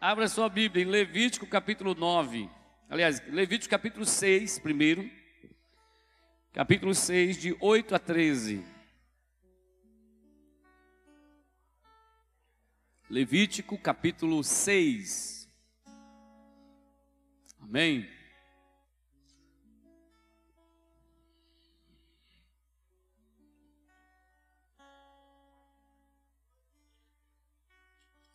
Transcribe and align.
Abra 0.00 0.28
sua 0.28 0.48
Bíblia 0.48 0.84
em 0.84 0.86
Levítico 0.86 1.44
capítulo 1.44 1.92
9. 1.92 2.48
Aliás, 2.88 3.20
Levítico 3.26 3.68
capítulo 3.68 4.06
6, 4.06 4.60
primeiro. 4.60 5.10
Capítulo 6.52 6.94
6, 6.94 7.36
de 7.36 7.56
8 7.58 7.96
a 7.96 7.98
13. 7.98 8.64
Levítico 13.10 13.76
capítulo 13.76 14.44
6. 14.44 15.48
Amém. 17.60 18.17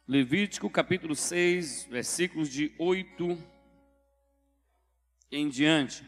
Levítico 0.06 0.70
capítulo 0.70 1.16
6, 1.16 1.86
versículos 1.86 2.50
de 2.50 2.76
8 2.78 3.42
em 5.32 5.48
diante. 5.48 6.06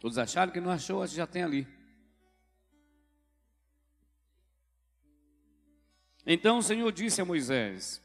Todos 0.00 0.16
acharam 0.16 0.50
que 0.50 0.62
não 0.62 0.70
achou, 0.70 1.06
já 1.06 1.26
tem 1.26 1.42
ali. 1.42 1.68
Então 6.24 6.56
o 6.56 6.62
Senhor 6.62 6.90
disse 6.90 7.20
a 7.20 7.26
Moisés: 7.26 8.02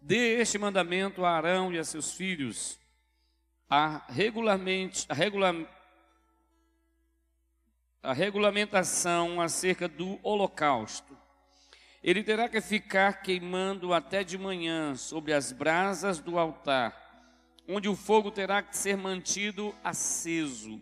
Dê 0.00 0.40
este 0.40 0.56
mandamento 0.56 1.26
a 1.26 1.36
Arão 1.36 1.74
e 1.74 1.78
a 1.78 1.84
seus 1.84 2.14
filhos, 2.14 2.80
a, 3.68 3.98
regularmente, 4.10 5.04
a, 5.10 5.14
regula, 5.14 5.68
a 8.02 8.14
regulamentação 8.14 9.42
acerca 9.42 9.86
do 9.86 10.18
holocausto 10.22 11.21
ele 12.02 12.22
terá 12.22 12.48
que 12.48 12.60
ficar 12.60 13.22
queimando 13.22 13.94
até 13.94 14.24
de 14.24 14.36
manhã 14.36 14.96
sobre 14.96 15.32
as 15.32 15.52
brasas 15.52 16.18
do 16.18 16.38
altar, 16.38 16.96
onde 17.68 17.88
o 17.88 17.94
fogo 17.94 18.30
terá 18.30 18.60
que 18.60 18.76
ser 18.76 18.96
mantido 18.96 19.72
aceso. 19.84 20.80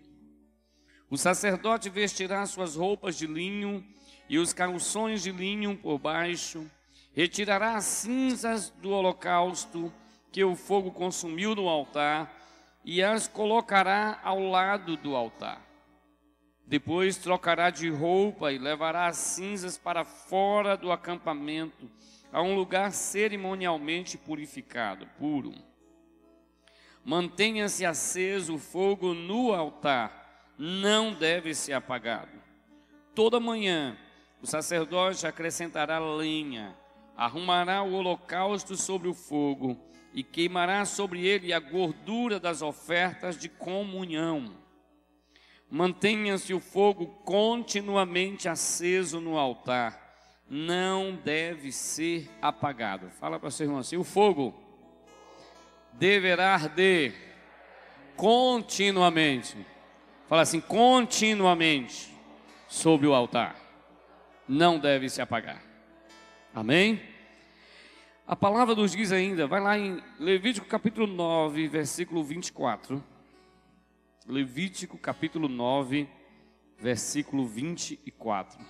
O 1.11 1.19
sacerdote 1.19 1.91
vestirá 1.91 2.47
suas 2.47 2.75
roupas 2.75 3.19
de 3.19 3.27
linho 3.27 3.85
e 4.29 4.39
os 4.39 4.53
calções 4.53 5.23
de 5.23 5.31
linho 5.31 5.77
por 5.77 5.99
baixo, 5.99 6.65
retirará 7.13 7.77
as 7.77 7.85
cinzas 7.85 8.71
do 8.71 8.91
holocausto 8.91 9.93
que 10.33 10.43
o 10.43 10.55
fogo 10.55 10.91
consumiu 10.93 11.55
no 11.55 11.69
altar 11.69 12.33
e 12.85 13.03
as 13.03 13.27
colocará 13.29 14.21
ao 14.23 14.41
lado 14.41 14.97
do 14.97 15.15
altar. 15.15 15.70
Depois 16.71 17.17
trocará 17.17 17.69
de 17.69 17.91
roupa 17.91 18.53
e 18.53 18.57
levará 18.57 19.09
as 19.09 19.17
cinzas 19.17 19.77
para 19.77 20.05
fora 20.05 20.77
do 20.77 20.93
acampamento, 20.93 21.91
a 22.33 22.41
um 22.41 22.55
lugar 22.55 22.93
cerimonialmente 22.93 24.17
purificado, 24.17 25.05
puro. 25.19 25.53
Mantenha-se 27.05 27.85
aceso 27.85 28.55
o 28.55 28.59
fogo 28.59 29.15
no 29.15 29.53
altar, 29.53 30.55
não 30.57 31.13
deve 31.13 31.57
ser 31.57 31.73
apagado. 31.73 32.41
Toda 33.17 33.41
manhã 33.41 33.99
o 34.41 34.47
sacerdote 34.47 35.27
acrescentará 35.27 35.99
lenha, 35.99 36.77
arrumará 37.17 37.83
o 37.83 37.95
holocausto 37.95 38.77
sobre 38.77 39.09
o 39.09 39.15
fogo 39.15 39.77
e 40.15 40.23
queimará 40.23 40.85
sobre 40.85 41.27
ele 41.27 41.53
a 41.53 41.59
gordura 41.59 42.39
das 42.39 42.63
ofertas 42.63 43.37
de 43.37 43.49
comunhão 43.49 44.60
Mantenha-se 45.71 46.53
o 46.53 46.59
fogo 46.59 47.07
continuamente 47.25 48.49
aceso 48.49 49.21
no 49.21 49.39
altar, 49.39 50.43
não 50.49 51.15
deve 51.15 51.71
ser 51.71 52.29
apagado. 52.43 53.09
Fala 53.21 53.39
para 53.39 53.53
seu 53.53 53.67
irmão 53.67 53.79
assim: 53.79 53.97
o 53.97 54.03
fogo 54.03 54.53
deverá 55.93 56.55
arder 56.55 57.15
continuamente. 58.17 59.57
Fala 60.29 60.43
assim: 60.43 60.61
continuamente 60.61 62.13
sobre 62.67 63.07
o 63.07 63.15
altar, 63.15 63.55
não 64.49 64.77
deve 64.77 65.09
se 65.09 65.23
apagar. 65.23 65.63
Amém? 66.53 67.01
A 68.27 68.35
palavra 68.35 68.75
nos 68.75 68.91
diz 68.91 69.13
ainda, 69.13 69.47
vai 69.47 69.61
lá 69.61 69.79
em 69.79 70.03
Levítico 70.19 70.67
capítulo 70.67 71.07
9, 71.07 71.69
versículo 71.69 72.25
24. 72.25 73.03
Levítico 74.27 74.99
capítulo 74.99 75.49
9, 75.49 76.09
versículo 76.79 77.47
24. 77.47 78.61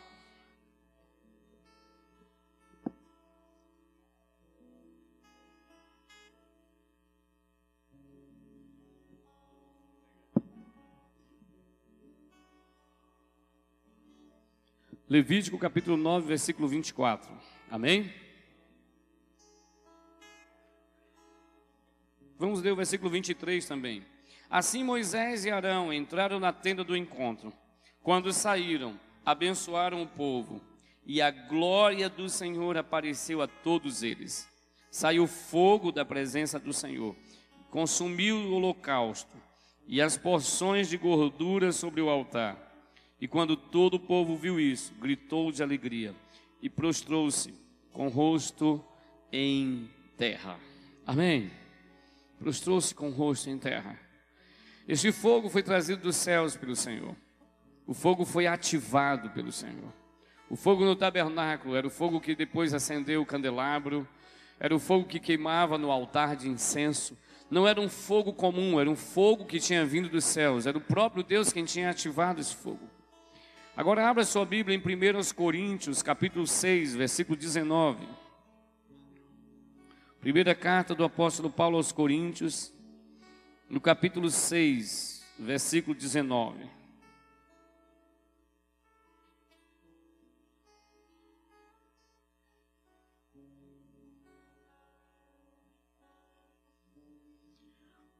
Levítico 15.08 15.58
capítulo 15.58 15.96
9, 15.96 16.28
versículo 16.28 16.68
24. 16.68 17.36
Amém? 17.68 18.14
Vamos 22.38 22.62
ler 22.62 22.72
o 22.72 22.76
versículo 22.76 23.10
23 23.10 23.66
também. 23.66 24.19
Assim 24.50 24.82
Moisés 24.82 25.44
e 25.44 25.50
Arão 25.50 25.92
entraram 25.92 26.40
na 26.40 26.52
tenda 26.52 26.82
do 26.82 26.96
encontro. 26.96 27.52
Quando 28.02 28.32
saíram, 28.32 28.98
abençoaram 29.24 30.02
o 30.02 30.08
povo, 30.08 30.60
e 31.06 31.22
a 31.22 31.30
glória 31.30 32.08
do 32.08 32.28
Senhor 32.28 32.76
apareceu 32.76 33.40
a 33.40 33.46
todos 33.46 34.02
eles. 34.02 34.48
Saiu 34.90 35.28
fogo 35.28 35.92
da 35.92 36.04
presença 36.04 36.58
do 36.58 36.72
Senhor, 36.72 37.14
consumiu 37.70 38.36
o 38.36 38.54
holocausto 38.54 39.36
e 39.86 40.02
as 40.02 40.16
porções 40.16 40.88
de 40.88 40.96
gordura 40.96 41.70
sobre 41.70 42.00
o 42.00 42.10
altar. 42.10 42.56
E 43.20 43.28
quando 43.28 43.56
todo 43.56 43.94
o 43.94 44.00
povo 44.00 44.36
viu 44.36 44.58
isso, 44.58 44.92
gritou 44.94 45.52
de 45.52 45.62
alegria 45.62 46.12
e 46.60 46.68
prostrou-se 46.68 47.54
com 47.92 48.06
o 48.06 48.10
rosto 48.10 48.84
em 49.32 49.88
terra. 50.16 50.58
Amém. 51.06 51.52
Prostrou-se 52.38 52.92
com 52.92 53.10
o 53.10 53.12
rosto 53.12 53.48
em 53.48 53.58
terra. 53.58 54.09
Este 54.88 55.12
fogo 55.12 55.48
foi 55.48 55.62
trazido 55.62 56.02
dos 56.02 56.16
céus 56.16 56.56
pelo 56.56 56.74
Senhor. 56.74 57.14
O 57.86 57.94
fogo 57.94 58.24
foi 58.24 58.46
ativado 58.46 59.30
pelo 59.30 59.52
Senhor. 59.52 59.92
O 60.48 60.56
fogo 60.56 60.84
no 60.84 60.96
tabernáculo 60.96 61.76
era 61.76 61.86
o 61.86 61.90
fogo 61.90 62.20
que 62.20 62.34
depois 62.34 62.74
acendeu 62.74 63.22
o 63.22 63.26
candelabro, 63.26 64.06
era 64.58 64.74
o 64.74 64.78
fogo 64.80 65.06
que 65.06 65.20
queimava 65.20 65.78
no 65.78 65.90
altar 65.90 66.34
de 66.36 66.48
incenso. 66.48 67.16
Não 67.50 67.66
era 67.66 67.80
um 67.80 67.88
fogo 67.88 68.32
comum, 68.32 68.80
era 68.80 68.90
um 68.90 68.96
fogo 68.96 69.44
que 69.44 69.58
tinha 69.58 69.84
vindo 69.84 70.08
dos 70.08 70.24
céus, 70.24 70.66
era 70.66 70.76
o 70.76 70.80
próprio 70.80 71.22
Deus 71.22 71.52
quem 71.52 71.64
tinha 71.64 71.90
ativado 71.90 72.40
esse 72.40 72.54
fogo. 72.54 72.88
Agora 73.76 74.08
abra 74.08 74.24
sua 74.24 74.44
Bíblia 74.44 74.76
em 74.76 74.80
1 74.80 75.34
Coríntios, 75.34 76.02
capítulo 76.02 76.46
6, 76.46 76.96
versículo 76.96 77.36
19. 77.36 78.06
Primeira 80.20 80.54
carta 80.54 80.94
do 80.94 81.02
apóstolo 81.02 81.48
Paulo 81.48 81.76
aos 81.76 81.92
Coríntios, 81.92 82.74
no 83.70 83.80
capítulo 83.80 84.28
6, 84.28 85.24
versículo 85.38 85.94
19. 85.94 86.68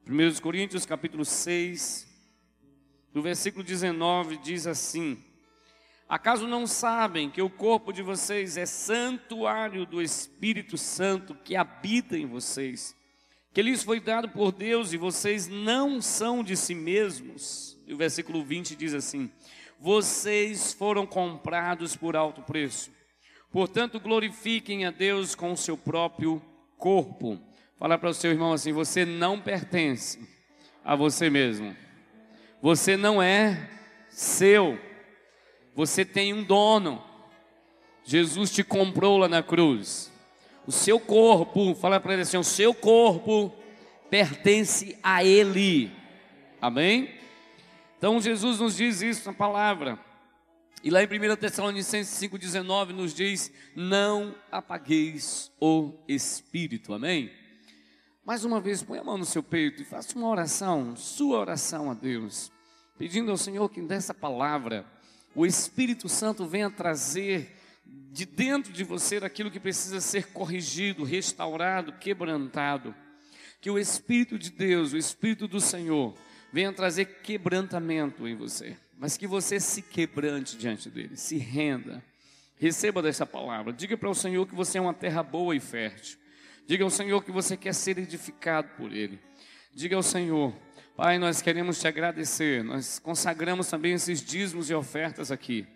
Primeiros 0.05 0.39
Coríntios, 0.39 0.87
capítulo 0.87 1.25
6, 1.25 2.07
no 3.13 3.21
versículo 3.21 3.65
19, 3.65 4.37
diz 4.37 4.69
assim: 4.69 5.21
Acaso 6.09 6.47
não 6.47 6.65
sabem 6.65 7.29
que 7.29 7.43
o 7.43 7.51
corpo 7.51 7.93
de 7.93 8.03
vocês 8.03 8.57
é 8.57 8.67
santuário 8.67 9.85
do 9.85 10.01
Espírito 10.01 10.79
Santo 10.79 11.35
que 11.35 11.57
habita 11.57 12.17
em 12.17 12.27
vocês? 12.27 13.00
Que 13.53 13.63
lhes 13.63 13.83
foi 13.83 14.01
dado 14.01 14.29
por 14.29 14.53
Deus 14.53 14.93
e 14.93 14.97
vocês 14.97 15.49
não 15.49 16.01
são 16.01 16.43
de 16.43 16.57
si 16.57 16.75
mesmos. 16.75 17.79
E 17.87 17.93
o 17.93 17.97
versículo 17.97 18.45
20 18.45 18.77
diz 18.77 18.95
assim: 18.95 19.31
Vocês 19.79 20.73
foram 20.73 21.07
comprados 21.07 21.97
por 21.97 22.15
alto 22.15 22.43
preço. 22.43 22.91
Portanto, 23.51 23.99
glorifiquem 23.99 24.87
a 24.87 24.91
Deus 24.91 25.35
com 25.35 25.53
o 25.53 25.57
seu 25.57 25.77
próprio 25.77 26.41
corpo. 26.79 27.41
Fala 27.79 27.99
para 27.99 28.11
o 28.11 28.15
seu 28.15 28.31
irmão 28.31 28.53
assim: 28.53 28.73
Você 28.73 29.05
não 29.05 29.41
pertence 29.41 30.21
a 30.85 30.95
você 30.95 31.29
mesmo. 31.29 31.77
Você 32.63 32.97
não 32.97 33.21
é 33.21 33.69
seu. 34.09 34.79
Você 35.75 36.05
tem 36.05 36.33
um 36.33 36.45
dono. 36.45 37.03
Jesus 38.05 38.51
te 38.51 38.63
comprou 38.63 39.19
lá 39.19 39.29
na 39.29 39.43
cruz. 39.43 40.13
O 40.67 40.73
seu 40.73 41.01
corpo, 41.01 41.75
fala 41.75 41.99
para 41.99 42.13
ele 42.13 42.23
assim: 42.23 42.37
o 42.37 42.45
seu 42.45 42.75
corpo 42.75 43.53
pertence 44.11 44.99
a 45.03 45.25
Ele. 45.25 45.91
Amém? 46.61 47.15
Então 47.97 48.21
Jesus 48.21 48.59
nos 48.59 48.77
diz 48.77 49.01
isso 49.01 49.27
na 49.27 49.33
palavra. 49.33 49.99
E 50.83 50.91
lá 50.91 51.03
em 51.03 51.07
1 51.07 51.37
Tessalonicenses 51.37 52.19
5,19 52.29 52.89
nos 52.89 53.15
diz: 53.15 53.53
Não 53.77 54.35
apagueis 54.51 55.53
o 55.61 55.93
espírito, 56.09 56.93
amém? 56.93 57.31
Mais 58.25 58.45
uma 58.45 58.61
vez, 58.61 58.83
põe 58.83 58.99
a 58.99 59.05
mão 59.05 59.19
no 59.19 59.25
seu 59.25 59.43
peito 59.43 59.83
e 59.83 59.85
faça 59.85 60.17
uma 60.17 60.29
oração, 60.29 60.95
sua 60.97 61.39
oração 61.39 61.91
a 61.91 61.95
Deus, 61.95 62.51
pedindo 62.99 63.31
ao 63.31 63.37
Senhor 63.37 63.69
que 63.69 63.81
dessa 63.81 64.15
palavra 64.15 64.87
o 65.35 65.47
Espírito 65.47 66.09
Santo 66.09 66.47
venha 66.47 66.71
trazer 66.71 67.60
de 68.11 68.27
dentro 68.27 68.73
de 68.73 68.83
você 68.83 69.17
aquilo 69.19 69.51
que 69.51 69.61
precisa 69.61 70.01
ser 70.01 70.27
corrigido, 70.29 71.05
restaurado, 71.05 71.93
quebrantado. 71.93 72.95
Que 73.61 73.71
o 73.71 73.79
Espírito 73.79 74.39
de 74.39 74.51
Deus, 74.51 74.93
o 74.93 74.97
Espírito 74.97 75.47
do 75.47 75.61
Senhor, 75.61 76.15
venha 76.53 76.73
trazer 76.73 77.05
quebrantamento 77.23 78.27
em 78.27 78.35
você, 78.35 78.77
mas 78.99 79.17
que 79.17 79.27
você 79.27 79.61
se 79.61 79.83
quebrante 79.83 80.57
diante 80.57 80.91
dele, 80.91 81.17
se 81.17 81.37
renda. 81.37 82.03
Receba 82.57 83.01
dessa 83.01 83.25
palavra. 83.25 83.73
Diga 83.73 83.97
para 83.97 84.11
o 84.11 84.15
Senhor 84.15 84.47
que 84.47 84.55
você 84.55 84.77
é 84.77 84.81
uma 84.81 84.93
terra 84.93 85.23
boa 85.23 85.55
e 85.57 85.61
fértil. 85.61 86.19
Diga 86.67 86.85
ao 86.85 86.91
Senhor 86.91 87.25
que 87.25 87.31
você 87.31 87.57
quer 87.57 87.75
ser 87.75 87.97
edificado 87.97 88.69
por 88.77 88.93
ele. 88.93 89.19
Diga 89.73 89.97
ao 89.97 90.03
Senhor, 90.03 90.55
Pai, 90.97 91.19
nós 91.19 91.41
queremos 91.41 91.81
te 91.81 91.89
agradecer. 91.89 92.63
Nós 92.63 92.99
consagramos 92.99 93.69
também 93.69 93.93
esses 93.95 94.23
dízimos 94.23 94.69
e 94.69 94.75
ofertas 94.75 95.31
aqui. 95.31 95.67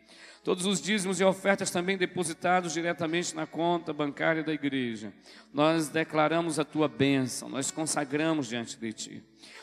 Todos 0.44 0.66
os 0.66 0.78
dízimos 0.78 1.20
e 1.20 1.24
ofertas 1.24 1.70
também 1.70 1.96
depositados 1.96 2.74
diretamente 2.74 3.34
na 3.34 3.46
conta 3.46 3.94
bancária 3.94 4.44
da 4.44 4.52
igreja. 4.52 5.10
Nós 5.54 5.88
declaramos 5.88 6.58
a 6.58 6.64
tua 6.64 6.86
bênção, 6.86 7.48
nós 7.48 7.70
consagramos 7.70 8.48
diante 8.48 8.76
de 8.76 8.92
ti. 8.92 9.22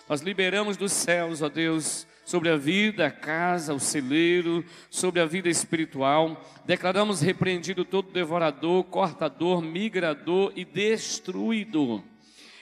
Nós 0.09 0.21
liberamos 0.21 0.77
dos 0.77 0.91
céus, 0.91 1.43
ó 1.43 1.49
Deus, 1.49 2.07
sobre 2.25 2.49
a 2.49 2.57
vida, 2.57 3.05
a 3.05 3.11
casa, 3.11 3.75
o 3.75 3.79
celeiro, 3.79 4.65
sobre 4.89 5.21
a 5.21 5.25
vida 5.27 5.49
espiritual. 5.49 6.43
Declaramos 6.65 7.21
repreendido 7.21 7.85
todo 7.85 8.11
devorador, 8.11 8.83
cortador, 8.85 9.61
migrador 9.61 10.51
e 10.55 10.65
destruidor 10.65 12.01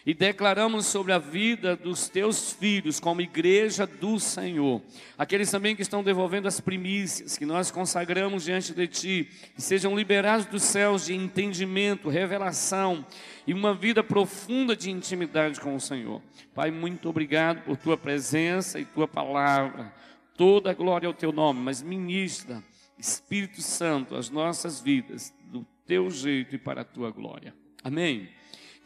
e 0.10 0.14
declaramos 0.16 0.88
sobre 0.88 1.14
a 1.14 1.20
vida 1.20 1.76
dos 1.76 2.10
teus 2.10 2.52
filhos 2.52 3.00
como 3.00 3.22
igreja 3.22 3.86
do 3.86 4.20
Senhor. 4.20 4.82
Aqueles 5.16 5.52
também 5.52 5.76
que 5.76 5.84
estão 5.84 6.04
devolvendo 6.04 6.48
as 6.48 6.60
primícias 6.60 7.38
que 7.38 7.46
nós 7.46 7.70
consagramos 7.70 8.44
diante 8.44 8.74
de 8.74 8.88
ti, 8.88 9.30
que 9.54 9.62
sejam 9.62 9.96
liberados 9.96 10.48
dos 10.48 10.64
céus 10.64 11.06
de 11.06 11.14
entendimento, 11.14 12.10
revelação 12.10 13.06
e 13.46 13.54
uma 13.54 13.72
vida 13.76 14.04
profunda 14.04 14.76
de 14.76 14.90
intimidade 14.90 15.62
com 15.62 15.76
o 15.76 15.80
Senhor. 15.80 16.24
Pai, 16.56 16.72
muito 16.72 17.08
obrigado 17.08 17.64
por 17.64 17.78
tua 17.78 17.96
presença 17.96 18.80
e 18.80 18.86
tua 18.86 19.08
palavra. 19.08 19.94
Toda 20.36 20.72
a 20.72 20.74
glória 20.74 21.06
ao 21.06 21.14
teu 21.14 21.32
nome, 21.32 21.60
mas 21.60 21.84
ministra, 21.84 22.64
Espírito 22.98 23.62
Santo, 23.62 24.16
as 24.16 24.32
nossas 24.32 24.82
vidas 24.82 25.32
do 25.44 25.64
teu 25.86 26.10
jeito 26.10 26.56
e 26.56 26.58
para 26.58 26.82
a 26.82 26.84
tua 26.84 27.12
glória. 27.12 27.54
Amém. 27.84 28.39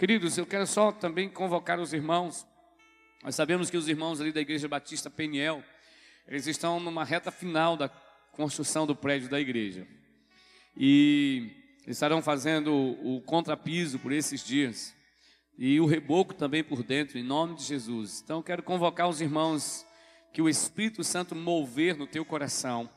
Queridos, 0.03 0.37
eu 0.37 0.45
quero 0.45 0.67
só 0.67 0.91
também 0.91 1.29
convocar 1.29 1.79
os 1.79 1.93
irmãos. 1.93 2.45
Nós 3.23 3.35
sabemos 3.35 3.69
que 3.69 3.77
os 3.77 3.87
irmãos 3.87 4.19
ali 4.19 4.33
da 4.33 4.41
Igreja 4.41 4.67
Batista 4.67 5.09
Peniel, 5.09 5.63
eles 6.27 6.45
estão 6.45 6.77
numa 6.77 7.05
reta 7.05 7.31
final 7.31 7.77
da 7.77 7.87
construção 8.33 8.85
do 8.85 8.97
prédio 8.97 9.29
da 9.29 9.39
igreja. 9.39 9.87
E 10.75 11.51
estarão 11.87 12.21
fazendo 12.21 12.73
o, 12.73 13.21
contrapiso 13.21 13.97
por 13.97 14.11
esses 14.11 14.45
dias. 14.45 14.93
E 15.57 15.79
o 15.79 15.85
reboco 15.85 16.33
também 16.33 16.65
por 16.65 16.83
dentro, 16.83 17.17
em 17.17 17.23
nome 17.23 17.55
de 17.55 17.63
Jesus. 17.63 18.19
Então 18.21 18.39
eu 18.39 18.43
quero 18.43 18.61
convocar 18.61 19.07
os 19.07 19.21
irmãos 19.21 19.85
que 20.33 20.41
o 20.41 20.49
Espírito 20.49 21.01
Santo 21.01 21.33
mover 21.33 21.95
no 21.95 22.07
teu 22.07 22.25
coração 22.25 22.89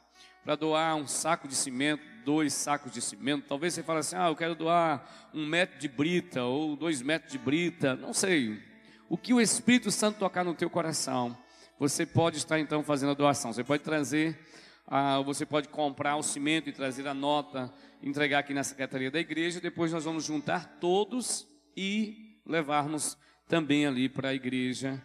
para 0.47 0.55
doar 0.55 0.95
um 0.95 1.09
saco 1.09 1.49
de 1.49 1.57
cimento, 1.57 2.05
dois 2.25 2.55
sacos 2.55 2.93
de 2.93 3.03
cimento. 3.03 3.47
Talvez 3.49 3.75
você 3.75 3.83
fale 3.83 3.99
assim: 3.99 4.15
ah, 4.15 4.29
eu 4.29 4.37
quero 4.37 4.55
doar 4.55 5.29
um 5.35 5.45
metro 5.45 5.77
de 5.77 5.89
brita 5.89 6.45
ou 6.45 6.77
dois 6.77 7.03
metros 7.03 7.33
de 7.33 7.37
brita. 7.37 7.97
Não 7.97 8.13
sei. 8.13 8.63
O 9.09 9.19
que 9.19 9.35
o 9.35 9.41
Espírito 9.41 9.91
Santo 9.91 10.21
tocar 10.21 10.45
no 10.45 10.55
teu 10.55 10.71
coração, 10.71 11.37
você 11.81 12.07
pode 12.07 12.37
estar 12.37 12.61
então 12.61 12.85
fazendo 12.85 13.11
a 13.11 13.15
doação. 13.15 13.53
Você 13.53 13.65
pode 13.65 13.83
trazer, 13.83 14.39
ah, 14.87 15.21
você 15.21 15.45
pode 15.45 15.67
comprar 15.67 16.15
o 16.15 16.23
cimento 16.23 16.69
e 16.69 16.73
trazer 16.73 17.09
a 17.09 17.15
nota, 17.15 17.75
entregar 18.01 18.39
aqui 18.39 18.55
na 18.55 18.63
secretaria 18.63 19.11
da 19.11 19.19
igreja. 19.19 19.61
Depois 19.61 19.93
nós 19.93 20.05
vamos 20.05 20.25
juntar 20.25 20.79
todos 20.79 21.45
e 21.77 22.39
levarmos 22.47 23.19
também 23.49 23.85
ali 23.85 24.09
para 24.09 24.29
a 24.29 24.35
igreja 24.35 25.03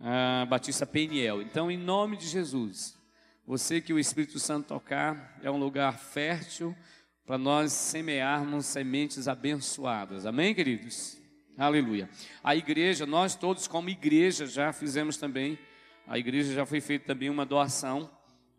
ah, 0.00 0.44
Batista 0.50 0.84
Peniel. 0.84 1.40
Então, 1.40 1.70
em 1.70 1.78
nome 1.78 2.16
de 2.16 2.26
Jesus, 2.26 2.99
você 3.50 3.80
que 3.80 3.92
o 3.92 3.98
Espírito 3.98 4.38
Santo 4.38 4.68
tocar, 4.68 5.36
é 5.42 5.50
um 5.50 5.56
lugar 5.56 5.98
fértil 5.98 6.72
para 7.26 7.36
nós 7.36 7.72
semearmos 7.72 8.64
sementes 8.64 9.26
abençoadas. 9.26 10.24
Amém, 10.24 10.54
queridos? 10.54 11.20
Aleluia. 11.58 12.08
A 12.44 12.54
igreja, 12.54 13.04
nós 13.06 13.34
todos 13.34 13.66
como 13.66 13.90
igreja 13.90 14.46
já 14.46 14.72
fizemos 14.72 15.16
também, 15.16 15.58
a 16.06 16.16
igreja 16.16 16.54
já 16.54 16.64
foi 16.64 16.80
feita 16.80 17.06
também 17.06 17.28
uma 17.28 17.44
doação 17.44 18.08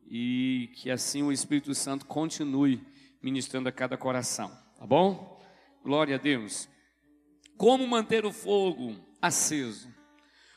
e 0.09 0.69
que 0.75 0.91
assim 0.91 1.23
o 1.23 1.31
Espírito 1.31 1.73
Santo 1.73 2.05
continue 2.05 2.85
ministrando 3.23 3.69
a 3.69 3.71
cada 3.71 3.95
coração, 3.95 4.51
tá 4.77 4.85
bom? 4.85 5.41
Glória 5.85 6.15
a 6.15 6.19
Deus. 6.19 6.67
Como 7.55 7.87
manter 7.87 8.25
o 8.25 8.33
fogo 8.33 8.97
aceso? 9.21 9.87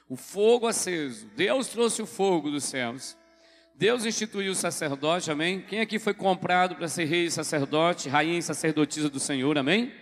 O 0.08 0.16
fogo 0.16 0.66
aceso. 0.66 1.30
Deus 1.36 1.68
trouxe 1.68 2.02
o 2.02 2.06
fogo 2.06 2.50
dos 2.50 2.64
céus 2.64 3.16
Deus 3.76 4.04
instituiu 4.04 4.52
o 4.52 4.54
sacerdote, 4.54 5.32
amém? 5.32 5.60
Quem 5.60 5.80
aqui 5.80 5.98
foi 5.98 6.14
comprado 6.14 6.76
para 6.76 6.86
ser 6.86 7.06
rei 7.06 7.24
e 7.24 7.30
sacerdote, 7.30 8.08
rainha 8.08 8.38
e 8.38 8.42
sacerdotisa 8.42 9.10
do 9.10 9.18
Senhor, 9.18 9.58
amém? 9.58 9.92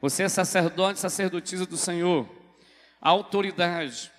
Você 0.00 0.24
é 0.24 0.28
sacerdote 0.28 0.98
e 0.98 1.02
sacerdotisa 1.02 1.64
do 1.64 1.76
Senhor. 1.76 2.28
A 3.00 3.10
autoridade. 3.10 4.10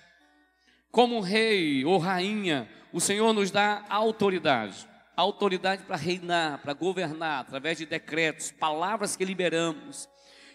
Como 0.90 1.20
rei 1.20 1.84
ou 1.84 1.98
rainha, 1.98 2.70
o 2.90 2.98
Senhor 2.98 3.34
nos 3.34 3.50
dá 3.50 3.84
autoridade. 3.90 4.88
Autoridade 5.14 5.82
para 5.82 5.96
reinar, 5.96 6.62
para 6.62 6.72
governar, 6.72 7.40
através 7.40 7.76
de 7.76 7.84
decretos, 7.84 8.50
palavras 8.50 9.14
que 9.14 9.26
liberamos. 9.26 10.08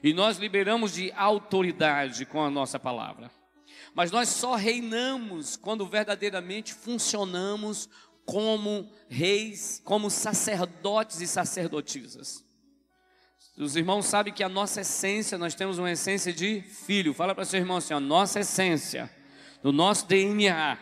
E 0.04 0.14
nós 0.14 0.40
liberamos 0.40 0.94
de 0.94 1.12
autoridade 1.16 2.26
com 2.26 2.44
a 2.44 2.50
nossa 2.50 2.80
palavra. 2.80 3.30
Mas 3.94 4.10
nós 4.10 4.30
só 4.30 4.56
reinamos 4.56 5.56
quando 5.56 5.86
verdadeiramente 5.86 6.74
funcionamos 6.74 7.88
como 8.32 8.90
reis, 9.10 9.82
como 9.84 10.10
sacerdotes 10.10 11.20
e 11.20 11.28
sacerdotisas. 11.28 12.42
Os 13.58 13.76
irmãos 13.76 14.06
sabem 14.06 14.34
que 14.34 14.42
a 14.42 14.48
nossa 14.48 14.80
essência, 14.80 15.38
nós 15.38 15.54
temos 15.54 15.78
uma 15.78 15.92
essência 15.92 16.32
de 16.32 16.62
filho. 16.62 17.14
Fala 17.14 17.36
para 17.36 17.44
seu 17.44 17.60
irmão 17.60 17.76
assim: 17.76 17.94
a 17.94 18.00
nossa 18.00 18.40
essência, 18.40 19.12
do 19.62 19.74
nosso 19.74 20.08
DNA, 20.08 20.78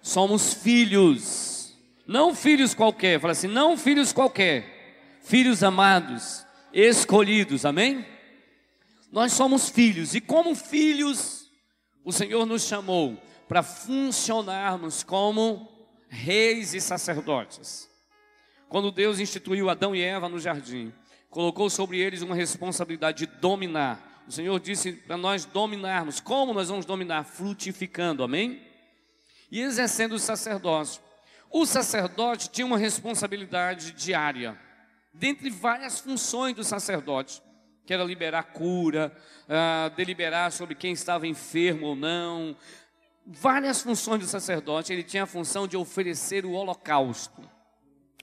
somos 0.00 0.54
filhos, 0.54 1.74
não 2.06 2.32
filhos 2.32 2.74
qualquer. 2.74 3.18
Fala 3.18 3.32
assim: 3.32 3.48
não 3.48 3.76
filhos 3.76 4.12
qualquer, 4.12 5.18
filhos 5.24 5.64
amados, 5.64 6.46
escolhidos, 6.72 7.64
amém? 7.64 8.06
Nós 9.10 9.32
somos 9.32 9.68
filhos, 9.68 10.14
e 10.14 10.20
como 10.20 10.54
filhos, 10.54 11.50
o 12.04 12.12
Senhor 12.12 12.46
nos 12.46 12.62
chamou 12.62 13.20
para 13.48 13.64
funcionarmos 13.64 15.02
como 15.02 15.73
reis 16.14 16.72
e 16.74 16.80
sacerdotes. 16.80 17.90
Quando 18.68 18.92
Deus 18.92 19.18
instituiu 19.18 19.68
Adão 19.68 19.94
e 19.94 20.00
Eva 20.00 20.28
no 20.28 20.38
jardim, 20.38 20.92
colocou 21.28 21.68
sobre 21.68 21.98
eles 21.98 22.22
uma 22.22 22.34
responsabilidade 22.34 23.26
de 23.26 23.38
dominar. 23.40 24.24
O 24.26 24.32
Senhor 24.32 24.58
disse 24.60 24.92
para 24.92 25.16
nós 25.16 25.44
dominarmos. 25.44 26.20
Como 26.20 26.54
nós 26.54 26.68
vamos 26.68 26.86
dominar? 26.86 27.24
Frutificando, 27.24 28.22
amém? 28.22 28.62
E 29.50 29.60
exercendo 29.60 30.12
o 30.12 30.18
sacerdócio. 30.18 31.02
O 31.50 31.66
sacerdote 31.66 32.48
tinha 32.48 32.66
uma 32.66 32.78
responsabilidade 32.78 33.92
diária, 33.92 34.58
dentre 35.12 35.50
várias 35.50 36.00
funções 36.00 36.56
do 36.56 36.64
sacerdote, 36.64 37.40
que 37.86 37.92
era 37.92 38.02
liberar 38.02 38.42
cura, 38.44 39.14
uh, 39.44 39.94
deliberar 39.94 40.50
sobre 40.50 40.74
quem 40.74 40.92
estava 40.92 41.28
enfermo 41.28 41.86
ou 41.86 41.94
não, 41.94 42.56
várias 43.26 43.82
funções 43.82 44.20
do 44.20 44.26
sacerdote, 44.26 44.92
ele 44.92 45.02
tinha 45.02 45.22
a 45.22 45.26
função 45.26 45.66
de 45.66 45.76
oferecer 45.76 46.44
o 46.44 46.52
holocausto. 46.52 47.42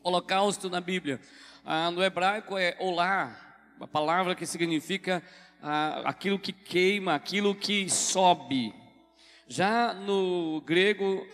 Holocausto 0.04 0.70
na 0.70 0.82
Bíblia, 0.82 1.20
ah, 1.66 1.92
no 1.92 2.04
hebraico 2.04 2.58
é 2.58 2.76
olá, 2.80 3.36
a 3.80 3.88
palavra 3.88 4.36
que 4.36 4.46
significa 4.46 5.24
ah, 5.62 6.02
aquilo 6.06 6.40
que 6.40 6.52
queima, 6.52 7.16
aquilo 7.16 7.56
que 7.56 7.90
sobe. 7.90 8.74
Já 9.48 9.94
no 9.94 10.62
grego, 10.62 11.28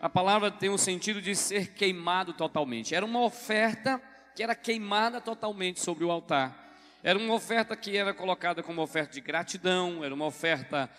a 0.00 0.08
palavra 0.08 0.50
tem 0.50 0.70
o 0.70 0.78
sentido 0.78 1.20
de 1.20 1.34
ser 1.34 1.74
queimado 1.74 2.32
totalmente. 2.32 2.94
Era 2.94 3.04
uma 3.04 3.22
oferta 3.22 4.00
que 4.34 4.42
era 4.42 4.54
queimada 4.54 5.20
totalmente 5.20 5.80
sobre 5.80 6.04
o 6.04 6.10
altar. 6.10 6.65
Era 7.02 7.18
uma 7.18 7.34
oferta 7.34 7.76
que 7.76 7.96
era 7.96 8.12
colocada 8.12 8.62
como 8.62 8.82
oferta 8.82 9.12
de 9.12 9.20
gratidão, 9.20 10.04
era 10.04 10.14
uma 10.14 10.26
oferta 10.26 10.90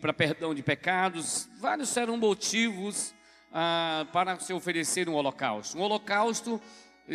para 0.00 0.12
perdão 0.12 0.54
de 0.54 0.62
pecados. 0.62 1.48
Vários 1.60 1.94
eram 1.96 2.16
motivos 2.16 3.14
ah, 3.52 4.06
para 4.12 4.38
se 4.38 4.52
oferecer 4.52 5.08
um 5.08 5.14
holocausto. 5.14 5.76
Um 5.76 5.82
holocausto 5.82 6.60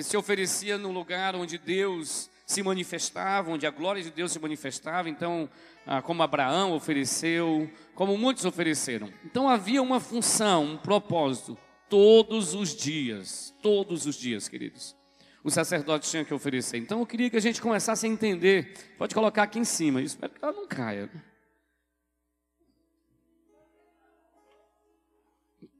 se 0.02 0.18
oferecia 0.18 0.78
no 0.78 0.92
lugar 0.92 1.36
onde 1.36 1.58
Deus 1.58 2.30
se 2.46 2.62
manifestava, 2.62 3.52
onde 3.52 3.66
a 3.66 3.72
glória 3.72 4.04
de 4.04 4.12
Deus 4.12 4.32
se 4.32 4.40
manifestava. 4.40 5.10
Então, 5.10 5.50
ah, 5.86 6.02
como 6.02 6.24
Abraão 6.24 6.74
ofereceu, 6.74 7.70
como 7.96 8.18
muitos 8.18 8.46
ofereceram. 8.46 9.12
Então 9.26 9.50
havia 9.50 9.82
uma 9.82 10.00
função, 10.00 10.64
um 10.64 10.78
propósito, 10.78 11.58
todos 11.90 12.54
os 12.54 12.76
dias, 12.76 13.54
todos 13.62 14.06
os 14.06 14.16
dias, 14.16 14.48
queridos. 14.48 14.96
O 15.44 15.52
sacerdote 15.52 16.10
tinha 16.10 16.24
que 16.24 16.34
oferecer. 16.34 16.78
Então 16.78 17.00
eu 17.00 17.06
queria 17.06 17.30
que 17.30 17.36
a 17.36 17.42
gente 17.42 17.62
começasse 17.62 18.06
a 18.06 18.10
entender. 18.10 18.96
Pode 18.98 19.14
colocar 19.14 19.44
aqui 19.44 19.60
em 19.60 19.66
cima, 19.66 20.00
eu 20.00 20.06
espero 20.06 20.34
que 20.34 20.44
ela 20.44 20.54
não 20.54 20.68
caia. 20.68 21.10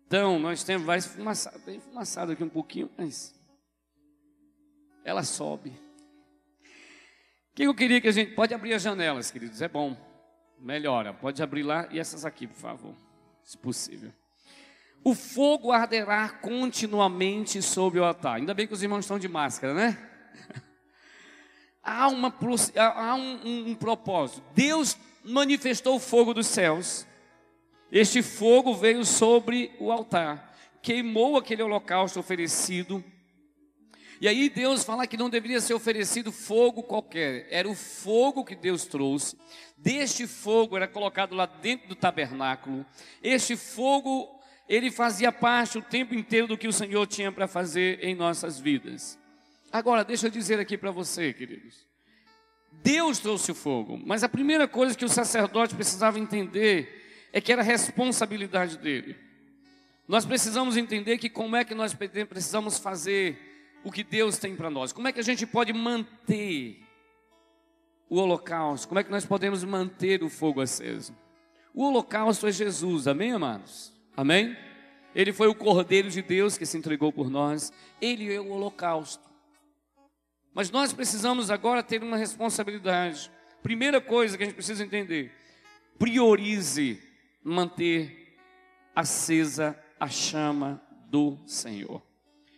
Então, 0.06 0.38
nós 0.38 0.64
temos, 0.64 0.86
vai 0.86 1.00
esfumaçado, 1.00 1.58
bem 1.66 1.78
esfumaçado 1.78 2.34
aqui 2.34 2.44
um 2.44 2.50
pouquinho, 2.50 2.88
mas 2.96 3.34
ela 5.04 5.24
sobe. 5.24 5.72
O 5.72 7.56
que 7.56 7.64
eu 7.64 7.74
queria 7.74 8.00
que 8.00 8.08
a 8.08 8.12
gente. 8.12 8.36
Pode 8.36 8.54
abrir 8.54 8.74
as 8.74 8.82
janelas, 8.82 9.32
queridos, 9.32 9.62
é 9.62 9.68
bom. 9.68 9.98
Melhora, 10.60 11.14
pode 11.14 11.42
abrir 11.42 11.64
lá 11.64 11.88
e 11.92 12.00
essas 12.00 12.26
aqui, 12.26 12.46
por 12.46 12.58
favor, 12.58 12.96
se 13.44 13.58
possível. 13.58 14.14
O 15.04 15.14
fogo 15.14 15.72
arderá 15.72 16.30
continuamente 16.30 17.62
sobre 17.62 18.00
o 18.00 18.06
altar. 18.06 18.36
Ainda 18.36 18.54
bem 18.54 18.66
que 18.66 18.74
os 18.74 18.82
irmãos 18.82 19.00
estão 19.00 19.20
de 19.20 19.28
máscara, 19.28 19.74
né? 19.74 19.98
há, 21.84 22.08
uma, 22.08 22.34
há 22.76 23.16
um, 23.16 23.40
um, 23.44 23.70
um 23.72 23.76
propósito. 23.76 24.42
Deus 24.56 24.98
manifestou 25.24 25.98
o 25.98 26.00
fogo 26.00 26.34
dos 26.34 26.48
céus. 26.48 27.06
Este 27.92 28.24
fogo 28.24 28.74
veio 28.74 29.06
sobre 29.06 29.72
o 29.78 29.92
altar, 29.92 30.56
queimou 30.82 31.38
aquele 31.38 31.62
holocausto 31.62 32.20
oferecido. 32.20 33.04
E 34.20 34.28
aí 34.28 34.50
Deus 34.50 34.84
fala 34.84 35.06
que 35.06 35.18
não 35.18 35.30
deveria 35.30 35.60
ser 35.60 35.74
oferecido 35.74 36.32
fogo 36.32 36.82
qualquer, 36.82 37.46
era 37.52 37.70
o 37.70 37.76
fogo 37.76 38.46
que 38.46 38.56
Deus 38.56 38.86
trouxe. 38.86 39.38
Deste 39.78 40.26
fogo 40.26 40.78
era 40.78 40.88
colocado 40.88 41.36
lá 41.36 41.46
dentro 41.46 41.90
do 41.90 41.96
tabernáculo. 41.96 42.86
Este 43.22 43.56
fogo 43.56 44.42
ele 44.68 44.90
fazia 44.92 45.32
parte 45.32 45.78
o 45.78 45.82
tempo 45.82 46.14
inteiro 46.14 46.48
do 46.48 46.58
que 46.58 46.68
o 46.68 46.74
Senhor 46.74 47.06
tinha 47.08 47.32
para 47.32 47.48
fazer 47.48 48.04
em 48.04 48.16
nossas 48.16 48.60
vidas. 48.60 49.20
Agora, 49.72 50.04
deixa 50.04 50.28
eu 50.28 50.32
dizer 50.32 50.60
aqui 50.60 50.78
para 50.78 50.92
você, 50.92 51.34
queridos. 51.34 51.86
Deus 52.72 53.20
trouxe 53.20 53.52
o 53.52 53.56
fogo, 53.56 54.00
mas 54.06 54.24
a 54.24 54.30
primeira 54.30 54.68
coisa 54.68 54.96
que 54.96 55.06
o 55.06 55.10
sacerdote 55.10 55.76
precisava 55.76 56.20
entender 56.20 57.30
é 57.32 57.40
que 57.40 57.52
era 57.52 57.62
responsabilidade 57.62 58.78
dele. 58.78 59.16
Nós 60.08 60.26
precisamos 60.26 60.76
entender 60.76 61.18
que 61.18 61.30
como 61.30 61.56
é 61.56 61.64
que 61.64 61.74
nós 61.74 61.94
precisamos 61.94 62.78
fazer 62.78 63.54
o 63.84 63.92
que 63.92 64.04
Deus 64.04 64.38
tem 64.38 64.56
para 64.56 64.70
nós. 64.70 64.94
Como 64.94 65.08
é 65.08 65.12
que 65.12 65.20
a 65.20 65.24
gente 65.24 65.46
pode 65.46 65.74
manter 65.74 66.82
o 68.10 68.18
holocausto? 68.18 68.88
Como 68.88 69.00
é 69.00 69.04
que 69.04 69.12
nós 69.12 69.26
podemos 69.26 69.64
manter 69.64 70.24
o 70.24 70.30
fogo 70.30 70.62
aceso? 70.62 71.16
O 71.74 71.84
holocausto 71.84 72.48
é 72.48 72.52
Jesus, 72.52 73.08
amém, 73.08 73.34
amados? 73.34 73.92
Amém? 74.16 74.56
Ele 75.16 75.32
foi 75.34 75.48
o 75.48 75.56
Cordeiro 75.56 76.10
de 76.10 76.22
Deus 76.22 76.58
que 76.58 76.66
se 76.66 76.78
entregou 76.78 77.12
por 77.12 77.30
nós. 77.30 77.72
Ele 78.02 78.34
é 78.34 78.40
o 78.40 78.50
holocausto. 78.50 79.30
Mas 80.54 80.70
nós 80.70 80.94
precisamos 80.94 81.50
agora 81.50 81.82
ter 81.82 82.02
uma 82.04 82.18
responsabilidade. 82.18 83.32
Primeira 83.62 84.00
coisa 84.00 84.38
que 84.38 84.44
a 84.44 84.46
gente 84.46 84.56
precisa 84.56 84.84
entender: 84.84 85.32
priorize 85.98 87.02
manter 87.44 88.38
acesa 88.96 89.78
a 90.00 90.08
chama 90.08 90.82
do 91.10 91.38
Senhor. 91.46 92.02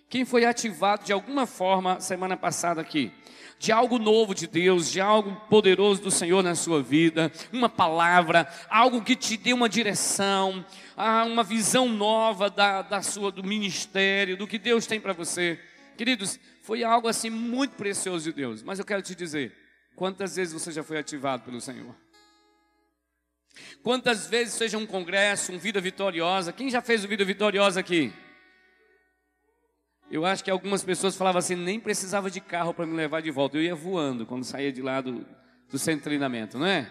Quem 0.09 0.25
foi 0.25 0.45
ativado 0.45 1.05
de 1.05 1.13
alguma 1.13 1.45
forma 1.45 1.99
semana 1.99 2.37
passada 2.37 2.81
aqui? 2.81 3.11
de 3.57 3.71
algo 3.71 3.97
novo 3.97 4.35
de 4.35 4.47
Deus, 4.47 4.91
de 4.91 4.99
algo 4.99 5.35
poderoso 5.49 6.01
do 6.01 6.11
Senhor 6.11 6.43
na 6.43 6.55
sua 6.55 6.81
vida, 6.81 7.31
uma 7.51 7.69
palavra, 7.69 8.47
algo 8.69 9.01
que 9.01 9.15
te 9.15 9.37
dê 9.37 9.53
uma 9.53 9.69
direção, 9.69 10.65
ah, 10.95 11.23
uma 11.23 11.43
visão 11.43 11.87
nova 11.87 12.49
da, 12.49 12.81
da 12.81 13.01
sua, 13.01 13.31
do 13.31 13.43
ministério, 13.43 14.37
do 14.37 14.47
que 14.47 14.59
Deus 14.59 14.85
tem 14.85 14.99
para 14.99 15.13
você. 15.13 15.59
Queridos, 15.97 16.39
foi 16.61 16.83
algo 16.83 17.07
assim 17.07 17.29
muito 17.29 17.75
precioso 17.75 18.25
de 18.25 18.33
Deus, 18.33 18.61
mas 18.61 18.79
eu 18.79 18.85
quero 18.85 19.01
te 19.01 19.15
dizer, 19.15 19.55
quantas 19.95 20.35
vezes 20.35 20.53
você 20.53 20.71
já 20.71 20.83
foi 20.83 20.97
ativado 20.97 21.43
pelo 21.43 21.61
Senhor? 21.61 21.95
Quantas 23.81 24.27
vezes 24.27 24.55
seja 24.55 24.77
um 24.77 24.85
congresso, 24.85 25.53
um 25.53 25.57
Vida 25.57 25.79
Vitoriosa, 25.79 26.51
quem 26.51 26.69
já 26.69 26.81
fez 26.81 27.05
o 27.05 27.07
Vida 27.07 27.23
Vitoriosa 27.23 27.79
aqui? 27.79 28.11
Eu 30.15 30.25
acho 30.25 30.45
que 30.45 30.49
algumas 30.49 30.81
pessoas 30.81 31.13
falavam 31.13 31.39
assim, 31.39 31.57
nem 31.57 31.77
precisava 31.77 32.31
de 32.31 32.39
carro 32.39 32.73
para 32.73 32.85
me 32.85 32.95
levar 32.95 33.21
de 33.21 33.29
volta. 33.29 33.57
Eu 33.57 33.63
ia 33.63 33.75
voando 33.75 34.25
quando 34.25 34.45
saía 34.45 34.71
de 34.71 34.81
lá 34.81 35.01
do, 35.01 35.27
do 35.69 35.77
centro 35.77 35.99
de 35.99 36.03
treinamento, 36.05 36.57
não 36.57 36.65
é? 36.65 36.89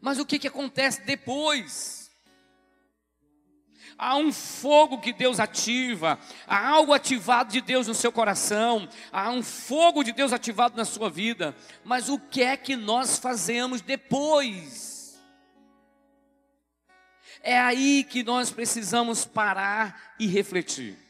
Mas 0.00 0.18
o 0.18 0.24
que, 0.24 0.38
que 0.38 0.48
acontece 0.48 1.02
depois? 1.02 2.10
Há 3.98 4.16
um 4.16 4.32
fogo 4.32 5.02
que 5.02 5.12
Deus 5.12 5.38
ativa, 5.38 6.18
há 6.46 6.66
algo 6.66 6.94
ativado 6.94 7.52
de 7.52 7.60
Deus 7.60 7.86
no 7.86 7.94
seu 7.94 8.10
coração, 8.10 8.88
há 9.12 9.30
um 9.30 9.42
fogo 9.42 10.02
de 10.02 10.12
Deus 10.12 10.32
ativado 10.32 10.78
na 10.78 10.86
sua 10.86 11.10
vida, 11.10 11.54
mas 11.84 12.08
o 12.08 12.18
que 12.18 12.42
é 12.42 12.56
que 12.56 12.74
nós 12.74 13.18
fazemos 13.18 13.82
depois? 13.82 15.20
É 17.42 17.58
aí 17.58 18.02
que 18.02 18.22
nós 18.22 18.50
precisamos 18.50 19.26
parar 19.26 20.14
e 20.18 20.26
refletir. 20.26 21.07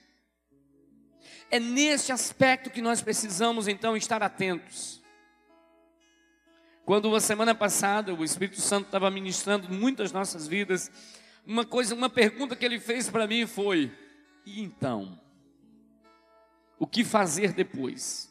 É 1.50 1.58
nesse 1.58 2.12
aspecto 2.12 2.70
que 2.70 2.82
nós 2.82 3.00
precisamos 3.00 3.68
então 3.68 3.96
estar 3.96 4.22
atentos. 4.22 5.02
Quando 6.84 7.14
a 7.14 7.20
semana 7.20 7.54
passada 7.54 8.14
o 8.14 8.24
Espírito 8.24 8.60
Santo 8.60 8.86
estava 8.86 9.10
ministrando 9.10 9.68
muitas 9.72 10.10
nossas 10.12 10.46
vidas, 10.46 10.90
uma 11.44 11.64
coisa, 11.64 11.94
uma 11.94 12.10
pergunta 12.10 12.56
que 12.56 12.64
ele 12.64 12.80
fez 12.80 13.10
para 13.10 13.26
mim 13.26 13.46
foi: 13.46 13.92
e 14.44 14.62
então? 14.62 15.20
O 16.78 16.86
que 16.86 17.04
fazer 17.04 17.52
depois? 17.52 18.28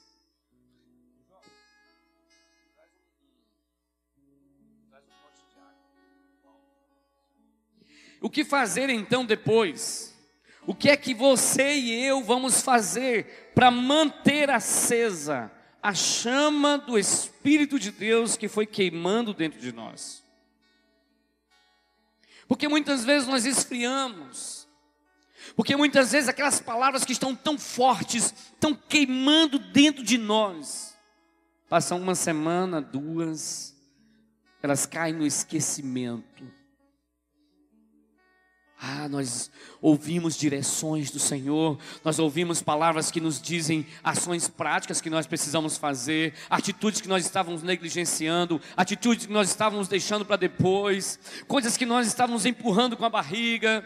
O 8.19 8.29
que 8.29 8.43
fazer 8.43 8.89
então 8.89 9.23
depois? 9.25 10.16
O 10.67 10.75
que 10.75 10.89
é 10.89 10.97
que 10.97 11.13
você 11.13 11.77
e 11.77 12.03
eu 12.03 12.21
vamos 12.21 12.61
fazer 12.61 13.51
para 13.55 13.71
manter 13.71 14.49
acesa 14.49 15.49
a 15.81 15.93
chama 15.93 16.77
do 16.77 16.99
Espírito 16.99 17.79
de 17.79 17.89
Deus 17.89 18.35
que 18.35 18.49
foi 18.49 18.65
queimando 18.65 19.33
dentro 19.33 19.61
de 19.61 19.71
nós? 19.71 20.21
Porque 22.49 22.67
muitas 22.67 23.05
vezes 23.05 23.29
nós 23.29 23.45
esfriamos, 23.45 24.67
porque 25.55 25.73
muitas 25.73 26.11
vezes 26.11 26.27
aquelas 26.27 26.59
palavras 26.59 27.05
que 27.05 27.13
estão 27.13 27.33
tão 27.33 27.57
fortes, 27.57 28.33
estão 28.53 28.75
queimando 28.75 29.57
dentro 29.57 30.03
de 30.03 30.17
nós, 30.17 30.97
passam 31.69 31.97
uma 31.97 32.13
semana, 32.13 32.81
duas, 32.81 33.73
elas 34.61 34.85
caem 34.85 35.13
no 35.13 35.25
esquecimento. 35.25 36.56
Ah, 38.79 39.09
nós 39.09 39.49
ouvimos 39.81 40.37
direções 40.37 41.09
do 41.09 41.17
Senhor, 41.17 41.79
nós 42.03 42.19
ouvimos 42.19 42.61
palavras 42.61 43.09
que 43.09 43.19
nos 43.19 43.41
dizem 43.41 43.87
ações 44.03 44.47
práticas 44.47 45.01
que 45.01 45.09
nós 45.09 45.25
precisamos 45.25 45.77
fazer, 45.77 46.35
atitudes 46.47 47.01
que 47.01 47.07
nós 47.07 47.25
estávamos 47.25 47.63
negligenciando, 47.63 48.61
atitudes 48.75 49.25
que 49.25 49.33
nós 49.33 49.49
estávamos 49.49 49.87
deixando 49.87 50.23
para 50.23 50.35
depois, 50.35 51.19
coisas 51.47 51.75
que 51.75 51.87
nós 51.87 52.05
estávamos 52.05 52.45
empurrando 52.45 52.95
com 52.95 53.03
a 53.03 53.09
barriga, 53.09 53.83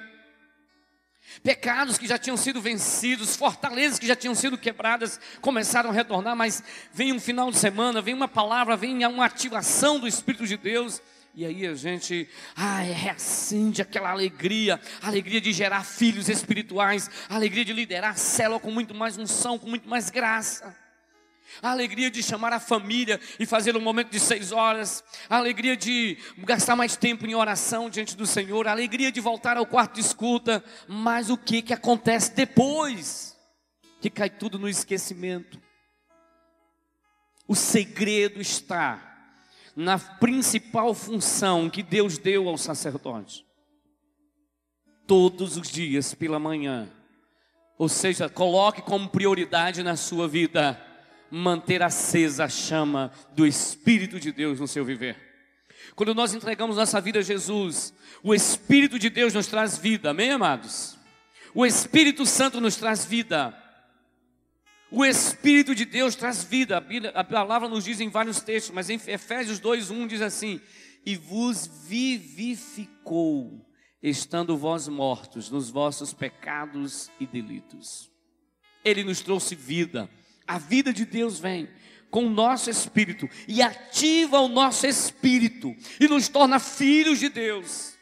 pecados 1.41 1.97
que 1.97 2.05
já 2.05 2.17
tinham 2.17 2.35
sido 2.35 2.59
vencidos, 2.59 3.37
fortalezas 3.37 3.97
que 3.97 4.07
já 4.07 4.15
tinham 4.15 4.35
sido 4.35 4.57
quebradas, 4.57 5.21
começaram 5.39 5.89
a 5.89 5.93
retornar, 5.93 6.35
mas 6.35 6.61
vem 6.93 7.13
um 7.13 7.19
final 7.19 7.49
de 7.49 7.57
semana, 7.57 8.01
vem 8.01 8.13
uma 8.13 8.27
palavra, 8.27 8.75
vem 8.75 9.05
uma 9.05 9.25
ativação 9.25 9.97
do 10.01 10.07
Espírito 10.07 10.45
de 10.45 10.57
Deus 10.57 11.01
e 11.33 11.45
aí 11.45 11.65
a 11.65 11.73
gente, 11.75 12.27
ah, 12.55 12.79
reacende 12.79 13.81
aquela 13.81 14.09
alegria, 14.09 14.79
alegria 15.01 15.39
de 15.39 15.53
gerar 15.53 15.85
filhos 15.85 16.27
espirituais, 16.27 17.09
alegria 17.29 17.63
de 17.63 17.71
liderar 17.71 18.11
a 18.11 18.15
célula 18.15 18.59
com 18.59 18.69
muito 18.69 18.93
mais 18.93 19.17
unção, 19.17 19.57
com 19.57 19.67
muito 19.67 19.87
mais 19.87 20.09
graça. 20.09 20.77
A 21.61 21.71
alegria 21.71 22.11
de 22.11 22.21
chamar 22.21 22.51
a 22.51 22.59
família 22.59 23.19
e 23.39 23.45
fazer 23.45 23.77
um 23.77 23.81
momento 23.81 24.09
de 24.09 24.19
seis 24.19 24.51
horas, 24.51 25.03
a 25.29 25.37
alegria 25.37 25.75
de 25.77 26.17
gastar 26.39 26.75
mais 26.75 26.97
tempo 26.97 27.25
em 27.25 27.35
oração 27.35 27.89
diante 27.89 28.15
do 28.15 28.25
Senhor, 28.25 28.67
a 28.67 28.71
alegria 28.71 29.11
de 29.11 29.21
voltar 29.21 29.55
ao 29.55 29.65
quarto 29.65 29.95
de 29.95 30.01
escuta, 30.01 30.63
mas 30.87 31.29
o 31.29 31.37
que, 31.37 31.61
que 31.61 31.73
acontece 31.73 32.33
depois? 32.33 33.37
Que 34.01 34.09
cai 34.09 34.29
tudo 34.29 34.59
no 34.59 34.67
esquecimento. 34.67 35.61
O 37.47 37.55
segredo 37.55 38.41
está 38.41 39.10
na 39.81 39.97
principal 39.97 40.93
função 40.93 41.69
que 41.69 41.81
Deus 41.81 42.17
deu 42.17 42.47
ao 42.47 42.57
sacerdote. 42.57 43.45
Todos 45.07 45.57
os 45.57 45.69
dias 45.69 46.13
pela 46.13 46.39
manhã, 46.39 46.87
Ou 47.77 47.89
seja, 47.89 48.29
coloque 48.29 48.79
como 48.83 49.09
prioridade 49.09 49.81
na 49.81 49.95
sua 49.95 50.27
vida 50.27 50.79
manter 51.31 51.81
acesa 51.81 52.43
a 52.43 52.47
chama 52.47 53.11
do 53.33 53.43
Espírito 53.43 54.19
de 54.19 54.31
Deus 54.31 54.59
no 54.59 54.67
seu 54.67 54.85
viver. 54.85 55.17
Quando 55.95 56.13
nós 56.13 56.31
entregamos 56.31 56.77
nossa 56.77 57.01
vida 57.01 57.17
a 57.17 57.23
Jesus, 57.23 57.91
o 58.21 58.35
Espírito 58.35 58.99
de 58.99 59.09
Deus 59.09 59.33
nos 59.33 59.47
traz 59.47 59.79
vida, 59.79 60.11
amém, 60.11 60.29
amados? 60.29 60.95
O 61.55 61.65
Espírito 61.65 62.23
Santo 62.23 62.61
nos 62.61 62.75
traz 62.75 63.03
vida. 63.03 63.51
O 64.91 65.05
Espírito 65.05 65.73
de 65.73 65.85
Deus 65.85 66.15
traz 66.15 66.43
vida. 66.43 66.83
A 67.15 67.23
palavra 67.23 67.69
nos 67.69 67.85
diz 67.85 68.01
em 68.01 68.09
vários 68.09 68.41
textos, 68.41 68.75
mas 68.75 68.89
em 68.89 68.99
Efésios 69.07 69.57
2:1 69.57 70.05
diz 70.05 70.21
assim: 70.21 70.59
"E 71.05 71.15
vos 71.15 71.65
vivificou, 71.87 73.65
estando 74.03 74.57
vós 74.57 74.89
mortos 74.89 75.49
nos 75.49 75.69
vossos 75.69 76.13
pecados 76.13 77.09
e 77.21 77.25
delitos." 77.25 78.11
Ele 78.83 79.05
nos 79.05 79.21
trouxe 79.21 79.55
vida. 79.55 80.09
A 80.45 80.57
vida 80.57 80.91
de 80.91 81.05
Deus 81.05 81.39
vem 81.39 81.69
com 82.09 82.25
o 82.25 82.29
nosso 82.29 82.69
espírito 82.69 83.29
e 83.47 83.61
ativa 83.61 84.41
o 84.41 84.49
nosso 84.49 84.85
espírito 84.85 85.73
e 86.01 86.09
nos 86.09 86.27
torna 86.27 86.59
filhos 86.59 87.17
de 87.17 87.29
Deus. 87.29 87.97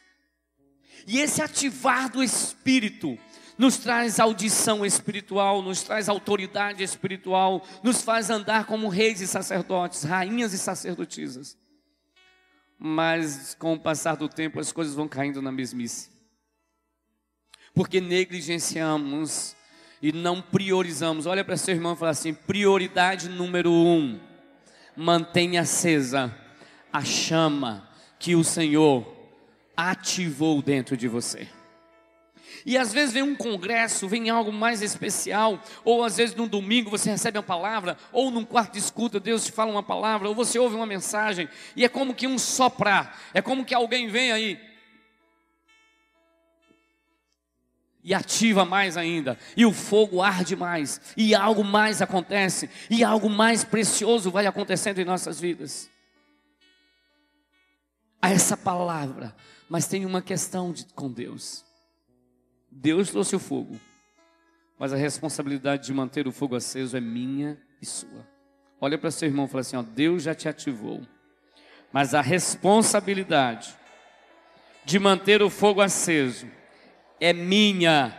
E 1.06 1.20
esse 1.20 1.40
ativar 1.40 2.10
do 2.10 2.20
espírito 2.22 3.16
nos 3.60 3.76
traz 3.76 4.18
audição 4.18 4.86
espiritual, 4.86 5.60
nos 5.60 5.82
traz 5.82 6.08
autoridade 6.08 6.82
espiritual, 6.82 7.62
nos 7.82 8.00
faz 8.00 8.30
andar 8.30 8.64
como 8.64 8.88
reis 8.88 9.20
e 9.20 9.26
sacerdotes, 9.26 10.02
rainhas 10.02 10.54
e 10.54 10.58
sacerdotisas. 10.58 11.58
Mas 12.78 13.54
com 13.58 13.74
o 13.74 13.78
passar 13.78 14.16
do 14.16 14.30
tempo 14.30 14.58
as 14.58 14.72
coisas 14.72 14.94
vão 14.94 15.06
caindo 15.06 15.42
na 15.42 15.52
mesmice. 15.52 16.08
Porque 17.74 18.00
negligenciamos 18.00 19.54
e 20.00 20.10
não 20.10 20.40
priorizamos. 20.40 21.26
Olha 21.26 21.44
para 21.44 21.58
seu 21.58 21.74
irmão 21.74 21.92
e 21.92 21.96
fala 21.96 22.12
assim: 22.12 22.32
prioridade 22.32 23.28
número 23.28 23.70
um, 23.70 24.18
mantenha 24.96 25.60
acesa 25.60 26.34
a 26.90 27.04
chama 27.04 27.86
que 28.18 28.34
o 28.34 28.42
Senhor 28.42 29.06
ativou 29.76 30.62
dentro 30.62 30.96
de 30.96 31.08
você. 31.08 31.59
E 32.64 32.76
às 32.76 32.92
vezes 32.92 33.12
vem 33.12 33.22
um 33.22 33.34
congresso, 33.34 34.08
vem 34.08 34.30
algo 34.30 34.52
mais 34.52 34.82
especial, 34.82 35.62
ou 35.84 36.04
às 36.04 36.16
vezes 36.16 36.34
num 36.34 36.48
domingo 36.48 36.90
você 36.90 37.10
recebe 37.10 37.38
uma 37.38 37.44
palavra, 37.44 37.96
ou 38.12 38.30
num 38.30 38.44
quarto 38.44 38.72
de 38.72 38.78
escuta 38.78 39.18
Deus 39.18 39.44
te 39.44 39.52
fala 39.52 39.70
uma 39.70 39.82
palavra, 39.82 40.28
ou 40.28 40.34
você 40.34 40.58
ouve 40.58 40.76
uma 40.76 40.86
mensagem, 40.86 41.48
e 41.74 41.84
é 41.84 41.88
como 41.88 42.14
que 42.14 42.26
um 42.26 42.38
soprar, 42.38 43.18
é 43.32 43.40
como 43.40 43.64
que 43.64 43.74
alguém 43.74 44.08
vem 44.08 44.32
aí 44.32 44.70
e 48.02 48.14
ativa 48.14 48.64
mais 48.64 48.96
ainda, 48.96 49.38
e 49.56 49.66
o 49.66 49.72
fogo 49.72 50.22
arde 50.22 50.56
mais, 50.56 51.00
e 51.16 51.34
algo 51.34 51.62
mais 51.62 52.00
acontece, 52.00 52.70
e 52.88 53.04
algo 53.04 53.28
mais 53.28 53.62
precioso 53.62 54.30
vai 54.30 54.46
acontecendo 54.46 54.98
em 55.00 55.04
nossas 55.04 55.38
vidas. 55.38 55.90
A 58.22 58.30
essa 58.30 58.56
palavra, 58.56 59.34
mas 59.68 59.86
tem 59.86 60.04
uma 60.04 60.22
questão 60.22 60.72
de, 60.72 60.84
com 60.86 61.10
Deus. 61.10 61.64
Deus 62.70 63.10
trouxe 63.10 63.34
o 63.34 63.38
fogo, 63.38 63.78
mas 64.78 64.92
a 64.92 64.96
responsabilidade 64.96 65.86
de 65.86 65.92
manter 65.92 66.28
o 66.28 66.32
fogo 66.32 66.54
aceso 66.54 66.96
é 66.96 67.00
minha 67.00 67.60
e 67.82 67.86
sua. 67.86 68.26
Olha 68.80 68.96
para 68.96 69.10
seu 69.10 69.28
irmão 69.28 69.46
e 69.46 69.48
fala 69.48 69.60
assim: 69.60 69.76
ó, 69.76 69.82
Deus 69.82 70.22
já 70.22 70.34
te 70.34 70.48
ativou, 70.48 71.02
mas 71.92 72.14
a 72.14 72.20
responsabilidade 72.20 73.76
de 74.84 74.98
manter 74.98 75.42
o 75.42 75.50
fogo 75.50 75.80
aceso 75.80 76.46
é 77.20 77.32
minha, 77.32 78.16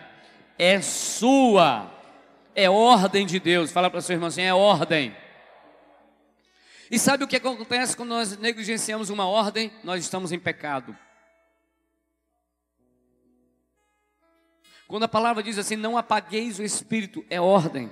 é 0.60 0.82
sua, 0.82 1.92
é 2.54 2.70
ordem 2.70 3.26
de 3.26 3.40
Deus. 3.40 3.72
Fala 3.72 3.90
para 3.90 4.02
seu 4.02 4.16
irmão 4.16 4.28
assim: 4.28 4.42
é 4.42 4.54
ordem. 4.54 5.16
E 6.92 7.00
sabe 7.00 7.24
o 7.24 7.28
que 7.28 7.38
acontece 7.38 7.96
quando 7.96 8.10
nós 8.10 8.38
negligenciamos 8.38 9.10
uma 9.10 9.26
ordem? 9.26 9.72
Nós 9.82 10.04
estamos 10.04 10.34
em 10.34 10.40
pecado. 10.40 10.96
Quando 14.92 15.04
a 15.04 15.08
palavra 15.08 15.42
diz 15.42 15.58
assim, 15.58 15.78
não 15.78 15.98
apagueis 15.98 16.60
o 16.60 16.64
espírito, 16.64 17.24
é 17.30 17.40
ordem. 17.40 17.90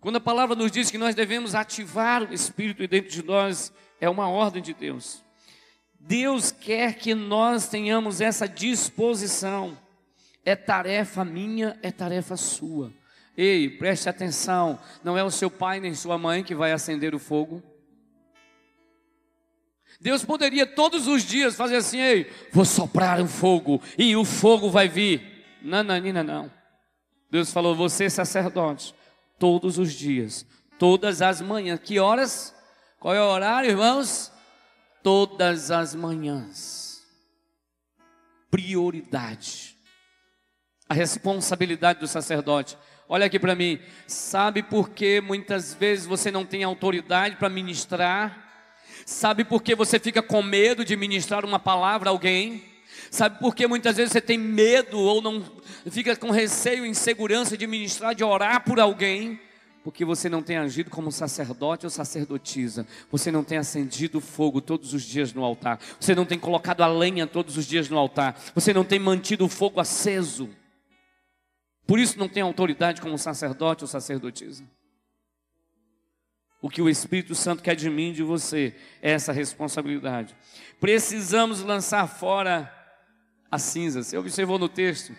Quando 0.00 0.14
a 0.14 0.20
palavra 0.20 0.54
nos 0.54 0.70
diz 0.70 0.88
que 0.88 0.96
nós 0.96 1.16
devemos 1.16 1.52
ativar 1.52 2.22
o 2.22 2.32
espírito 2.32 2.86
dentro 2.86 3.10
de 3.10 3.24
nós, 3.24 3.72
é 4.00 4.08
uma 4.08 4.28
ordem 4.28 4.62
de 4.62 4.72
Deus. 4.72 5.20
Deus 5.98 6.52
quer 6.52 6.94
que 6.94 7.12
nós 7.12 7.66
tenhamos 7.66 8.20
essa 8.20 8.46
disposição. 8.46 9.76
É 10.44 10.54
tarefa 10.54 11.24
minha, 11.24 11.76
é 11.82 11.90
tarefa 11.90 12.36
sua. 12.36 12.92
Ei, 13.36 13.68
preste 13.68 14.08
atenção: 14.08 14.78
não 15.02 15.18
é 15.18 15.24
o 15.24 15.30
seu 15.30 15.50
pai 15.50 15.80
nem 15.80 15.92
sua 15.92 16.16
mãe 16.16 16.44
que 16.44 16.54
vai 16.54 16.70
acender 16.70 17.16
o 17.16 17.18
fogo. 17.18 17.60
Deus 20.04 20.24
poderia 20.24 20.66
todos 20.66 21.08
os 21.08 21.24
dias 21.24 21.56
fazer 21.56 21.76
assim: 21.76 21.98
ei, 21.98 22.30
vou 22.52 22.64
soprar 22.64 23.20
um 23.20 23.26
fogo 23.26 23.82
e 23.98 24.14
o 24.14 24.24
fogo 24.24 24.70
vai 24.70 24.86
vir. 24.86 25.44
Não, 25.62 25.82
não. 25.82 26.52
Deus 27.30 27.50
falou: 27.50 27.74
você, 27.74 28.08
sacerdote, 28.08 28.94
todos 29.38 29.78
os 29.78 29.92
dias, 29.92 30.46
todas 30.78 31.22
as 31.22 31.40
manhãs. 31.40 31.80
Que 31.82 31.98
horas? 31.98 32.54
Qual 33.00 33.14
é 33.14 33.20
o 33.20 33.24
horário, 33.26 33.70
irmãos? 33.70 34.30
todas 35.04 35.70
as 35.70 35.94
manhãs. 35.94 37.02
Prioridade. 38.50 39.76
A 40.88 40.94
responsabilidade 40.94 42.00
do 42.00 42.08
sacerdote. 42.08 42.78
Olha 43.06 43.26
aqui 43.26 43.38
para 43.38 43.54
mim. 43.54 43.78
Sabe 44.06 44.62
por 44.62 44.88
que 44.88 45.20
muitas 45.20 45.74
vezes 45.74 46.06
você 46.06 46.30
não 46.30 46.46
tem 46.46 46.64
autoridade 46.64 47.36
para 47.36 47.50
ministrar? 47.50 48.43
Sabe 49.06 49.44
por 49.44 49.62
que 49.62 49.74
você 49.74 49.98
fica 49.98 50.22
com 50.22 50.42
medo 50.42 50.84
de 50.84 50.96
ministrar 50.96 51.44
uma 51.44 51.58
palavra 51.58 52.08
a 52.08 52.12
alguém? 52.12 52.62
Sabe 53.10 53.38
por 53.38 53.54
que 53.54 53.66
muitas 53.66 53.96
vezes 53.96 54.12
você 54.12 54.20
tem 54.20 54.38
medo 54.38 54.98
ou 54.98 55.20
não 55.20 55.44
fica 55.90 56.16
com 56.16 56.30
receio, 56.30 56.86
insegurança 56.86 57.56
de 57.56 57.66
ministrar, 57.66 58.14
de 58.14 58.24
orar 58.24 58.64
por 58.64 58.80
alguém? 58.80 59.38
porque 59.84 60.02
você 60.02 60.30
não 60.30 60.42
tem 60.42 60.56
agido 60.56 60.88
como 60.88 61.12
sacerdote 61.12 61.84
ou 61.84 61.90
sacerdotisa, 61.90 62.86
você 63.10 63.30
não 63.30 63.44
tem 63.44 63.58
acendido 63.58 64.18
fogo 64.18 64.62
todos 64.62 64.94
os 64.94 65.02
dias 65.02 65.34
no 65.34 65.44
altar, 65.44 65.78
você 66.00 66.14
não 66.14 66.24
tem 66.24 66.38
colocado 66.38 66.80
a 66.80 66.86
lenha 66.86 67.26
todos 67.26 67.58
os 67.58 67.66
dias 67.66 67.90
no 67.90 67.98
altar, 67.98 68.34
você 68.54 68.72
não 68.72 68.82
tem 68.82 68.98
mantido 68.98 69.44
o 69.44 69.48
fogo 69.48 69.78
aceso, 69.78 70.48
por 71.86 71.98
isso 71.98 72.18
não 72.18 72.30
tem 72.30 72.42
autoridade 72.42 73.02
como 73.02 73.18
sacerdote 73.18 73.84
ou 73.84 73.88
sacerdotisa. 73.88 74.64
O 76.64 76.70
que 76.70 76.80
o 76.80 76.88
Espírito 76.88 77.34
Santo 77.34 77.62
quer 77.62 77.76
de 77.76 77.90
mim 77.90 78.10
de 78.10 78.22
você 78.22 78.74
é 79.02 79.10
essa 79.10 79.34
responsabilidade. 79.34 80.34
Precisamos 80.80 81.60
lançar 81.60 82.06
fora 82.06 82.72
as 83.50 83.60
cinzas. 83.60 84.06
Você 84.06 84.16
observou 84.16 84.58
no 84.58 84.66
texto? 84.66 85.14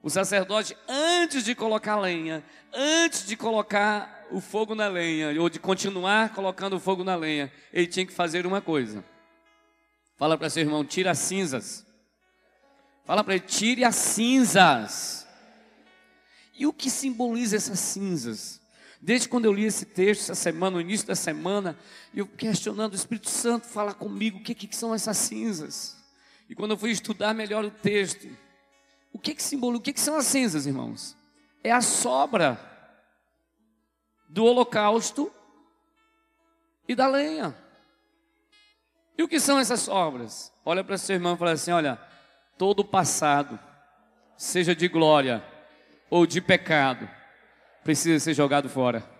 O 0.00 0.08
sacerdote, 0.08 0.76
antes 0.88 1.44
de 1.44 1.56
colocar 1.56 1.96
lenha, 1.96 2.44
antes 2.72 3.26
de 3.26 3.36
colocar 3.36 4.28
o 4.30 4.40
fogo 4.40 4.76
na 4.76 4.86
lenha, 4.86 5.42
ou 5.42 5.50
de 5.50 5.58
continuar 5.58 6.32
colocando 6.32 6.76
o 6.76 6.80
fogo 6.80 7.02
na 7.02 7.16
lenha, 7.16 7.52
ele 7.72 7.88
tinha 7.88 8.06
que 8.06 8.12
fazer 8.12 8.46
uma 8.46 8.60
coisa. 8.60 9.04
Fala 10.16 10.38
para 10.38 10.48
seu 10.48 10.62
irmão, 10.62 10.84
tira 10.84 11.10
as 11.10 11.18
cinzas. 11.18 11.84
Fala 13.04 13.24
para 13.24 13.34
ele, 13.34 13.44
tire 13.44 13.82
as 13.82 13.96
cinzas. 13.96 15.26
E 16.56 16.64
o 16.64 16.72
que 16.72 16.88
simboliza 16.88 17.56
essas 17.56 17.80
cinzas? 17.80 18.62
Desde 19.04 19.28
quando 19.28 19.44
eu 19.44 19.52
li 19.52 19.66
esse 19.66 19.84
texto, 19.84 20.22
essa 20.22 20.34
semana, 20.34 20.76
no 20.76 20.80
início 20.80 21.06
da 21.06 21.14
semana, 21.14 21.78
eu 22.14 22.26
questionando 22.26 22.94
o 22.94 22.96
Espírito 22.96 23.28
Santo, 23.28 23.66
fala 23.66 23.92
comigo, 23.92 24.38
o 24.38 24.42
que, 24.42 24.54
que 24.54 24.74
são 24.74 24.94
essas 24.94 25.18
cinzas? 25.18 26.02
E 26.48 26.54
quando 26.54 26.70
eu 26.70 26.78
fui 26.78 26.90
estudar 26.90 27.34
melhor 27.34 27.62
o 27.66 27.70
texto, 27.70 28.26
o 29.12 29.18
que 29.18 29.34
que 29.34 29.42
simboliza? 29.42 29.78
O 29.78 29.82
que 29.82 29.92
que 29.92 30.00
são 30.00 30.16
as 30.16 30.24
cinzas, 30.24 30.66
irmãos? 30.66 31.14
É 31.62 31.70
a 31.70 31.82
sobra 31.82 32.58
do 34.26 34.42
holocausto 34.42 35.30
e 36.88 36.94
da 36.94 37.06
lenha. 37.06 37.54
E 39.18 39.22
o 39.22 39.28
que 39.28 39.38
são 39.38 39.58
essas 39.58 39.80
sobras? 39.80 40.50
Olha 40.64 40.82
para 40.82 40.96
seu 40.96 41.14
irmão 41.14 41.34
e 41.34 41.38
fala 41.38 41.50
assim: 41.52 41.72
olha, 41.72 42.00
todo 42.56 42.80
o 42.80 42.84
passado, 42.86 43.60
seja 44.34 44.74
de 44.74 44.88
glória 44.88 45.44
ou 46.08 46.26
de 46.26 46.40
pecado, 46.40 47.06
precisa 47.84 48.18
ser 48.18 48.34
jogado 48.34 48.68
fora. 48.68 49.14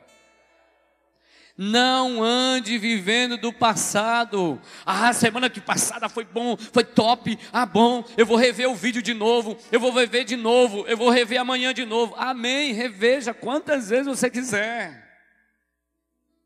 Não 1.56 2.20
ande 2.20 2.76
vivendo 2.78 3.36
do 3.36 3.52
passado. 3.52 4.60
Ah, 4.84 5.12
semana 5.12 5.48
que 5.48 5.60
passada 5.60 6.08
foi 6.08 6.24
bom, 6.24 6.56
foi 6.56 6.82
top. 6.82 7.38
Ah, 7.52 7.64
bom, 7.64 8.04
eu 8.16 8.26
vou 8.26 8.36
rever 8.36 8.68
o 8.68 8.74
vídeo 8.74 9.00
de 9.00 9.14
novo. 9.14 9.56
Eu 9.70 9.78
vou 9.78 9.92
rever 9.92 10.24
de 10.24 10.34
novo. 10.34 10.84
Eu 10.88 10.96
vou 10.96 11.10
rever 11.10 11.40
amanhã 11.40 11.72
de 11.72 11.84
novo. 11.84 12.14
Amém. 12.16 12.72
Reveja 12.72 13.32
quantas 13.32 13.90
vezes 13.90 14.06
você 14.06 14.28
quiser. 14.28 15.04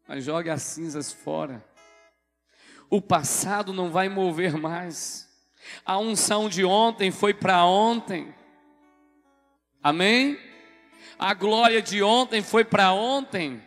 Mas 0.07 0.25
jogue 0.25 0.51
as 0.51 0.63
cinzas 0.63 1.11
fora. 1.11 1.65
O 2.91 3.01
passado 3.01 3.73
não 3.73 3.91
vai 3.91 4.11
mover 4.11 4.59
mais. 4.59 5.27
A 5.87 5.99
unção 5.99 6.51
de 6.51 6.65
ontem 6.65 7.11
foi 7.11 7.33
para 7.33 7.65
ontem. 7.65 8.35
Amém? 9.83 10.39
A 11.19 11.35
glória 11.35 11.83
de 11.83 12.01
ontem 12.03 12.43
foi 12.43 12.65
para 12.65 12.93
ontem. 12.93 13.61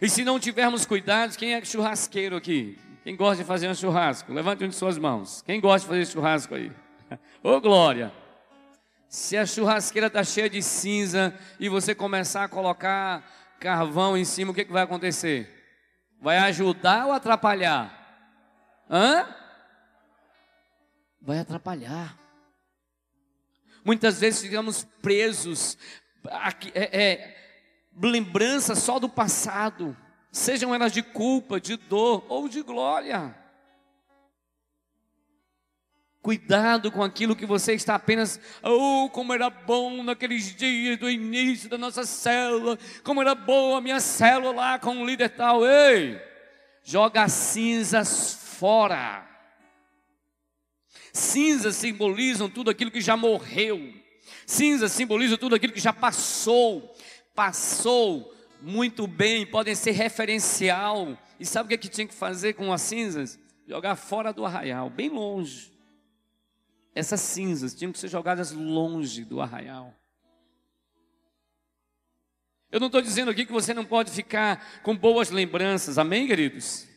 E 0.00 0.08
se 0.10 0.24
não 0.24 0.38
tivermos 0.38 0.84
cuidado, 0.84 1.36
quem 1.36 1.54
é 1.54 1.64
churrasqueiro 1.64 2.36
aqui? 2.36 2.78
Quem 3.02 3.16
gosta 3.16 3.42
de 3.42 3.48
fazer 3.48 3.68
um 3.68 3.74
churrasco? 3.74 4.32
Levante 4.32 4.62
um 4.64 4.68
de 4.68 4.74
suas 4.74 4.98
mãos. 4.98 5.42
Quem 5.42 5.58
gosta 5.58 5.80
de 5.80 5.86
fazer 5.86 6.06
churrasco 6.12 6.54
aí? 6.54 6.70
Ô 7.42 7.58
glória! 7.60 8.12
Se 9.08 9.36
a 9.36 9.46
churrasqueira 9.46 10.08
está 10.08 10.22
cheia 10.22 10.50
de 10.50 10.62
cinza 10.62 11.34
e 11.58 11.68
você 11.68 11.94
começar 11.94 12.44
a 12.44 12.48
colocar 12.48 13.24
carvão 13.58 14.16
em 14.16 14.24
cima, 14.24 14.52
o 14.52 14.54
que, 14.54 14.64
que 14.64 14.72
vai 14.72 14.82
acontecer? 14.82 15.48
Vai 16.20 16.36
ajudar 16.38 17.06
ou 17.06 17.12
atrapalhar? 17.12 17.96
Hã? 18.88 19.26
Vai 21.20 21.38
atrapalhar. 21.38 22.20
Muitas 23.84 24.20
vezes 24.20 24.42
ficamos 24.42 24.84
presos, 25.00 25.76
é, 26.74 27.02
é, 27.02 27.36
lembranças 28.02 28.78
só 28.78 28.98
do 28.98 29.08
passado, 29.08 29.96
sejam 30.30 30.74
elas 30.74 30.92
de 30.92 31.02
culpa, 31.02 31.60
de 31.60 31.76
dor 31.76 32.24
ou 32.28 32.48
de 32.48 32.62
glória. 32.62 33.36
Cuidado 36.22 36.92
com 36.92 37.02
aquilo 37.02 37.34
que 37.34 37.46
você 37.46 37.72
está 37.72 37.94
apenas, 37.94 38.38
oh, 38.62 39.08
como 39.10 39.32
era 39.32 39.48
bom 39.48 40.02
naqueles 40.02 40.54
dias 40.54 40.98
do 40.98 41.08
início 41.08 41.68
da 41.68 41.78
nossa 41.78 42.04
célula, 42.04 42.78
como 43.02 43.22
era 43.22 43.34
boa 43.34 43.78
a 43.78 43.80
minha 43.80 44.00
célula 44.00 44.52
lá 44.54 44.78
com 44.78 44.98
o 44.98 45.06
líder 45.06 45.30
tal. 45.30 45.64
Ei, 45.64 46.20
joga 46.84 47.22
as 47.22 47.32
cinzas 47.32 48.34
fora. 48.34 49.26
Cinzas 51.10 51.76
simbolizam 51.76 52.50
tudo 52.50 52.70
aquilo 52.70 52.90
que 52.90 53.00
já 53.00 53.16
morreu. 53.16 53.99
Cinzas 54.50 54.90
simbolizam 54.90 55.38
tudo 55.38 55.54
aquilo 55.54 55.72
que 55.72 55.78
já 55.78 55.92
passou. 55.92 56.92
Passou 57.36 58.34
muito 58.60 59.06
bem, 59.06 59.46
podem 59.46 59.76
ser 59.76 59.92
referencial. 59.92 61.16
E 61.38 61.46
sabe 61.46 61.66
o 61.66 61.68
que, 61.68 61.74
é 61.74 61.78
que 61.78 61.88
tinha 61.88 62.06
que 62.06 62.12
fazer 62.12 62.54
com 62.54 62.72
as 62.72 62.82
cinzas? 62.82 63.38
Jogar 63.64 63.94
fora 63.94 64.32
do 64.32 64.44
arraial, 64.44 64.90
bem 64.90 65.08
longe. 65.08 65.72
Essas 66.92 67.20
cinzas 67.20 67.76
tinham 67.76 67.92
que 67.92 67.98
ser 68.00 68.08
jogadas 68.08 68.50
longe 68.50 69.24
do 69.24 69.40
arraial. 69.40 69.94
Eu 72.72 72.80
não 72.80 72.88
estou 72.88 73.00
dizendo 73.00 73.30
aqui 73.30 73.46
que 73.46 73.52
você 73.52 73.72
não 73.72 73.84
pode 73.84 74.10
ficar 74.10 74.82
com 74.82 74.96
boas 74.96 75.30
lembranças, 75.30 75.96
amém, 75.96 76.26
queridos? 76.26 76.88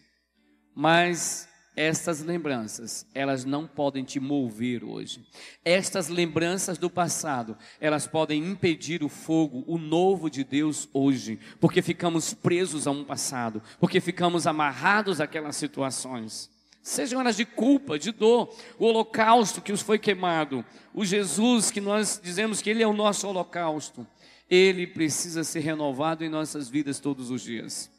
Mas 0.74 1.48
estas 1.76 2.22
lembranças, 2.22 3.06
elas 3.14 3.46
não 3.46 3.66
podem 3.68 4.04
te 4.04 4.20
mover 4.20 4.84
hoje. 4.84 5.26
Estas 5.64 6.08
lembranças 6.08 6.78
do 6.78 6.90
passado, 6.90 7.58
elas 7.80 8.06
podem 8.08 8.44
impedir 8.44 9.04
o 9.04 9.10
fogo, 9.10 9.64
o 9.68 9.78
novo 9.78 10.30
de 10.30 10.44
Deus 10.44 10.88
hoje, 10.94 11.40
porque 11.60 11.82
ficamos 11.82 12.34
presos 12.34 12.88
a 12.88 12.92
um 12.92 13.04
passado, 13.04 13.62
porque 13.80 14.00
ficamos 14.00 14.46
amarrados 14.48 15.20
àquelas 15.20 15.56
situações 15.56 16.52
sejam 16.86 17.22
elas 17.22 17.38
de 17.38 17.46
culpa, 17.46 17.98
de 17.98 18.12
dor, 18.12 18.54
o 18.78 18.88
holocausto 18.88 19.62
que 19.62 19.72
os 19.72 19.82
foi 19.82 19.98
queimado, 19.98 20.66
o 20.94 21.06
Jesus 21.06 21.72
que 21.72 21.80
nós 21.80 22.20
dizemos 22.22 22.62
que 22.62 22.70
Ele 22.70 22.84
é 22.84 22.88
o 22.88 22.92
nosso 22.92 23.26
holocausto, 23.26 24.06
ele 24.50 24.86
precisa 24.86 25.44
ser 25.44 25.62
renovado 25.62 26.24
em 26.24 26.30
nossas 26.30 26.70
vidas 26.70 27.00
todos 27.00 27.32
os 27.32 27.42
dias. 27.42 27.90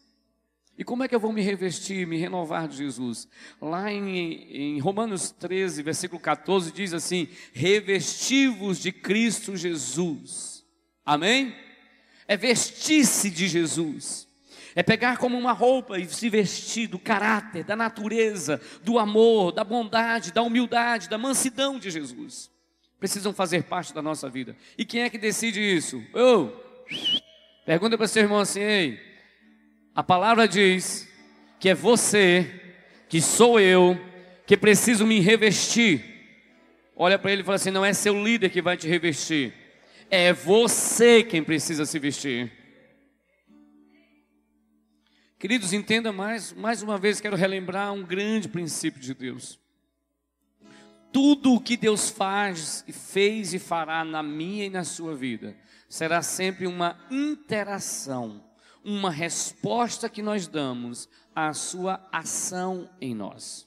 E 0.77 0.83
como 0.83 1.05
é 1.05 1.09
que 1.09 1.15
eu 1.15 1.21
vou 1.21 1.33
me 1.33 1.41
revestir, 1.41 2.07
me 2.07 2.17
renovar 2.17 2.67
de 2.67 2.77
Jesus? 2.79 3.29
Lá 3.61 3.93
em, 3.93 4.77
em 4.77 4.79
Romanos 4.81 5.31
13, 5.31 5.83
versículo 5.83 6.21
14, 6.21 6.73
diz 6.73 6.93
assim: 6.93 7.29
revestivos 7.53 8.79
de 8.79 8.91
Cristo 8.91 9.57
Jesus. 9.57 10.65
Amém? 11.07 11.55
É 12.27 12.37
vestir-se 12.37 13.31
de 13.31 13.47
Jesus. 13.47 14.27
É 14.75 14.83
pegar 14.83 15.19
como 15.19 15.39
uma 15.39 15.53
roupa 15.53 15.99
e 16.01 16.09
se 16.09 16.29
vestir 16.29 16.89
do 16.89 16.99
caráter, 16.99 17.63
da 17.63 17.77
natureza, 17.77 18.61
do 18.83 18.99
amor, 18.99 19.53
da 19.53 19.63
bondade, 19.63 20.33
da 20.33 20.43
humildade, 20.43 21.09
da 21.09 21.17
mansidão 21.17 21.79
de 21.79 21.93
Jesus. 21.93 22.51
Precisam 22.99 23.33
fazer 23.33 23.63
parte 23.65 23.95
da 23.95 24.03
nossa 24.03 24.29
vida. 24.29 24.57
E 24.77 24.85
quem 24.85 25.03
é 25.03 25.11
que 25.11 25.19
decide 25.19 25.61
isso? 25.61 26.03
Oh, 26.13 26.49
pergunta 27.65 27.97
para 27.97 28.09
seu 28.09 28.23
irmão 28.23 28.41
assim: 28.41 28.61
Ei, 28.61 29.14
a 29.95 30.03
palavra 30.03 30.49
diz 30.49 31.09
que 31.61 31.69
é 31.69 31.75
você, 31.75 32.75
que 33.09 33.21
sou 33.21 33.61
eu, 33.61 33.99
que 34.47 34.57
preciso 34.57 35.07
me 35.07 35.21
revestir. 35.21 36.03
Olha 36.97 37.19
para 37.19 37.33
ele 37.33 37.43
e 37.43 37.45
fala 37.45 37.57
assim: 37.57 37.71
não 37.71 37.85
é 37.85 37.93
seu 37.93 38.23
líder 38.23 38.51
que 38.51 38.61
vai 38.61 38.77
te 38.77 38.89
revestir, 38.89 39.55
é 40.11 40.33
você 40.33 41.23
quem 41.23 41.43
precisa 41.43 41.87
se 41.87 41.99
vestir. 41.99 42.53
Queridos, 45.39 45.73
entenda 45.75 46.11
mais, 46.11 46.53
mais 46.55 46.83
uma 46.83 46.97
vez 46.97 47.21
quero 47.21 47.37
relembrar 47.37 47.93
um 47.93 48.03
grande 48.03 48.49
princípio 48.49 49.01
de 49.01 49.13
Deus. 49.13 49.61
Tudo 51.13 51.55
o 51.55 51.61
que 51.61 51.77
Deus 51.77 52.09
faz, 52.09 52.85
fez 52.91 53.53
e 53.53 53.59
fará 53.59 54.05
na 54.05 54.23
minha 54.23 54.65
e 54.65 54.71
na 54.71 54.85
sua 54.85 55.15
vida, 55.15 55.55
será 55.89 56.23
sempre 56.23 56.67
uma 56.67 56.99
interação, 57.11 58.43
uma 58.85 59.11
resposta 59.11 60.09
que 60.09 60.21
nós 60.21 60.47
damos 60.47 61.09
à 61.35 61.53
sua 61.55 62.07
ação 62.13 62.89
em 63.01 63.15
nós. 63.15 63.67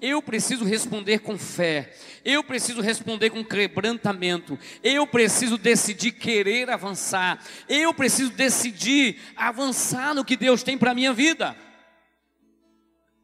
Eu 0.00 0.22
preciso 0.22 0.64
responder 0.64 1.20
com 1.20 1.38
fé, 1.38 1.94
eu 2.24 2.42
preciso 2.42 2.80
responder 2.80 3.30
com 3.30 3.44
quebrantamento, 3.44 4.58
eu 4.82 5.06
preciso 5.06 5.58
decidir 5.58 6.12
querer 6.12 6.70
avançar, 6.70 7.42
eu 7.68 7.92
preciso 7.92 8.30
decidir 8.30 9.20
avançar 9.36 10.14
no 10.14 10.24
que 10.24 10.36
Deus 10.36 10.62
tem 10.62 10.78
para 10.78 10.90
a 10.90 10.94
minha 10.94 11.12
vida. 11.12 11.56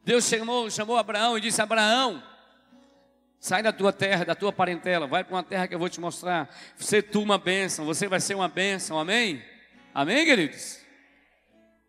Deus 0.05 0.25
chamou, 0.25 0.69
chamou 0.69 0.97
Abraão 0.97 1.37
e 1.37 1.41
disse: 1.41 1.61
Abraão, 1.61 2.23
sai 3.39 3.63
da 3.63 3.73
tua 3.73 3.91
terra, 3.91 4.23
da 4.23 4.35
tua 4.35 4.51
parentela, 4.51 5.07
vai 5.07 5.23
para 5.23 5.35
uma 5.35 5.43
terra 5.43 5.67
que 5.67 5.75
eu 5.75 5.79
vou 5.79 5.89
te 5.89 5.99
mostrar. 5.99 6.49
Você 6.77 7.01
tu 7.01 7.21
uma 7.21 7.37
bênção, 7.37 7.85
você 7.85 8.07
vai 8.07 8.19
ser 8.19 8.35
uma 8.35 8.47
bênção, 8.47 8.99
amém? 8.99 9.43
Amém, 9.93 10.25
queridos? 10.25 10.79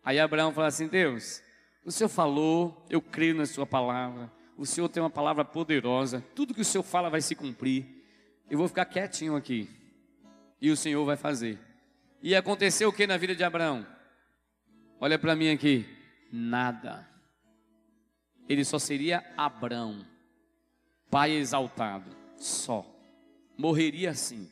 Aí 0.03 0.19
Abraão 0.19 0.53
falou 0.53 0.67
assim: 0.67 0.87
Deus, 0.87 1.41
o 1.83 1.91
Senhor 1.91 2.09
falou, 2.09 2.85
eu 2.89 3.01
creio 3.01 3.35
na 3.35 3.45
Sua 3.45 3.65
palavra 3.65 4.31
o 4.57 4.65
Senhor 4.65 4.87
tem 4.87 5.03
uma 5.03 5.09
palavra 5.09 5.43
poderosa, 5.43 6.23
tudo 6.33 6.53
que 6.53 6.61
o 6.61 6.65
Senhor 6.65 6.83
fala 6.83 7.09
vai 7.09 7.21
se 7.21 7.35
cumprir. 7.35 7.85
Eu 8.49 8.57
vou 8.57 8.67
ficar 8.67 8.85
quietinho 8.85 9.35
aqui. 9.35 9.69
E 10.61 10.71
o 10.71 10.77
Senhor 10.77 11.03
vai 11.05 11.17
fazer. 11.17 11.59
E 12.21 12.35
aconteceu 12.35 12.89
o 12.89 12.93
que 12.93 13.05
na 13.05 13.17
vida 13.17 13.35
de 13.35 13.43
Abraão? 13.43 13.85
Olha 14.99 15.19
para 15.19 15.35
mim 15.35 15.49
aqui. 15.49 15.85
Nada. 16.31 17.07
Ele 18.47 18.63
só 18.63 18.79
seria 18.79 19.25
Abraão, 19.35 20.05
pai 21.09 21.31
exaltado, 21.31 22.15
só. 22.37 22.85
Morreria 23.57 24.11
assim. 24.11 24.49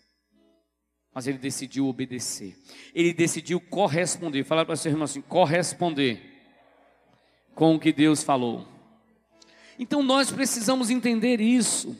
Mas 1.13 1.27
ele 1.27 1.37
decidiu 1.37 1.87
obedecer. 1.87 2.57
Ele 2.93 3.13
decidiu 3.13 3.59
corresponder. 3.59 4.43
Falar 4.43 4.65
para 4.65 4.75
seu 4.75 4.91
irmão 4.91 5.05
assim: 5.05 5.21
corresponder 5.21 6.21
com 7.53 7.75
o 7.75 7.79
que 7.79 7.91
Deus 7.91 8.23
falou. 8.23 8.67
Então 9.77 10.01
nós 10.03 10.31
precisamos 10.31 10.89
entender 10.89 11.39
isso. 11.41 11.95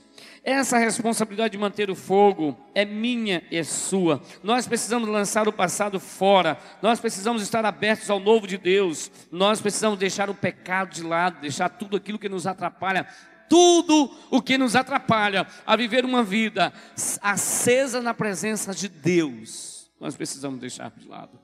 Essa 0.46 0.78
responsabilidade 0.78 1.54
de 1.54 1.58
manter 1.58 1.90
o 1.90 1.96
fogo 1.96 2.58
é 2.76 2.84
minha 2.84 3.42
e 3.50 3.56
é 3.56 3.64
sua. 3.64 4.22
Nós 4.44 4.68
precisamos 4.68 5.08
lançar 5.08 5.48
o 5.48 5.54
passado 5.54 6.02
fora. 6.02 6.58
Nós 6.82 7.00
precisamos 7.00 7.42
estar 7.42 7.64
abertos 7.64 8.10
ao 8.10 8.20
novo 8.20 8.46
de 8.46 8.58
Deus. 8.58 9.10
Nós 9.32 9.62
precisamos 9.62 9.98
deixar 9.98 10.30
o 10.30 10.36
pecado 10.36 10.94
de 10.94 11.02
lado, 11.02 11.40
deixar 11.40 11.70
tudo 11.70 11.96
aquilo 11.96 12.20
que 12.20 12.28
nos 12.28 12.46
atrapalha, 12.46 13.08
tudo 13.54 14.10
o 14.32 14.42
que 14.42 14.58
nos 14.58 14.76
atrapalha 14.76 15.46
a 15.64 15.76
viver 15.76 16.04
uma 16.04 16.24
vida 16.24 16.74
acesa 17.22 18.02
na 18.02 18.12
presença 18.12 18.74
de 18.74 18.90
Deus. 18.90 19.92
Nós 20.00 20.16
precisamos 20.16 20.60
deixar 20.60 20.90
de 20.90 21.08
lado, 21.08 21.40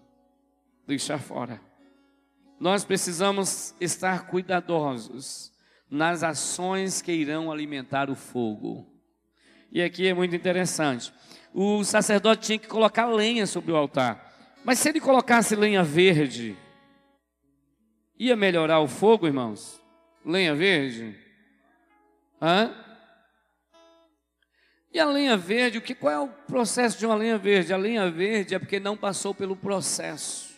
deixar 0.87 1.19
fora. 1.19 1.61
Nós 2.59 2.83
precisamos 2.83 3.75
estar 3.79 4.25
cuidadosos 4.25 5.51
nas 5.87 6.23
ações 6.23 6.99
que 6.99 7.11
irão 7.11 7.51
alimentar 7.51 8.09
o 8.09 8.15
fogo. 8.15 8.91
E 9.71 9.79
aqui 9.79 10.07
é 10.07 10.13
muito 10.15 10.35
interessante. 10.35 11.13
O 11.53 11.83
sacerdote 11.83 12.47
tinha 12.47 12.57
que 12.57 12.67
colocar 12.67 13.05
lenha 13.05 13.45
sobre 13.45 13.71
o 13.71 13.75
altar. 13.75 14.33
Mas 14.65 14.79
se 14.79 14.89
ele 14.89 14.99
colocasse 14.99 15.55
lenha 15.55 15.83
verde, 15.83 16.57
ia 18.17 18.35
melhorar 18.35 18.79
o 18.79 18.87
fogo, 18.87 19.27
irmãos? 19.27 19.79
Lenha 20.25 20.55
verde? 20.55 21.28
Hã? 22.41 22.73
E 24.91 24.99
a 24.99 25.05
lenha 25.05 25.37
verde, 25.37 25.77
o 25.77 25.81
que, 25.81 25.93
qual 25.93 26.13
é 26.13 26.19
o 26.19 26.27
processo 26.27 26.97
de 26.97 27.05
uma 27.05 27.15
lenha 27.15 27.37
verde? 27.37 27.73
A 27.73 27.77
lenha 27.77 28.09
verde 28.09 28.55
é 28.55 28.59
porque 28.59 28.79
não 28.79 28.97
passou 28.97 29.35
pelo 29.35 29.55
processo. 29.55 30.49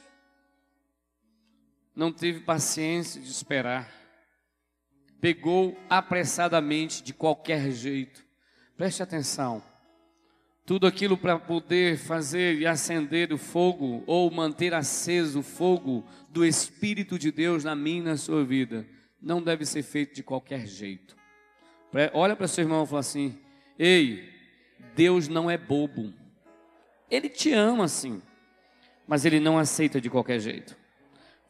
Não 1.95 2.11
teve 2.11 2.39
paciência 2.39 3.19
de 3.19 3.29
esperar 3.29 4.01
pegou 5.21 5.77
apressadamente 5.87 7.03
de 7.03 7.13
qualquer 7.13 7.71
jeito. 7.71 8.25
Preste 8.75 9.03
atenção. 9.03 9.63
tudo 10.63 10.87
aquilo 10.87 11.17
para 11.17 11.37
poder 11.37 11.97
fazer 11.97 12.57
e 12.57 12.65
acender 12.65 13.33
o 13.33 13.37
fogo 13.37 14.03
ou 14.07 14.31
manter 14.31 14.73
aceso 14.73 15.39
o 15.39 15.43
fogo 15.43 16.05
do 16.29 16.45
Espírito 16.45 17.19
de 17.19 17.29
Deus 17.29 17.63
na 17.63 17.75
minha 17.75 17.97
e 17.97 18.03
na 18.03 18.15
sua 18.15 18.45
vida, 18.45 18.87
não 19.21 19.41
deve 19.41 19.65
ser 19.65 19.83
feito 19.83 20.15
de 20.15 20.23
qualquer 20.23 20.65
jeito. 20.65 21.17
Olha 22.13 22.35
para 22.35 22.47
seu 22.47 22.63
irmão 22.63 22.83
e 22.83 22.87
fala 22.87 22.99
assim: 22.99 23.37
Ei, 23.77 24.31
Deus 24.95 25.27
não 25.27 25.49
é 25.49 25.57
bobo. 25.57 26.13
Ele 27.09 27.27
te 27.27 27.51
ama 27.51 27.87
sim, 27.87 28.21
mas 29.07 29.25
ele 29.25 29.39
não 29.39 29.57
aceita 29.57 29.99
de 29.99 30.09
qualquer 30.09 30.39
jeito. 30.39 30.77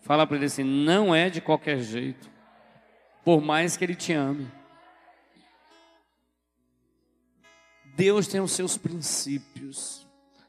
Fala 0.01 0.25
para 0.25 0.37
ele 0.37 0.45
assim: 0.45 0.63
não 0.63 1.13
é 1.13 1.29
de 1.29 1.39
qualquer 1.39 1.79
jeito, 1.79 2.29
por 3.23 3.41
mais 3.41 3.77
que 3.77 3.85
ele 3.85 3.95
te 3.95 4.13
ame. 4.13 4.51
Deus 7.95 8.27
tem 8.27 8.41
os 8.41 8.51
seus 8.53 8.77
princípios, 8.77 10.07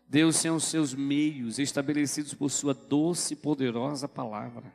Deus 0.08 0.40
tem 0.40 0.50
os 0.50 0.64
seus 0.64 0.94
meios 0.94 1.58
estabelecidos 1.58 2.32
por 2.32 2.50
Sua 2.50 2.72
doce 2.72 3.34
e 3.34 3.36
poderosa 3.36 4.08
palavra. 4.08 4.72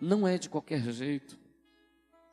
Não 0.00 0.28
é 0.28 0.38
de 0.38 0.48
qualquer 0.48 0.82
jeito. 0.92 1.37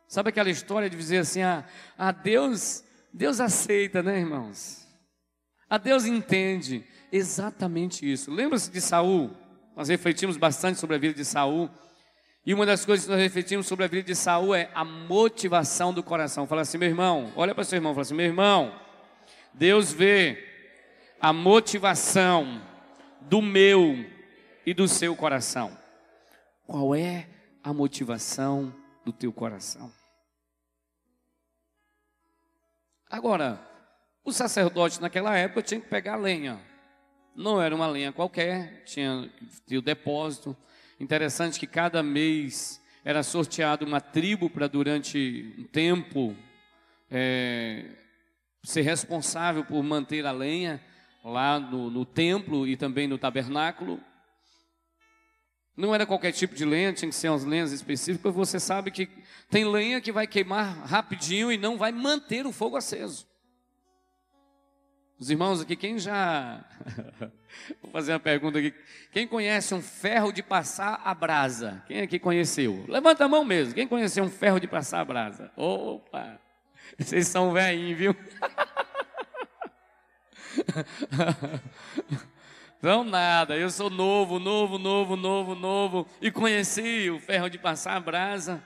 Sabe 0.08 0.28
aquela 0.30 0.50
história 0.50 0.88
de 0.88 0.96
dizer 0.96 1.18
assim: 1.18 1.42
ah, 1.42 1.64
ah 1.98 2.12
Deus, 2.12 2.84
Deus 3.12 3.40
aceita, 3.40 4.02
né, 4.02 4.18
irmãos? 4.18 4.86
A 5.68 5.78
Deus 5.78 6.04
entende 6.04 6.84
exatamente 7.10 8.10
isso. 8.10 8.30
Lembra-se 8.30 8.70
de 8.70 8.80
Saul? 8.80 9.30
Nós 9.76 9.88
refletimos 9.88 10.36
bastante 10.36 10.78
sobre 10.78 10.96
a 10.96 10.98
vida 10.98 11.14
de 11.14 11.24
Saul. 11.24 11.68
E 12.44 12.54
uma 12.54 12.64
das 12.64 12.84
coisas 12.84 13.04
que 13.04 13.10
nós 13.10 13.20
refletimos 13.20 13.66
sobre 13.66 13.84
a 13.84 13.88
vida 13.88 14.04
de 14.04 14.14
Saul 14.14 14.54
é 14.54 14.70
a 14.72 14.84
motivação 14.84 15.92
do 15.92 16.02
coração. 16.02 16.46
Fala 16.46 16.62
assim, 16.62 16.78
meu 16.78 16.88
irmão, 16.88 17.32
olha 17.34 17.52
para 17.52 17.64
seu 17.64 17.76
irmão, 17.76 17.92
fala 17.92 18.02
assim, 18.02 18.14
meu 18.14 18.26
irmão, 18.26 18.72
Deus 19.52 19.92
vê 19.92 20.44
a 21.20 21.32
motivação 21.32 22.62
do 23.22 23.42
meu 23.42 24.06
e 24.64 24.72
do 24.72 24.86
seu 24.86 25.16
coração. 25.16 25.76
Qual 26.64 26.94
é 26.94 27.26
a 27.64 27.72
motivação 27.72 28.72
do 29.06 29.12
teu 29.12 29.32
coração? 29.32 29.92
Agora, 33.08 33.64
o 34.24 34.32
sacerdote 34.32 35.00
naquela 35.00 35.38
época 35.38 35.62
tinha 35.62 35.80
que 35.80 35.88
pegar 35.88 36.16
lenha. 36.16 36.60
Não 37.36 37.62
era 37.62 37.72
uma 37.72 37.86
lenha 37.86 38.12
qualquer, 38.12 38.82
tinha, 38.84 39.30
tinha 39.64 39.78
o 39.78 39.82
depósito. 39.82 40.56
Interessante 40.98 41.60
que 41.60 41.68
cada 41.68 42.02
mês 42.02 42.82
era 43.04 43.22
sorteado 43.22 43.86
uma 43.86 44.00
tribo 44.00 44.50
para 44.50 44.66
durante 44.66 45.54
um 45.56 45.64
tempo 45.64 46.36
é, 47.08 47.84
ser 48.64 48.80
responsável 48.80 49.64
por 49.64 49.80
manter 49.84 50.26
a 50.26 50.32
lenha 50.32 50.82
lá 51.22 51.60
no, 51.60 51.88
no 51.90 52.04
templo 52.04 52.66
e 52.66 52.76
também 52.76 53.06
no 53.06 53.18
tabernáculo. 53.18 54.00
Não 55.76 55.94
era 55.94 56.06
qualquer 56.06 56.32
tipo 56.32 56.54
de 56.54 56.64
lenha, 56.64 56.92
tinha 56.92 57.08
que 57.08 57.14
ser 57.14 57.28
umas 57.28 57.44
lenhas 57.44 57.70
específicas. 57.70 58.34
Você 58.34 58.58
sabe 58.58 58.90
que 58.90 59.08
tem 59.50 59.64
lenha 59.64 60.00
que 60.00 60.10
vai 60.10 60.26
queimar 60.26 60.86
rapidinho 60.86 61.52
e 61.52 61.58
não 61.58 61.76
vai 61.76 61.92
manter 61.92 62.46
o 62.46 62.52
fogo 62.52 62.76
aceso. 62.76 63.26
Os 65.18 65.30
irmãos 65.30 65.60
aqui, 65.60 65.76
quem 65.76 65.98
já. 65.98 66.64
Vou 67.82 67.90
fazer 67.90 68.12
uma 68.12 68.20
pergunta 68.20 68.58
aqui. 68.58 68.74
Quem 69.12 69.26
conhece 69.26 69.74
um 69.74 69.82
ferro 69.82 70.32
de 70.32 70.42
passar 70.42 71.00
a 71.04 71.14
brasa? 71.14 71.82
Quem 71.86 72.00
aqui 72.00 72.18
conheceu? 72.18 72.84
Levanta 72.88 73.24
a 73.24 73.28
mão 73.28 73.44
mesmo. 73.44 73.74
Quem 73.74 73.88
conheceu 73.88 74.24
um 74.24 74.30
ferro 74.30 74.60
de 74.60 74.66
passar 74.66 75.00
a 75.00 75.04
brasa? 75.04 75.50
Opa! 75.56 76.40
Vocês 76.98 77.28
são 77.28 77.52
velhinhos, 77.52 77.98
viu? 77.98 78.16
Não 82.82 83.02
nada, 83.02 83.56
eu 83.56 83.70
sou 83.70 83.88
novo, 83.88 84.38
novo, 84.38 84.78
novo, 84.78 85.16
novo, 85.16 85.54
novo. 85.54 86.06
E 86.20 86.30
conheci 86.30 87.10
o 87.10 87.18
ferro 87.18 87.48
de 87.48 87.58
passar 87.58 87.96
a 87.96 88.00
brasa. 88.00 88.62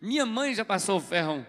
Minha 0.00 0.26
mãe 0.26 0.54
já 0.54 0.64
passou 0.64 1.00
ferro, 1.00 1.46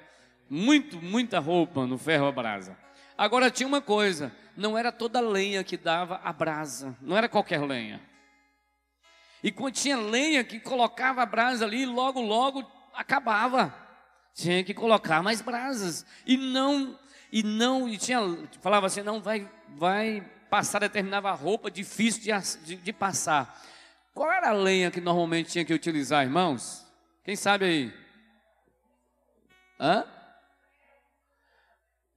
muito, 0.49 1.01
muita 1.01 1.39
roupa 1.39 1.85
no 1.85 1.97
ferro 1.97 2.27
a 2.27 2.31
brasa. 2.31 2.77
Agora 3.17 3.51
tinha 3.51 3.67
uma 3.67 3.81
coisa, 3.81 4.31
não 4.55 4.77
era 4.77 4.91
toda 4.91 5.19
lenha 5.19 5.63
que 5.63 5.77
dava 5.77 6.21
a 6.23 6.31
brasa, 6.31 6.95
não 7.01 7.17
era 7.17 7.27
qualquer 7.27 7.61
lenha. 7.61 8.01
E 9.43 9.51
quando 9.51 9.73
tinha 9.73 9.97
lenha 9.97 10.43
que 10.43 10.59
colocava 10.59 11.21
a 11.21 11.25
brasa 11.25 11.65
ali, 11.65 11.85
logo, 11.85 12.21
logo 12.21 12.65
acabava. 12.93 13.73
Tinha 14.33 14.63
que 14.63 14.73
colocar 14.73 15.23
mais 15.23 15.41
brasas. 15.41 16.05
E 16.25 16.37
não, 16.37 16.97
e 17.31 17.43
não, 17.43 17.89
e 17.89 17.97
tinha, 17.97 18.19
falava 18.61 18.87
assim, 18.87 19.01
não 19.01 19.21
vai, 19.21 19.49
vai 19.69 20.23
passar 20.49 20.79
determinada 20.79 21.31
roupa 21.31 21.69
difícil 21.69 22.21
de, 22.21 22.65
de, 22.65 22.75
de 22.75 22.93
passar. 22.93 23.61
Qual 24.13 24.31
era 24.31 24.49
a 24.49 24.53
lenha 24.53 24.91
que 24.91 24.99
normalmente 24.99 25.51
tinha 25.51 25.63
que 25.63 25.73
utilizar, 25.73 26.23
irmãos? 26.23 26.85
Quem 27.23 27.35
sabe 27.35 27.65
aí? 27.65 27.93
Hã? 29.79 30.05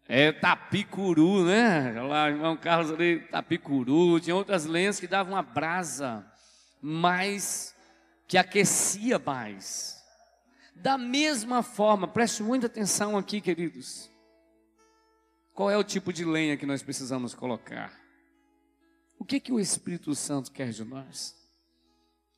É 0.09 0.33
tapicuru, 0.33 1.45
né? 1.45 1.93
Lá, 2.03 2.29
irmão 2.29 2.57
Carlos 2.57 2.91
ali, 2.91 3.21
tapicuru. 3.21 4.19
Tinha 4.19 4.35
outras 4.35 4.65
lenhas 4.65 4.99
que 4.99 5.07
davam 5.07 5.35
uma 5.35 5.43
brasa 5.43 6.27
mais, 6.81 7.75
que 8.27 8.37
aquecia 8.37 9.19
mais. 9.19 10.03
Da 10.75 10.99
mesma 10.99 11.63
forma, 11.63 12.09
preste 12.09 12.43
muita 12.43 12.67
atenção 12.67 13.17
aqui, 13.17 13.41
queridos. 13.41 14.11
Qual 15.55 15.71
é 15.71 15.77
o 15.77 15.85
tipo 15.85 16.13
de 16.13 16.25
lenha 16.25 16.57
que 16.57 16.67
nós 16.67 16.83
precisamos 16.83 17.35
colocar? 17.35 18.02
O 19.23 19.25
que 19.25 19.39
que 19.39 19.53
o 19.53 19.61
Espírito 19.61 20.13
Santo 20.17 20.51
quer 20.51 20.71
de 20.71 20.85
nós? 20.85 21.37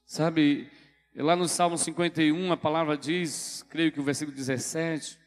Sabe, 0.04 0.70
lá 1.16 1.34
no 1.34 1.48
Salmo 1.48 1.78
51, 1.78 2.52
a 2.52 2.56
palavra 2.58 2.94
diz, 2.94 3.64
creio 3.70 3.90
que 3.90 3.98
o 3.98 4.04
versículo 4.04 4.36
17, 4.36 5.18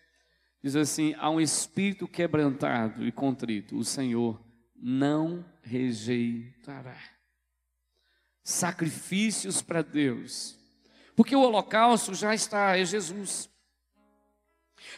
Diz 0.63 0.75
assim: 0.75 1.15
há 1.17 1.29
um 1.29 1.39
espírito 1.39 2.07
quebrantado 2.07 3.05
e 3.07 3.11
contrito, 3.11 3.77
o 3.77 3.85
Senhor 3.85 4.39
não 4.75 5.45
rejeitará. 5.61 6.97
Sacrifícios 8.43 9.61
para 9.61 9.81
Deus, 9.81 10.57
porque 11.15 11.35
o 11.35 11.41
holocausto 11.41 12.13
já 12.13 12.35
está, 12.35 12.77
é 12.77 12.85
Jesus. 12.85 13.49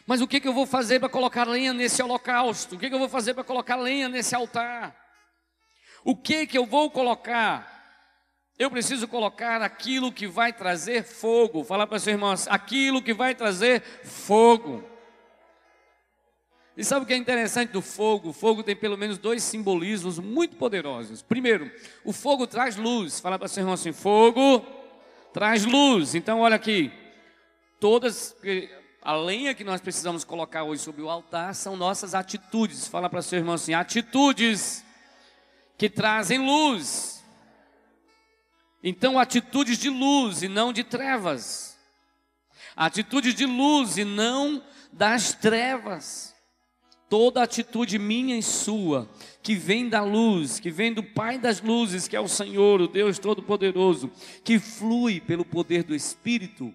Mas 0.05 0.21
o 0.21 0.27
que, 0.27 0.39
que 0.39 0.47
eu 0.47 0.53
vou 0.53 0.65
fazer 0.65 0.99
para 0.99 1.07
colocar 1.07 1.47
lenha 1.47 1.73
nesse 1.73 2.01
holocausto? 2.01 2.75
O 2.75 2.79
que, 2.79 2.89
que 2.89 2.95
eu 2.95 2.99
vou 2.99 3.09
fazer 3.09 3.33
para 3.33 3.43
colocar 3.43 3.75
lenha 3.75 4.09
nesse 4.09 4.35
altar? 4.35 5.08
O 6.03 6.15
que, 6.15 6.47
que 6.47 6.57
eu 6.57 6.65
vou 6.65 6.89
colocar? 6.89 7.79
Eu 8.57 8.69
preciso 8.69 9.07
colocar 9.07 9.61
aquilo 9.61 10.11
que 10.11 10.27
vai 10.27 10.51
trazer 10.51 11.03
fogo. 11.03 11.63
Falar 11.63 11.87
para 11.87 11.97
seus 11.97 12.13
irmãos, 12.13 12.47
aquilo 12.49 13.01
que 13.01 13.13
vai 13.13 13.33
trazer 13.33 13.81
fogo. 14.03 14.83
E 16.75 16.83
sabe 16.83 17.03
o 17.03 17.05
que 17.05 17.13
é 17.13 17.17
interessante 17.17 17.71
do 17.71 17.81
fogo? 17.81 18.29
O 18.29 18.33
fogo 18.33 18.63
tem 18.63 18.75
pelo 18.75 18.97
menos 18.97 19.17
dois 19.17 19.43
simbolismos 19.43 20.19
muito 20.19 20.55
poderosos. 20.55 21.21
Primeiro, 21.21 21.71
o 22.03 22.11
fogo 22.11 22.47
traz 22.47 22.75
luz. 22.75 23.19
Fala 23.19 23.39
para 23.39 23.47
seu 23.47 23.61
irmão 23.61 23.73
assim: 23.73 23.93
fogo 23.93 24.65
traz 25.33 25.65
luz. 25.65 26.15
Então, 26.15 26.39
olha 26.39 26.55
aqui. 26.55 26.91
Todas, 27.79 28.35
a 29.01 29.15
lenha 29.15 29.53
que 29.53 29.63
nós 29.63 29.79
precisamos 29.79 30.25
colocar 30.25 30.63
hoje 30.63 30.81
sobre 30.81 31.01
o 31.01 31.09
altar 31.09 31.55
são 31.55 31.77
nossas 31.77 32.13
atitudes. 32.13 32.87
Fala 32.87 33.09
para 33.09 33.21
seu 33.21 33.39
irmão 33.39 33.55
assim: 33.55 33.73
atitudes 33.73 34.83
que 35.79 35.89
trazem 35.89 36.37
luz. 36.37 37.25
Então, 38.83 39.17
atitudes 39.17 39.79
de 39.79 39.89
luz 39.89 40.43
e 40.43 40.47
não 40.47 40.71
de 40.71 40.83
trevas. 40.83 41.75
Atitudes 42.75 43.33
de 43.33 43.47
luz 43.47 43.97
e 43.97 44.05
não 44.05 44.63
das 44.93 45.33
trevas 45.33 46.35
toda 47.09 47.41
atitude 47.41 47.97
minha 47.97 48.37
e 48.37 48.43
sua, 48.43 49.09
que 49.41 49.55
vem 49.55 49.89
da 49.89 50.03
luz, 50.03 50.59
que 50.59 50.69
vem 50.69 50.93
do 50.93 51.01
Pai 51.01 51.39
das 51.39 51.59
luzes, 51.59 52.07
que 52.07 52.15
é 52.15 52.19
o 52.19 52.27
Senhor, 52.27 52.79
o 52.79 52.87
Deus 52.87 53.17
Todo-Poderoso, 53.17 54.11
que 54.43 54.59
flui 54.59 55.19
pelo 55.19 55.43
poder 55.43 55.83
do 55.83 55.95
Espírito, 55.95 56.73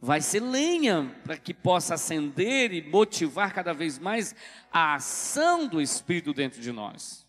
vai 0.00 0.20
ser 0.20 0.40
lenha 0.40 1.14
para 1.24 1.36
que 1.36 1.54
possa 1.54 1.94
acender 1.94 2.72
e 2.72 2.82
motivar 2.82 3.54
cada 3.54 3.72
vez 3.72 3.98
mais 3.98 4.34
a 4.72 4.96
ação 4.96 5.68
do 5.68 5.80
Espírito 5.80 6.34
dentro 6.34 6.60
de 6.60 6.72
nós. 6.72 7.25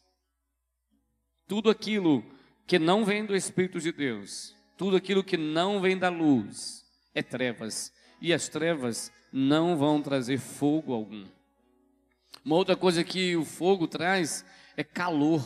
Tudo 1.47 1.69
aquilo 1.69 2.23
que 2.65 2.77
não 2.77 3.05
vem 3.05 3.25
do 3.25 3.35
Espírito 3.35 3.79
de 3.79 3.91
Deus, 3.91 4.53
tudo 4.77 4.97
aquilo 4.97 5.23
que 5.23 5.37
não 5.37 5.79
vem 5.79 5.97
da 5.97 6.09
luz, 6.09 6.85
é 7.15 7.23
trevas, 7.23 7.93
e 8.21 8.33
as 8.33 8.49
trevas 8.49 9.11
não 9.31 9.77
vão 9.77 10.01
trazer 10.01 10.37
fogo 10.37 10.93
algum. 10.93 11.25
Uma 12.43 12.55
outra 12.55 12.75
coisa 12.75 13.03
que 13.03 13.35
o 13.35 13.45
fogo 13.45 13.87
traz 13.87 14.45
é 14.75 14.83
calor. 14.83 15.45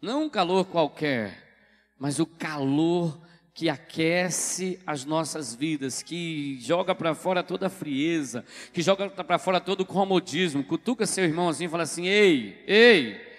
Não 0.00 0.24
um 0.24 0.30
calor 0.30 0.64
qualquer, 0.64 1.94
mas 1.98 2.18
o 2.18 2.26
calor 2.26 3.20
que 3.52 3.68
aquece 3.68 4.80
as 4.86 5.04
nossas 5.04 5.54
vidas, 5.54 6.02
que 6.02 6.58
joga 6.60 6.94
para 6.94 7.14
fora 7.14 7.42
toda 7.42 7.66
a 7.66 7.70
frieza, 7.70 8.44
que 8.72 8.80
joga 8.80 9.10
para 9.10 9.38
fora 9.38 9.60
todo 9.60 9.82
o 9.82 9.86
comodismo. 9.86 10.64
Cutuca 10.64 11.04
seu 11.04 11.24
irmão 11.24 11.48
assim 11.48 11.66
e 11.66 11.68
fala 11.68 11.82
assim: 11.82 12.06
ei, 12.06 12.64
ei, 12.66 13.29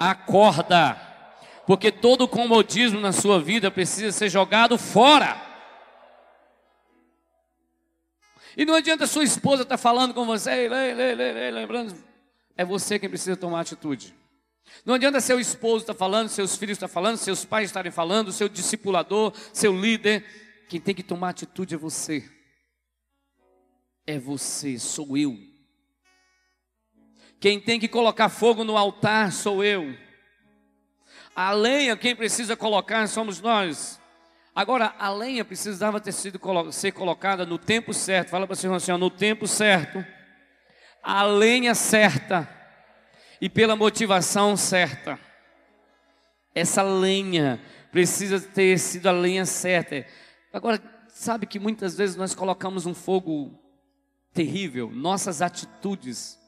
acorda, 0.00 0.96
porque 1.66 1.92
todo 1.92 2.26
comodismo 2.26 2.98
na 2.98 3.12
sua 3.12 3.38
vida 3.38 3.70
precisa 3.70 4.10
ser 4.10 4.30
jogado 4.30 4.78
fora. 4.78 5.48
E 8.56 8.64
não 8.64 8.74
adianta 8.74 9.06
sua 9.06 9.22
esposa 9.22 9.62
estar 9.62 9.76
tá 9.76 9.78
falando 9.78 10.14
com 10.14 10.24
você, 10.24 10.68
lembrando, 11.52 11.94
é 12.56 12.64
você 12.64 12.98
quem 12.98 13.08
precisa 13.08 13.36
tomar 13.36 13.60
atitude. 13.60 14.14
Não 14.84 14.94
adianta 14.94 15.20
seu 15.20 15.38
esposo 15.38 15.82
estar 15.82 15.92
tá 15.94 15.98
falando, 15.98 16.28
seus 16.28 16.56
filhos 16.56 16.76
estar 16.76 16.88
tá 16.88 16.92
falando, 16.92 17.18
seus 17.18 17.44
pais 17.44 17.68
estarem 17.68 17.92
falando, 17.92 18.32
seu 18.32 18.48
discipulador, 18.48 19.32
seu 19.52 19.78
líder. 19.78 20.24
Quem 20.68 20.80
tem 20.80 20.94
que 20.94 21.02
tomar 21.02 21.30
atitude 21.30 21.74
é 21.74 21.78
você. 21.78 22.28
É 24.06 24.18
você, 24.18 24.78
sou 24.78 25.16
eu. 25.16 25.49
Quem 27.40 27.58
tem 27.58 27.80
que 27.80 27.88
colocar 27.88 28.28
fogo 28.28 28.62
no 28.62 28.76
altar 28.76 29.32
sou 29.32 29.64
eu. 29.64 29.96
A 31.34 31.52
lenha, 31.52 31.96
quem 31.96 32.14
precisa 32.14 32.54
colocar 32.54 33.08
somos 33.08 33.40
nós. 33.40 33.98
Agora, 34.54 34.94
a 34.98 35.10
lenha 35.10 35.42
precisava 35.44 36.00
ter 36.00 36.12
sido 36.12 36.38
ser 36.70 36.92
colocada 36.92 37.46
no 37.46 37.56
tempo 37.56 37.94
certo. 37.94 38.28
Fala 38.28 38.46
para 38.46 38.52
o 38.52 38.56
Senhor 38.56 38.74
assim, 38.74 38.92
ó, 38.92 38.98
no 38.98 39.08
tempo 39.08 39.46
certo. 39.46 40.04
A 41.02 41.22
lenha 41.22 41.74
certa 41.74 42.46
e 43.40 43.48
pela 43.48 43.74
motivação 43.74 44.56
certa. 44.56 45.18
Essa 46.54 46.82
lenha 46.82 47.58
precisa 47.90 48.38
ter 48.38 48.78
sido 48.78 49.08
a 49.08 49.12
lenha 49.12 49.46
certa. 49.46 50.04
Agora, 50.52 50.78
sabe 51.08 51.46
que 51.46 51.58
muitas 51.58 51.96
vezes 51.96 52.16
nós 52.16 52.34
colocamos 52.34 52.84
um 52.84 52.92
fogo 52.92 53.58
terrível, 54.34 54.90
nossas 54.90 55.40
atitudes. 55.40 56.39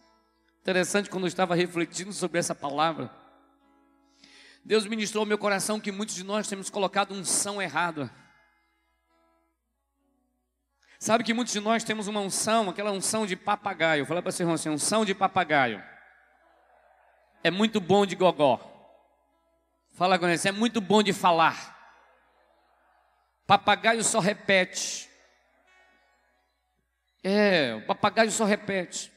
Interessante 0.63 1.11
quando 1.11 1.25
eu 1.25 1.29
estava 1.29 1.55
refletindo 1.55 2.13
sobre 2.13 2.39
essa 2.39 2.55
palavra. 2.55 3.11
Deus 4.65 4.87
ministrou 4.87 5.23
ao 5.23 5.27
meu 5.27 5.37
coração 5.37 5.79
que 5.79 5.93
muitos 5.93 6.15
de 6.15 6.25
nós 6.25 6.49
temos 6.49 6.71
colocado 6.71 7.13
unção 7.13 7.61
errada. 7.61 8.11
Sabe 10.99 11.25
que 11.25 11.35
muitos 11.35 11.53
de 11.53 11.61
nós 11.61 11.85
temos 11.85 12.07
uma 12.07 12.21
unção, 12.21 12.71
aquela 12.71 12.93
unção 12.93 13.27
de 13.27 13.37
papagaio. 13.37 14.07
Fala 14.07 14.23
para 14.23 14.33
você, 14.33 14.45
irmão 14.45 14.55
assim, 14.55 14.71
unção 14.71 15.05
de 15.05 15.15
papagaio 15.15 15.83
é 17.43 17.51
muito 17.51 17.81
bom 17.81 18.07
de 18.07 18.15
gogó. 18.15 18.69
Fala 19.93 20.19
com 20.19 20.27
é 20.27 20.53
muito 20.53 20.81
bom 20.81 21.03
de 21.03 21.13
falar. 21.13 21.71
Papagaio 23.47 24.03
só 24.05 24.21
repete. 24.21 25.11
É, 27.23 27.75
o 27.75 27.87
papagaio 27.87 28.31
só 28.31 28.45
repete. 28.45 29.12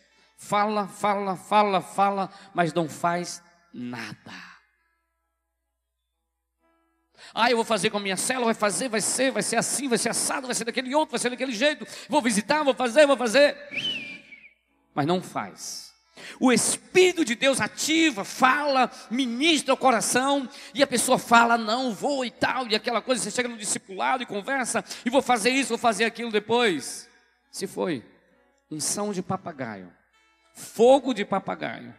Fala, 0.45 0.87
fala, 0.87 1.35
fala, 1.35 1.81
fala, 1.81 2.29
mas 2.53 2.71
não 2.71 2.87
faz 2.87 3.41
nada. 3.73 4.31
Ah, 7.33 7.49
eu 7.49 7.57
vou 7.57 7.65
fazer 7.65 7.89
com 7.89 7.97
a 7.97 7.99
minha 7.99 8.15
célula, 8.15 8.45
vai 8.45 8.53
fazer, 8.53 8.87
vai 8.87 9.01
ser, 9.01 9.31
vai 9.31 9.41
ser 9.41 9.55
assim, 9.55 9.87
vai 9.87 9.97
ser 9.97 10.09
assado, 10.09 10.45
vai 10.45 10.55
ser 10.55 10.65
daquele 10.65 10.93
outro, 10.93 11.13
vai 11.13 11.19
ser 11.19 11.31
daquele 11.31 11.51
jeito. 11.51 11.83
Vou 12.07 12.21
visitar, 12.21 12.61
vou 12.61 12.75
fazer, 12.75 13.07
vou 13.07 13.17
fazer. 13.17 13.57
Mas 14.93 15.07
não 15.07 15.19
faz. 15.19 15.91
O 16.39 16.53
Espírito 16.53 17.25
de 17.25 17.33
Deus 17.33 17.59
ativa, 17.59 18.23
fala, 18.23 18.91
ministra 19.09 19.73
o 19.73 19.77
coração, 19.77 20.47
e 20.75 20.83
a 20.83 20.87
pessoa 20.87 21.17
fala, 21.17 21.57
não, 21.57 21.91
vou 21.91 22.23
e 22.23 22.29
tal, 22.29 22.67
e 22.67 22.75
aquela 22.75 23.01
coisa, 23.01 23.23
você 23.23 23.31
chega 23.31 23.49
no 23.49 23.57
discipulado 23.57 24.21
e 24.21 24.27
conversa, 24.27 24.85
e 25.03 25.09
vou 25.09 25.23
fazer 25.23 25.49
isso, 25.49 25.69
vou 25.69 25.77
fazer 25.79 26.05
aquilo 26.05 26.31
depois. 26.31 27.09
Se 27.51 27.65
foi, 27.65 28.05
unção 28.69 29.11
de 29.11 29.23
papagaio, 29.23 29.91
fogo 30.55 31.13
de 31.13 31.25
papagaio. 31.25 31.93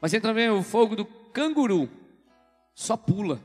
Mas 0.00 0.10
tem 0.10 0.20
também 0.20 0.50
o 0.50 0.62
fogo 0.62 0.96
do 0.96 1.04
canguru, 1.04 1.88
só 2.74 2.96
pula. 2.96 3.40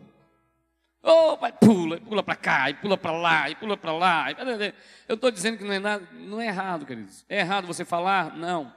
Oh, 1.01 1.37
pai, 1.37 1.53
pula, 1.53 1.99
pula 2.01 2.23
para 2.23 2.35
cá, 2.35 2.69
e 2.69 2.73
pula 2.73 2.97
para 2.97 3.11
lá, 3.11 3.49
e 3.49 3.55
pula 3.55 3.77
para 3.77 3.93
lá. 3.93 4.25
Eu 5.07 5.15
estou 5.15 5.31
dizendo 5.31 5.57
que 5.57 5.63
não 5.63 5.71
é 5.71 5.79
nada, 5.79 6.07
não 6.13 6.41
é 6.41 6.47
errado, 6.47 6.85
queridos. 6.85 7.23
É 7.29 7.39
errado 7.39 7.67
você 7.67 7.85
falar? 7.85 8.35
Não. 8.35 8.73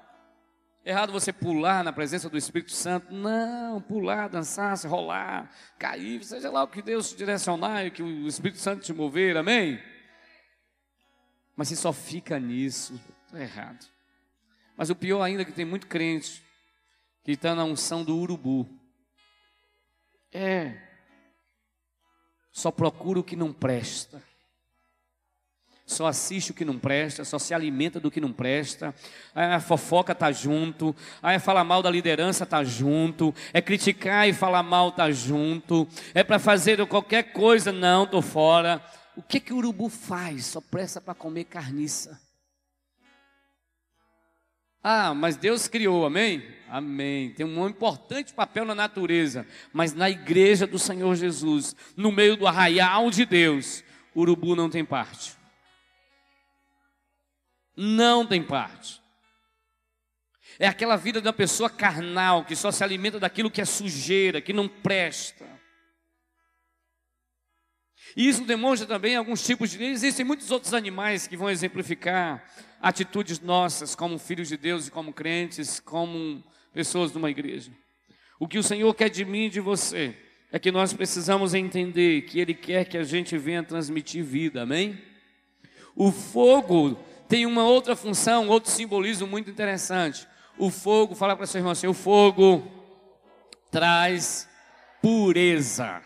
É 0.84 0.90
errado 0.90 1.12
você 1.12 1.32
pular 1.32 1.82
na 1.82 1.92
presença 1.92 2.28
do 2.28 2.36
Espírito 2.36 2.72
Santo? 2.72 3.12
Não, 3.12 3.80
pular, 3.80 4.28
dançar, 4.28 4.76
se 4.76 4.86
rolar, 4.86 5.50
cair, 5.78 6.22
seja 6.24 6.50
lá 6.50 6.64
o 6.64 6.68
que 6.68 6.82
Deus 6.82 7.10
te 7.10 7.16
direcionar 7.16 7.86
e 7.86 7.90
que 7.90 8.02
o 8.02 8.26
Espírito 8.26 8.58
Santo 8.58 8.82
te 8.82 8.92
mover, 8.92 9.36
amém? 9.36 9.80
Mas 11.56 11.68
se 11.68 11.76
só 11.76 11.92
fica 11.92 12.38
nisso, 12.38 13.00
está 13.26 13.40
errado. 13.40 13.91
Mas 14.82 14.90
o 14.90 14.96
pior 14.96 15.22
ainda 15.22 15.42
é 15.42 15.44
que 15.44 15.52
tem 15.52 15.64
muito 15.64 15.86
crente 15.86 16.42
que 17.22 17.30
está 17.30 17.54
na 17.54 17.62
unção 17.62 18.02
do 18.02 18.16
urubu. 18.16 18.68
É, 20.32 20.76
só 22.50 22.72
procura 22.72 23.20
o 23.20 23.22
que 23.22 23.36
não 23.36 23.52
presta, 23.52 24.20
só 25.86 26.08
assiste 26.08 26.50
o 26.50 26.54
que 26.54 26.64
não 26.64 26.80
presta, 26.80 27.24
só 27.24 27.38
se 27.38 27.54
alimenta 27.54 28.00
do 28.00 28.10
que 28.10 28.20
não 28.20 28.32
presta, 28.32 28.92
a 29.32 29.60
fofoca 29.60 30.16
tá 30.16 30.32
junto, 30.32 30.96
aí 31.22 31.36
é 31.36 31.38
falar 31.38 31.62
mal 31.62 31.80
da 31.80 31.88
liderança 31.88 32.44
tá 32.44 32.64
junto, 32.64 33.32
é 33.52 33.62
criticar 33.62 34.28
e 34.28 34.32
falar 34.32 34.64
mal 34.64 34.90
tá 34.90 35.12
junto, 35.12 35.86
é 36.12 36.24
para 36.24 36.40
fazer 36.40 36.84
qualquer 36.88 37.32
coisa, 37.32 37.70
não, 37.70 38.04
tô 38.04 38.20
fora. 38.20 38.84
O 39.14 39.22
que 39.22 39.38
que 39.38 39.52
o 39.52 39.58
urubu 39.58 39.88
faz? 39.88 40.46
Só 40.46 40.60
presta 40.60 41.00
para 41.00 41.14
comer 41.14 41.44
carniça. 41.44 42.20
Ah, 44.82 45.14
mas 45.14 45.36
Deus 45.36 45.68
criou, 45.68 46.04
amém? 46.04 46.42
Amém. 46.68 47.30
Tem 47.30 47.46
um 47.46 47.68
importante 47.68 48.32
papel 48.34 48.64
na 48.64 48.74
natureza, 48.74 49.46
mas 49.72 49.92
na 49.92 50.10
igreja 50.10 50.66
do 50.66 50.78
Senhor 50.78 51.14
Jesus, 51.14 51.76
no 51.96 52.10
meio 52.10 52.36
do 52.36 52.46
arraial 52.46 53.10
de 53.10 53.24
Deus, 53.24 53.84
urubu 54.16 54.56
não 54.56 54.68
tem 54.68 54.84
parte. 54.84 55.36
Não 57.76 58.26
tem 58.26 58.42
parte. 58.42 59.00
É 60.58 60.66
aquela 60.66 60.96
vida 60.96 61.20
da 61.20 61.32
pessoa 61.32 61.70
carnal 61.70 62.44
que 62.44 62.56
só 62.56 62.70
se 62.70 62.82
alimenta 62.82 63.20
daquilo 63.20 63.50
que 63.50 63.60
é 63.60 63.64
sujeira, 63.64 64.40
que 64.40 64.52
não 64.52 64.68
presta. 64.68 65.46
E 68.16 68.28
isso 68.28 68.44
demonstra 68.44 68.86
também 68.86 69.16
alguns 69.16 69.42
tipos 69.44 69.70
de. 69.70 69.82
Existem 69.82 70.24
muitos 70.24 70.50
outros 70.50 70.74
animais 70.74 71.26
que 71.26 71.36
vão 71.36 71.48
exemplificar 71.48 72.44
atitudes 72.82 73.38
nossas 73.38 73.94
como 73.94 74.18
filhos 74.18 74.48
de 74.48 74.56
Deus 74.56 74.88
e 74.88 74.90
como 74.90 75.12
crentes, 75.12 75.78
como 75.78 76.42
pessoas 76.74 77.12
de 77.12 77.18
uma 77.18 77.30
igreja. 77.30 77.70
O 78.40 78.48
que 78.48 78.58
o 78.58 78.62
Senhor 78.62 78.92
quer 78.92 79.08
de 79.08 79.24
mim 79.24 79.44
e 79.44 79.50
de 79.50 79.60
você 79.60 80.16
é 80.50 80.58
que 80.58 80.72
nós 80.72 80.92
precisamos 80.92 81.54
entender 81.54 82.22
que 82.22 82.40
Ele 82.40 82.52
quer 82.52 82.84
que 82.84 82.98
a 82.98 83.04
gente 83.04 83.38
venha 83.38 83.62
transmitir 83.62 84.24
vida, 84.24 84.62
amém? 84.62 85.00
O 85.94 86.10
fogo 86.10 86.98
tem 87.28 87.46
uma 87.46 87.64
outra 87.64 87.94
função, 87.94 88.48
outro 88.48 88.70
simbolismo 88.70 89.28
muito 89.28 89.48
interessante. 89.48 90.26
O 90.58 90.68
fogo, 90.68 91.14
fala 91.14 91.36
para 91.36 91.46
seu 91.46 91.60
irmão 91.60 91.72
assim: 91.72 91.86
o 91.86 91.94
fogo 91.94 92.66
traz 93.70 94.48
pureza. 95.00 96.02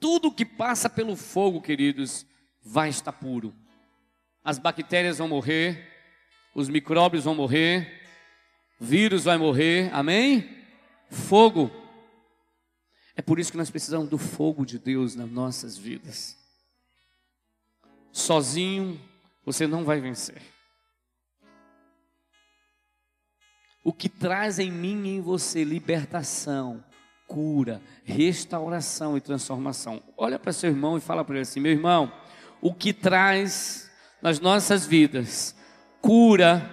Tudo 0.00 0.32
que 0.32 0.46
passa 0.46 0.88
pelo 0.88 1.14
fogo, 1.14 1.60
queridos, 1.60 2.26
vai 2.64 2.88
estar 2.88 3.12
puro. 3.12 3.54
As 4.44 4.58
bactérias 4.58 5.18
vão 5.18 5.28
morrer, 5.28 5.88
os 6.54 6.68
micróbios 6.68 7.24
vão 7.24 7.34
morrer, 7.34 8.02
vírus 8.80 9.24
vai 9.24 9.36
morrer, 9.36 9.90
amém? 9.92 10.64
Fogo. 11.10 11.70
É 13.14 13.22
por 13.22 13.38
isso 13.38 13.50
que 13.50 13.58
nós 13.58 13.70
precisamos 13.70 14.08
do 14.08 14.16
fogo 14.16 14.64
de 14.64 14.78
Deus 14.78 15.14
nas 15.14 15.30
nossas 15.30 15.76
vidas. 15.76 16.38
Sozinho 18.12 19.00
você 19.44 19.66
não 19.66 19.84
vai 19.84 20.00
vencer. 20.00 20.40
O 23.82 23.92
que 23.92 24.08
traz 24.08 24.58
em 24.58 24.70
mim 24.70 25.04
e 25.04 25.16
em 25.16 25.20
você 25.20 25.64
libertação, 25.64 26.84
cura, 27.26 27.80
restauração 28.04 29.16
e 29.16 29.20
transformação. 29.20 30.02
Olha 30.16 30.38
para 30.38 30.52
seu 30.52 30.70
irmão 30.70 30.96
e 30.98 31.00
fala 31.00 31.24
para 31.24 31.36
ele 31.36 31.42
assim: 31.42 31.60
meu 31.60 31.72
irmão, 31.72 32.12
o 32.60 32.74
que 32.74 32.92
traz 32.92 33.89
nas 34.22 34.40
nossas 34.40 34.86
vidas 34.86 35.56
cura, 36.00 36.68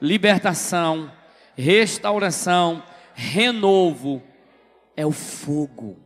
libertação, 0.00 1.12
restauração, 1.56 2.82
renovo 3.14 4.22
é 4.96 5.04
o 5.04 5.12
fogo. 5.12 5.98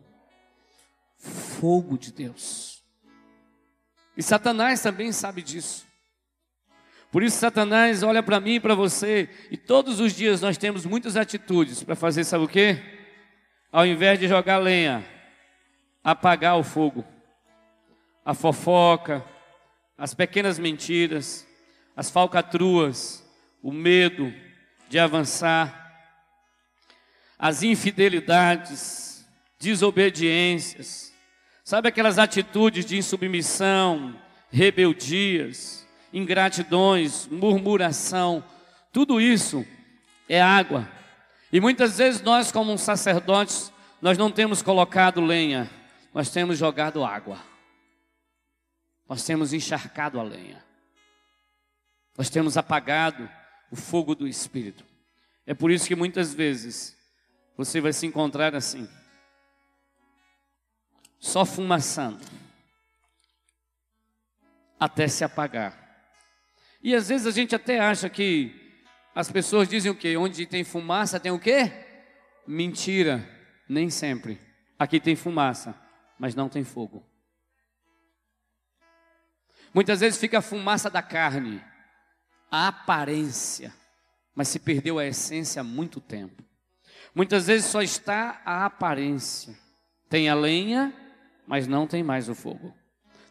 Fogo 1.19 1.99
de 1.99 2.13
Deus. 2.13 2.83
E 4.17 4.23
Satanás 4.23 4.81
também 4.81 5.13
sabe 5.13 5.43
disso. 5.43 5.87
Por 7.11 7.23
isso, 7.23 7.39
Satanás 7.39 8.03
olha 8.03 8.23
para 8.23 8.41
mim 8.41 8.55
e 8.55 8.61
para 8.61 8.75
você, 8.75 9.29
e 9.51 9.57
todos 9.57 10.01
os 10.01 10.13
dias 10.13 10.41
nós 10.41 10.59
temos 10.59 10.85
muitas 10.85 11.17
atitudes 11.17 11.83
para 11.83 11.95
fazer, 11.95 12.25
sabe 12.25 12.45
o 12.45 12.49
quê? 12.49 12.95
ao 13.75 13.85
invés 13.85 14.21
de 14.21 14.29
jogar 14.29 14.59
lenha, 14.59 15.05
apagar 16.05 16.57
o 16.57 16.63
fogo. 16.63 17.05
A 18.25 18.33
fofoca, 18.33 19.25
as 19.97 20.15
pequenas 20.15 20.59
mentiras, 20.59 21.47
as 21.97 22.11
falcatruas, 22.11 23.25
o 23.63 23.73
medo 23.73 24.33
de 24.89 24.99
avançar, 24.99 25.83
as 27.39 27.63
infidelidades, 27.63 29.27
desobediências, 29.59 31.13
sabe 31.63 31.89
aquelas 31.89 32.19
atitudes 32.19 32.85
de 32.85 32.97
insubmissão, 32.97 34.21
rebeldias, 34.51 35.87
ingratidões, 36.13 37.27
murmuração, 37.29 38.45
tudo 38.93 39.21
isso 39.21 39.67
é 40.29 40.41
água. 40.41 40.89
E 41.53 41.61
muitas 41.61 41.99
vezes 41.99 42.21
nós, 42.23 42.53
como 42.53 42.77
sacerdotes, 42.79 43.73
nós 44.01 44.19
não 44.19 44.31
temos 44.31 44.61
colocado 44.63 45.21
lenha, 45.21 45.71
nós 46.13 46.31
temos 46.31 46.59
jogado 46.59 47.05
água. 47.05 47.54
Nós 49.09 49.25
temos 49.25 49.53
encharcado 49.53 50.19
a 50.19 50.23
lenha. 50.23 50.65
Nós 52.17 52.31
temos 52.31 52.57
apagado 52.57 53.29
o 53.71 53.77
fogo 53.77 54.15
do 54.15 54.27
Espírito. 54.27 54.85
É 55.47 55.53
por 55.53 55.71
isso 55.71 55.87
que 55.87 55.95
muitas 55.95 56.33
vezes 56.33 56.97
você 57.57 57.81
vai 57.81 57.93
se 57.93 58.07
encontrar 58.07 58.55
assim, 58.55 58.89
só 61.19 61.45
fumaçando, 61.45 62.25
até 64.79 65.07
se 65.07 65.25
apagar. 65.25 65.81
E 66.83 66.95
às 66.95 67.09
vezes 67.09 67.27
a 67.27 67.31
gente 67.31 67.55
até 67.55 67.79
acha 67.79 68.09
que 68.09 68.65
as 69.15 69.31
pessoas 69.31 69.69
dizem 69.69 69.91
o 69.91 69.95
quê? 69.95 70.17
Onde 70.17 70.47
tem 70.47 70.65
fumaça 70.65 71.21
tem 71.21 71.33
o 71.33 71.39
quê? 71.39 71.71
Mentira, 72.47 73.27
nem 73.69 73.89
sempre. 73.89 74.41
Aqui 74.79 74.99
tem 74.99 75.15
fumaça, 75.15 75.75
mas 76.19 76.35
não 76.35 76.49
tem 76.49 76.65
fogo. 76.65 77.05
Muitas 79.75 79.99
vezes 79.99 80.21
fica 80.21 80.39
a 80.39 80.43
fumaça 80.43 80.89
da 80.89 81.03
carne, 81.03 81.61
a 82.49 82.69
aparência, 82.69 83.75
mas 84.33 84.47
se 84.47 84.61
perdeu 84.61 85.01
a 85.01 85.05
essência 85.05 85.61
há 85.61 85.65
muito 85.65 86.01
tempo. 86.01 86.45
Muitas 87.13 87.49
vezes 87.49 87.67
só 87.67 87.83
está 87.83 88.41
a 88.45 88.65
aparência. 88.65 89.53
Tem 90.09 90.29
a 90.29 90.35
lenha, 90.35 90.95
mas 91.45 91.67
não 91.67 91.89
tem 91.89 92.05
mais 92.05 92.29
o 92.29 92.35
fogo. 92.35 92.73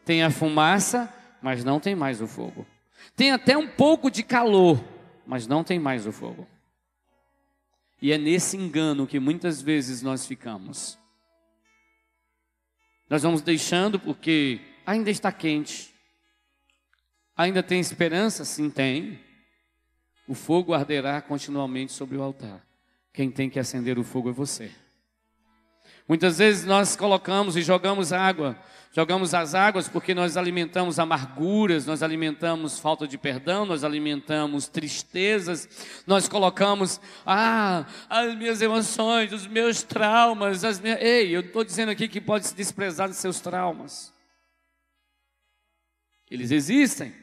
Tem 0.04 0.22
a 0.22 0.30
fumaça, 0.30 1.12
mas 1.41 1.64
não 1.64 1.80
tem 1.80 1.96
mais 1.96 2.22
o 2.22 2.28
fogo. 2.28 2.68
Tem 3.16 3.32
até 3.32 3.58
um 3.58 3.68
pouco 3.68 4.12
de 4.12 4.22
calor, 4.22 4.84
mas 5.26 5.48
não 5.48 5.64
tem 5.64 5.80
mais 5.80 6.06
o 6.06 6.12
fogo. 6.12 6.46
E 8.02 8.12
é 8.12 8.18
nesse 8.18 8.58
engano 8.58 9.08
que 9.08 9.18
muitas 9.18 9.62
vezes 9.62 10.02
nós 10.02 10.26
ficamos. 10.26 11.00
Nós 13.10 13.24
vamos 13.24 13.41
deixando 13.41 13.98
porque 13.98 14.60
ainda 14.86 15.10
está 15.10 15.32
quente. 15.32 15.93
Ainda 17.36 17.64
tem 17.64 17.80
esperança? 17.80 18.46
Sim, 18.46 18.70
tem. 18.70 19.20
O 20.28 20.34
fogo 20.34 20.74
arderá 20.74 21.22
continuamente 21.22 21.92
sobre 21.92 22.18
o 22.18 22.22
altar. 22.22 22.66
Quem 23.12 23.30
tem 23.30 23.50
que 23.50 23.60
acender 23.60 23.98
o 24.00 24.04
fogo 24.04 24.30
é 24.30 24.34
você. 24.34 24.72
Muitas 26.08 26.38
vezes 26.38 26.66
nós 26.66 26.96
colocamos 26.96 27.56
e 27.56 27.62
jogamos 27.62 28.12
água, 28.12 28.60
jogamos 28.92 29.34
as 29.34 29.56
águas 29.56 29.88
porque 29.88 30.14
nós 30.14 30.36
alimentamos 30.36 31.00
amarguras, 31.00 31.86
nós 31.86 32.04
alimentamos 32.04 32.78
falta 32.78 33.08
de 33.08 33.18
perdão, 33.18 33.66
nós 33.66 33.86
alimentamos 33.86 34.68
tristezas, 34.68 36.04
nós 36.06 36.28
colocamos 36.28 37.00
ah, 37.26 37.86
as 38.10 38.36
minhas 38.36 38.62
emoções, 38.62 39.32
os 39.32 39.48
meus 39.48 39.82
traumas, 39.82 40.66
as 40.66 40.80
minhas... 40.80 41.02
Ei, 41.02 41.34
eu 41.34 41.40
estou 41.40 41.64
dizendo 41.64 41.90
aqui 41.90 42.10
que 42.10 42.20
pode 42.20 42.48
se 42.48 42.56
desprezar 42.56 43.08
dos 43.08 43.18
seus 43.18 43.40
traumas. 43.40 44.14
Eles 46.30 46.52
existem, 46.52 47.14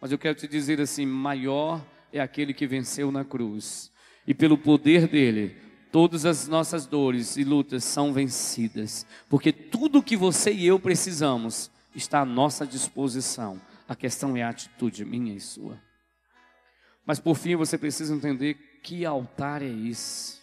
mas 0.00 0.12
eu 0.12 0.18
quero 0.18 0.34
te 0.34 0.46
dizer 0.46 0.80
assim: 0.80 1.06
maior 1.06 1.84
é 2.12 2.20
aquele 2.20 2.54
que 2.54 2.66
venceu 2.66 3.10
na 3.10 3.24
cruz, 3.24 3.90
e 4.26 4.34
pelo 4.34 4.58
poder 4.58 5.08
dele, 5.08 5.56
todas 5.90 6.24
as 6.26 6.46
nossas 6.48 6.86
dores 6.86 7.36
e 7.36 7.44
lutas 7.44 7.84
são 7.84 8.12
vencidas, 8.12 9.06
porque 9.28 9.52
tudo 9.52 10.02
que 10.02 10.16
você 10.16 10.52
e 10.52 10.66
eu 10.66 10.78
precisamos 10.78 11.70
está 11.94 12.20
à 12.20 12.24
nossa 12.24 12.66
disposição. 12.66 13.60
A 13.88 13.94
questão 13.94 14.36
é 14.36 14.42
a 14.42 14.48
atitude 14.48 15.04
minha 15.04 15.32
e 15.32 15.40
sua. 15.40 15.80
Mas 17.04 17.20
por 17.20 17.36
fim 17.36 17.54
você 17.54 17.78
precisa 17.78 18.14
entender 18.14 18.54
que 18.82 19.04
altar 19.04 19.62
é 19.62 19.68
esse. 19.68 20.40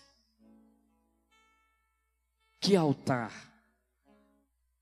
Que 2.61 2.75
altar 2.75 3.52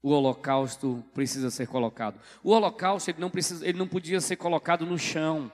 o 0.02 0.10
holocausto 0.12 1.04
precisa 1.14 1.50
ser 1.50 1.68
colocado? 1.68 2.20
O 2.44 2.52
holocausto 2.52 3.10
ele 3.10 3.20
não 3.20 3.30
precisa, 3.30 3.68
ele 3.68 3.78
não 3.78 3.88
podia 3.88 4.20
ser 4.20 4.36
colocado 4.36 4.86
no 4.86 4.98
chão. 4.98 5.52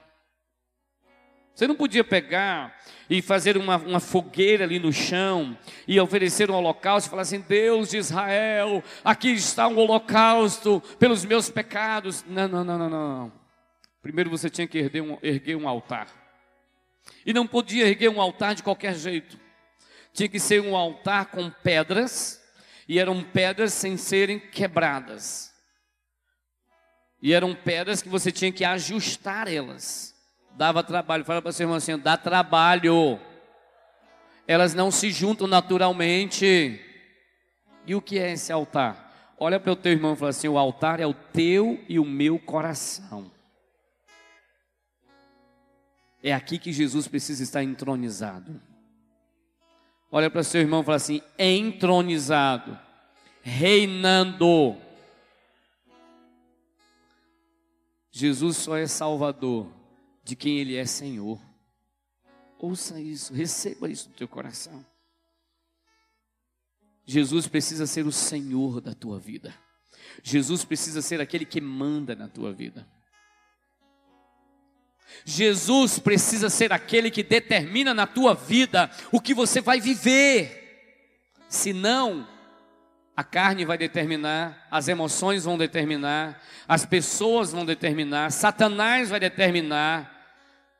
Você 1.54 1.66
não 1.66 1.74
podia 1.74 2.04
pegar 2.04 2.78
e 3.10 3.20
fazer 3.20 3.56
uma, 3.56 3.76
uma, 3.78 3.98
fogueira 3.98 4.62
ali 4.62 4.78
no 4.78 4.92
chão 4.92 5.58
e 5.88 5.98
oferecer 5.98 6.48
um 6.48 6.54
holocausto 6.54 7.08
e 7.08 7.10
falar 7.10 7.22
assim: 7.22 7.40
Deus 7.40 7.90
de 7.90 7.96
Israel, 7.96 8.80
aqui 9.04 9.32
está 9.32 9.66
um 9.66 9.76
holocausto 9.76 10.80
pelos 11.00 11.24
meus 11.24 11.50
pecados. 11.50 12.24
Não, 12.28 12.46
não, 12.46 12.62
não, 12.62 12.78
não, 12.78 12.88
não. 12.88 13.32
Primeiro 14.00 14.30
você 14.30 14.48
tinha 14.48 14.68
que 14.68 14.78
erguer 14.78 15.00
um, 15.00 15.18
erguer 15.20 15.56
um 15.56 15.68
altar. 15.68 16.06
E 17.26 17.32
não 17.32 17.44
podia 17.44 17.88
erguer 17.88 18.08
um 18.08 18.20
altar 18.20 18.54
de 18.54 18.62
qualquer 18.62 18.94
jeito. 18.94 19.36
Tinha 20.12 20.28
que 20.28 20.38
ser 20.38 20.62
um 20.62 20.76
altar 20.76 21.26
com 21.26 21.50
pedras, 21.50 22.37
e 22.88 22.98
eram 22.98 23.22
pedras 23.22 23.72
sem 23.72 23.96
serem 23.96 24.40
quebradas. 24.40 25.52
E 27.20 27.32
eram 27.32 27.54
pedras 27.54 28.00
que 28.00 28.08
você 28.08 28.32
tinha 28.32 28.50
que 28.50 28.64
ajustar 28.64 29.46
elas 29.46 30.16
dava 30.58 30.82
trabalho. 30.82 31.24
Fala 31.24 31.40
para 31.40 31.52
seu 31.52 31.64
irmão 31.64 31.76
assim: 31.76 31.96
dá 31.96 32.16
trabalho. 32.16 33.18
Elas 34.46 34.74
não 34.74 34.90
se 34.90 35.10
juntam 35.10 35.46
naturalmente. 35.46 36.84
E 37.86 37.94
o 37.94 38.02
que 38.02 38.18
é 38.18 38.32
esse 38.32 38.52
altar? 38.52 39.34
Olha 39.38 39.60
para 39.60 39.72
o 39.72 39.76
teu 39.76 39.92
irmão 39.92 40.12
e 40.12 40.16
fala 40.16 40.30
assim: 40.30 40.48
o 40.48 40.58
altar 40.58 41.00
é 41.00 41.06
o 41.06 41.14
teu 41.14 41.82
e 41.88 41.98
o 41.98 42.04
meu 42.04 42.38
coração. 42.38 43.30
É 46.20 46.34
aqui 46.34 46.58
que 46.58 46.72
Jesus 46.72 47.06
precisa 47.06 47.44
estar 47.44 47.62
entronizado. 47.62 48.60
Olha 50.10 50.30
para 50.30 50.42
seu 50.42 50.60
irmão 50.60 50.80
e 50.80 50.84
fala 50.84 50.96
assim: 50.96 51.22
entronizado, 51.38 52.78
reinando. 53.42 54.76
Jesus 58.10 58.56
só 58.56 58.76
é 58.76 58.86
Salvador 58.86 59.70
de 60.24 60.34
quem 60.34 60.58
Ele 60.58 60.76
é 60.76 60.84
Senhor. 60.84 61.40
Ouça 62.58 63.00
isso, 63.00 63.32
receba 63.32 63.88
isso 63.88 64.08
no 64.08 64.14
teu 64.14 64.26
coração. 64.26 64.84
Jesus 67.04 67.46
precisa 67.46 67.86
ser 67.86 68.06
o 68.06 68.12
Senhor 68.12 68.80
da 68.80 68.92
tua 68.94 69.18
vida. 69.18 69.54
Jesus 70.22 70.64
precisa 70.64 71.00
ser 71.00 71.20
aquele 71.20 71.44
que 71.44 71.60
manda 71.60 72.14
na 72.14 72.28
tua 72.28 72.52
vida. 72.52 72.86
Jesus 75.24 75.98
precisa 75.98 76.48
ser 76.48 76.72
aquele 76.72 77.10
que 77.10 77.22
determina 77.22 77.92
na 77.92 78.06
tua 78.06 78.34
vida 78.34 78.90
o 79.12 79.20
que 79.20 79.34
você 79.34 79.60
vai 79.60 79.80
viver. 79.80 80.58
Senão, 81.48 82.26
a 83.16 83.24
carne 83.24 83.64
vai 83.64 83.76
determinar, 83.76 84.66
as 84.70 84.86
emoções 84.86 85.44
vão 85.44 85.58
determinar, 85.58 86.40
as 86.68 86.86
pessoas 86.86 87.50
vão 87.50 87.66
determinar, 87.66 88.30
Satanás 88.30 89.08
vai 89.08 89.18
determinar, 89.18 90.18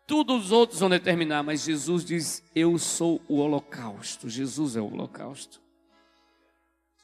todos 0.07 0.47
os 0.47 0.53
outros 0.53 0.81
vão 0.81 0.89
determinar, 0.89 1.43
mas 1.43 1.65
Jesus 1.65 2.05
diz: 2.05 2.43
Eu 2.55 2.79
sou 2.79 3.21
o 3.29 3.39
holocausto. 3.39 4.29
Jesus 4.29 4.77
é 4.77 4.81
o 4.81 4.87
holocausto. 4.87 5.61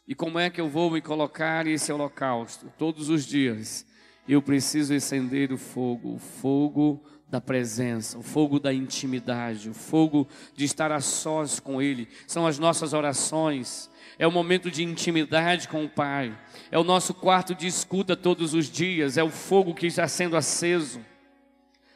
E 0.06 0.14
como 0.14 0.38
é 0.38 0.50
que 0.50 0.60
eu 0.60 0.68
vou 0.68 0.90
me 0.90 1.00
colocar 1.00 1.66
esse 1.66 1.90
holocausto? 1.92 2.72
Todos 2.78 3.08
os 3.08 3.24
dias 3.24 3.86
eu 4.28 4.40
preciso 4.40 4.94
acender 4.94 5.52
o 5.52 5.58
fogo, 5.58 6.14
o 6.14 6.18
fogo 6.18 7.02
da 7.34 7.40
presença, 7.40 8.16
o 8.16 8.22
fogo 8.22 8.60
da 8.60 8.72
intimidade, 8.72 9.68
o 9.68 9.74
fogo 9.74 10.28
de 10.54 10.64
estar 10.64 10.92
a 10.92 11.00
sós 11.00 11.58
com 11.58 11.82
Ele. 11.82 12.08
São 12.28 12.46
as 12.46 12.60
nossas 12.60 12.92
orações, 12.92 13.90
é 14.20 14.24
o 14.24 14.30
momento 14.30 14.70
de 14.70 14.84
intimidade 14.84 15.66
com 15.66 15.84
o 15.84 15.88
Pai, 15.88 16.32
é 16.70 16.78
o 16.78 16.84
nosso 16.84 17.12
quarto 17.12 17.52
de 17.52 17.66
escuta 17.66 18.14
todos 18.14 18.54
os 18.54 18.70
dias, 18.70 19.18
é 19.18 19.24
o 19.24 19.30
fogo 19.30 19.74
que 19.74 19.88
está 19.88 20.06
sendo 20.06 20.36
aceso. 20.36 21.04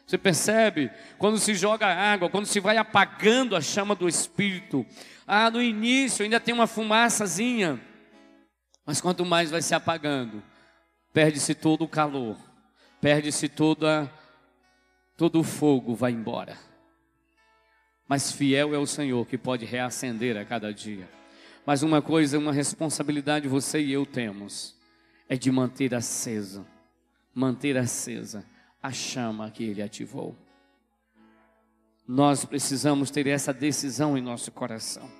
Você 0.04 0.18
percebe? 0.18 0.90
Quando 1.18 1.38
se 1.38 1.54
joga 1.54 1.86
água, 1.86 2.28
quando 2.28 2.46
se 2.46 2.58
vai 2.58 2.76
apagando 2.76 3.54
a 3.54 3.60
chama 3.60 3.94
do 3.94 4.08
Espírito. 4.08 4.84
Ah, 5.24 5.48
no 5.52 5.62
início 5.62 6.24
ainda 6.24 6.40
tem 6.40 6.52
uma 6.52 6.66
fumaçazinha, 6.66 7.80
mas 8.84 9.00
quanto 9.00 9.24
mais 9.24 9.52
vai 9.52 9.62
se 9.62 9.72
apagando, 9.72 10.42
perde-se 11.12 11.54
todo 11.54 11.84
o 11.84 11.88
calor, 11.88 12.36
perde-se 13.00 13.48
toda 13.48 14.10
todo 15.18 15.40
o 15.40 15.44
fogo 15.44 15.96
vai 15.96 16.12
embora. 16.12 16.56
Mas 18.08 18.30
fiel 18.30 18.72
é 18.72 18.78
o 18.78 18.86
Senhor 18.86 19.26
que 19.26 19.36
pode 19.36 19.66
reacender 19.66 20.36
a 20.36 20.44
cada 20.44 20.72
dia. 20.72 21.10
Mas 21.66 21.82
uma 21.82 22.00
coisa, 22.00 22.38
uma 22.38 22.52
responsabilidade 22.52 23.48
você 23.48 23.80
e 23.80 23.92
eu 23.92 24.06
temos 24.06 24.76
é 25.28 25.36
de 25.36 25.50
manter 25.50 25.92
acesa, 25.92 26.64
manter 27.34 27.76
acesa 27.76 28.46
a 28.80 28.92
chama 28.92 29.50
que 29.50 29.64
ele 29.64 29.82
ativou. 29.82 30.36
Nós 32.06 32.44
precisamos 32.44 33.10
ter 33.10 33.26
essa 33.26 33.52
decisão 33.52 34.16
em 34.16 34.22
nosso 34.22 34.52
coração. 34.52 35.10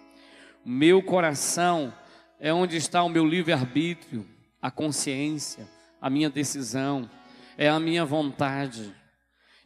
Meu 0.65 1.03
coração 1.03 1.93
é 2.39 2.55
onde 2.55 2.77
está 2.77 3.03
o 3.03 3.09
meu 3.09 3.27
livre-arbítrio, 3.27 4.25
a 4.63 4.71
consciência, 4.71 5.69
a 6.01 6.09
minha 6.09 6.31
decisão, 6.31 7.11
é 7.59 7.69
a 7.69 7.81
minha 7.81 8.05
vontade. 8.05 8.95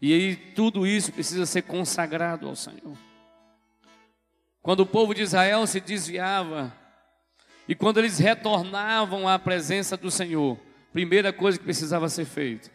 E 0.02 0.12
aí 0.12 0.34
tudo 0.34 0.84
isso 0.84 1.12
precisa 1.12 1.46
ser 1.46 1.62
consagrado 1.62 2.48
ao 2.48 2.56
Senhor. 2.56 2.98
Quando 4.60 4.80
o 4.80 4.86
povo 4.86 5.14
de 5.14 5.22
Israel 5.22 5.64
se 5.64 5.80
desviava 5.80 6.76
e 7.68 7.74
quando 7.76 7.98
eles 7.98 8.18
retornavam 8.18 9.28
à 9.28 9.38
presença 9.38 9.96
do 9.96 10.10
Senhor, 10.10 10.58
primeira 10.92 11.32
coisa 11.32 11.56
que 11.56 11.62
precisava 11.62 12.08
ser 12.08 12.24
feita, 12.24 12.68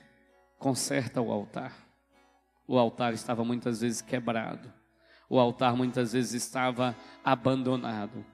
conserta 0.58 1.22
o 1.22 1.30
altar. 1.30 1.74
O 2.66 2.78
altar 2.78 3.14
estava 3.14 3.44
muitas 3.44 3.82
vezes 3.82 4.02
quebrado. 4.02 4.72
O 5.30 5.38
altar 5.38 5.76
muitas 5.76 6.14
vezes 6.14 6.34
estava 6.46 6.96
abandonado. 7.26 8.26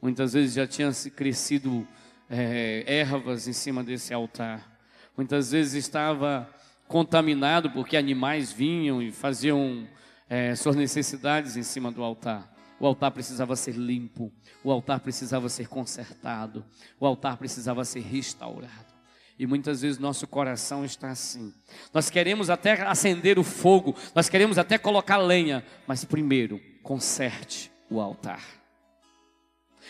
Muitas 0.00 0.32
vezes 0.32 0.54
já 0.54 0.66
tinham 0.66 0.90
crescido 1.14 1.86
é, 2.30 2.82
ervas 2.86 3.46
em 3.46 3.52
cima 3.52 3.84
desse 3.84 4.14
altar. 4.14 4.78
Muitas 5.14 5.50
vezes 5.52 5.74
estava 5.84 6.48
contaminado 6.88 7.70
porque 7.70 7.96
animais 7.96 8.50
vinham 8.50 9.00
e 9.00 9.12
faziam 9.12 9.86
é, 10.28 10.54
suas 10.54 10.74
necessidades 10.74 11.56
em 11.56 11.62
cima 11.62 11.92
do 11.92 12.02
altar. 12.02 12.52
O 12.80 12.86
altar 12.86 13.10
precisava 13.10 13.54
ser 13.56 13.74
limpo, 13.74 14.32
o 14.62 14.70
altar 14.70 15.00
precisava 15.00 15.48
ser 15.48 15.68
consertado, 15.68 16.64
o 16.98 17.06
altar 17.06 17.36
precisava 17.36 17.84
ser 17.84 18.00
restaurado. 18.00 18.96
E 19.38 19.46
muitas 19.46 19.82
vezes 19.82 19.98
nosso 19.98 20.26
coração 20.26 20.84
está 20.84 21.10
assim. 21.10 21.52
Nós 21.92 22.10
queremos 22.10 22.50
até 22.50 22.82
acender 22.82 23.38
o 23.38 23.44
fogo, 23.44 23.94
nós 24.14 24.28
queremos 24.28 24.58
até 24.58 24.78
colocar 24.78 25.16
lenha, 25.16 25.64
mas 25.86 26.04
primeiro, 26.04 26.60
conserte 26.82 27.70
o 27.90 28.00
altar. 28.00 28.42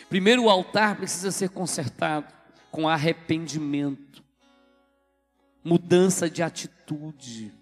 Primeiro, 0.07 0.43
o 0.43 0.49
altar 0.49 0.95
precisa 0.95 1.31
ser 1.31 1.49
consertado 1.49 2.27
com 2.71 2.87
arrependimento, 2.87 4.23
mudança 5.63 6.29
de 6.29 6.41
atitude. 6.41 7.53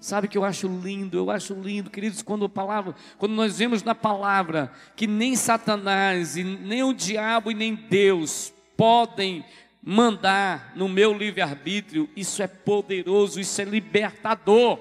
Sabe 0.00 0.28
que 0.28 0.36
eu 0.36 0.44
acho 0.44 0.68
lindo, 0.68 1.16
eu 1.16 1.30
acho 1.30 1.54
lindo, 1.54 1.88
queridos, 1.88 2.20
quando 2.20 2.44
a 2.44 2.48
palavra, 2.48 2.94
quando 3.16 3.32
nós 3.32 3.56
vemos 3.56 3.82
na 3.82 3.94
palavra 3.94 4.70
que 4.94 5.06
nem 5.06 5.34
Satanás 5.34 6.36
e 6.36 6.44
nem 6.44 6.82
o 6.82 6.92
diabo 6.92 7.50
e 7.50 7.54
nem 7.54 7.74
Deus 7.74 8.52
podem 8.76 9.44
mandar 9.82 10.76
no 10.76 10.88
meu 10.88 11.12
livre-arbítrio, 11.16 12.08
isso 12.14 12.42
é 12.42 12.46
poderoso, 12.46 13.40
isso 13.40 13.60
é 13.62 13.64
libertador. 13.64 14.78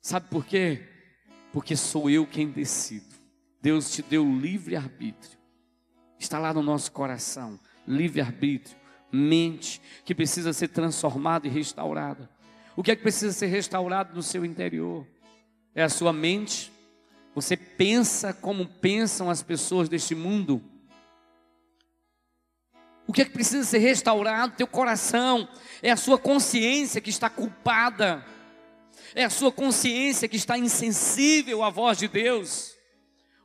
Sabe 0.00 0.26
por 0.28 0.46
quê? 0.46 0.88
Porque 1.52 1.76
sou 1.76 2.08
eu 2.08 2.26
quem 2.26 2.48
decido. 2.48 3.14
Deus 3.60 3.92
te 3.92 4.02
deu 4.02 4.24
livre-arbítrio. 4.24 5.38
Está 6.18 6.38
lá 6.38 6.54
no 6.54 6.62
nosso 6.62 6.90
coração, 6.92 7.60
livre-arbítrio, 7.86 8.76
mente 9.12 9.80
que 10.04 10.14
precisa 10.14 10.52
ser 10.52 10.68
transformada 10.68 11.46
e 11.46 11.50
restaurada. 11.50 12.28
O 12.74 12.82
que 12.82 12.90
é 12.90 12.96
que 12.96 13.02
precisa 13.02 13.32
ser 13.32 13.46
restaurado 13.46 14.14
no 14.14 14.22
seu 14.22 14.44
interior? 14.44 15.06
É 15.74 15.82
a 15.82 15.88
sua 15.88 16.12
mente. 16.12 16.72
Você 17.34 17.56
pensa 17.56 18.32
como 18.32 18.66
pensam 18.66 19.28
as 19.28 19.42
pessoas 19.42 19.88
deste 19.88 20.14
mundo. 20.14 20.62
O 23.06 23.12
que 23.12 23.20
é 23.20 23.24
que 23.24 23.30
precisa 23.30 23.64
ser 23.64 23.78
restaurado? 23.78 24.56
Teu 24.56 24.66
coração. 24.66 25.46
É 25.82 25.90
a 25.90 25.96
sua 25.96 26.16
consciência 26.16 27.00
que 27.00 27.10
está 27.10 27.28
culpada. 27.28 28.24
É 29.14 29.24
a 29.24 29.30
sua 29.30 29.52
consciência 29.52 30.28
que 30.28 30.36
está 30.36 30.56
insensível 30.56 31.62
à 31.62 31.68
voz 31.68 31.98
de 31.98 32.08
Deus. 32.08 32.72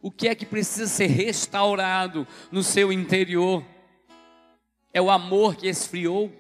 O 0.02 0.10
que 0.10 0.30
é 0.30 0.36
que 0.36 0.46
precisa 0.46 0.88
ser 0.88 1.08
restaurado 1.08 2.26
no 2.50 2.64
seu 2.64 2.94
interior? 2.94 3.66
É 4.98 5.02
o 5.02 5.12
amor 5.12 5.56
que 5.56 5.68
esfriou 5.68 6.32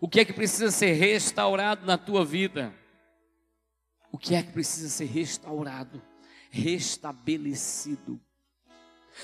o 0.00 0.08
que 0.08 0.20
é 0.20 0.24
que 0.24 0.32
precisa 0.32 0.70
ser 0.70 0.92
restaurado 0.92 1.86
na 1.86 1.96
tua 1.96 2.24
vida? 2.24 2.74
O 4.12 4.18
que 4.18 4.34
é 4.34 4.42
que 4.42 4.52
precisa 4.52 4.88
ser 4.88 5.06
restaurado, 5.06 6.02
restabelecido? 6.50 8.20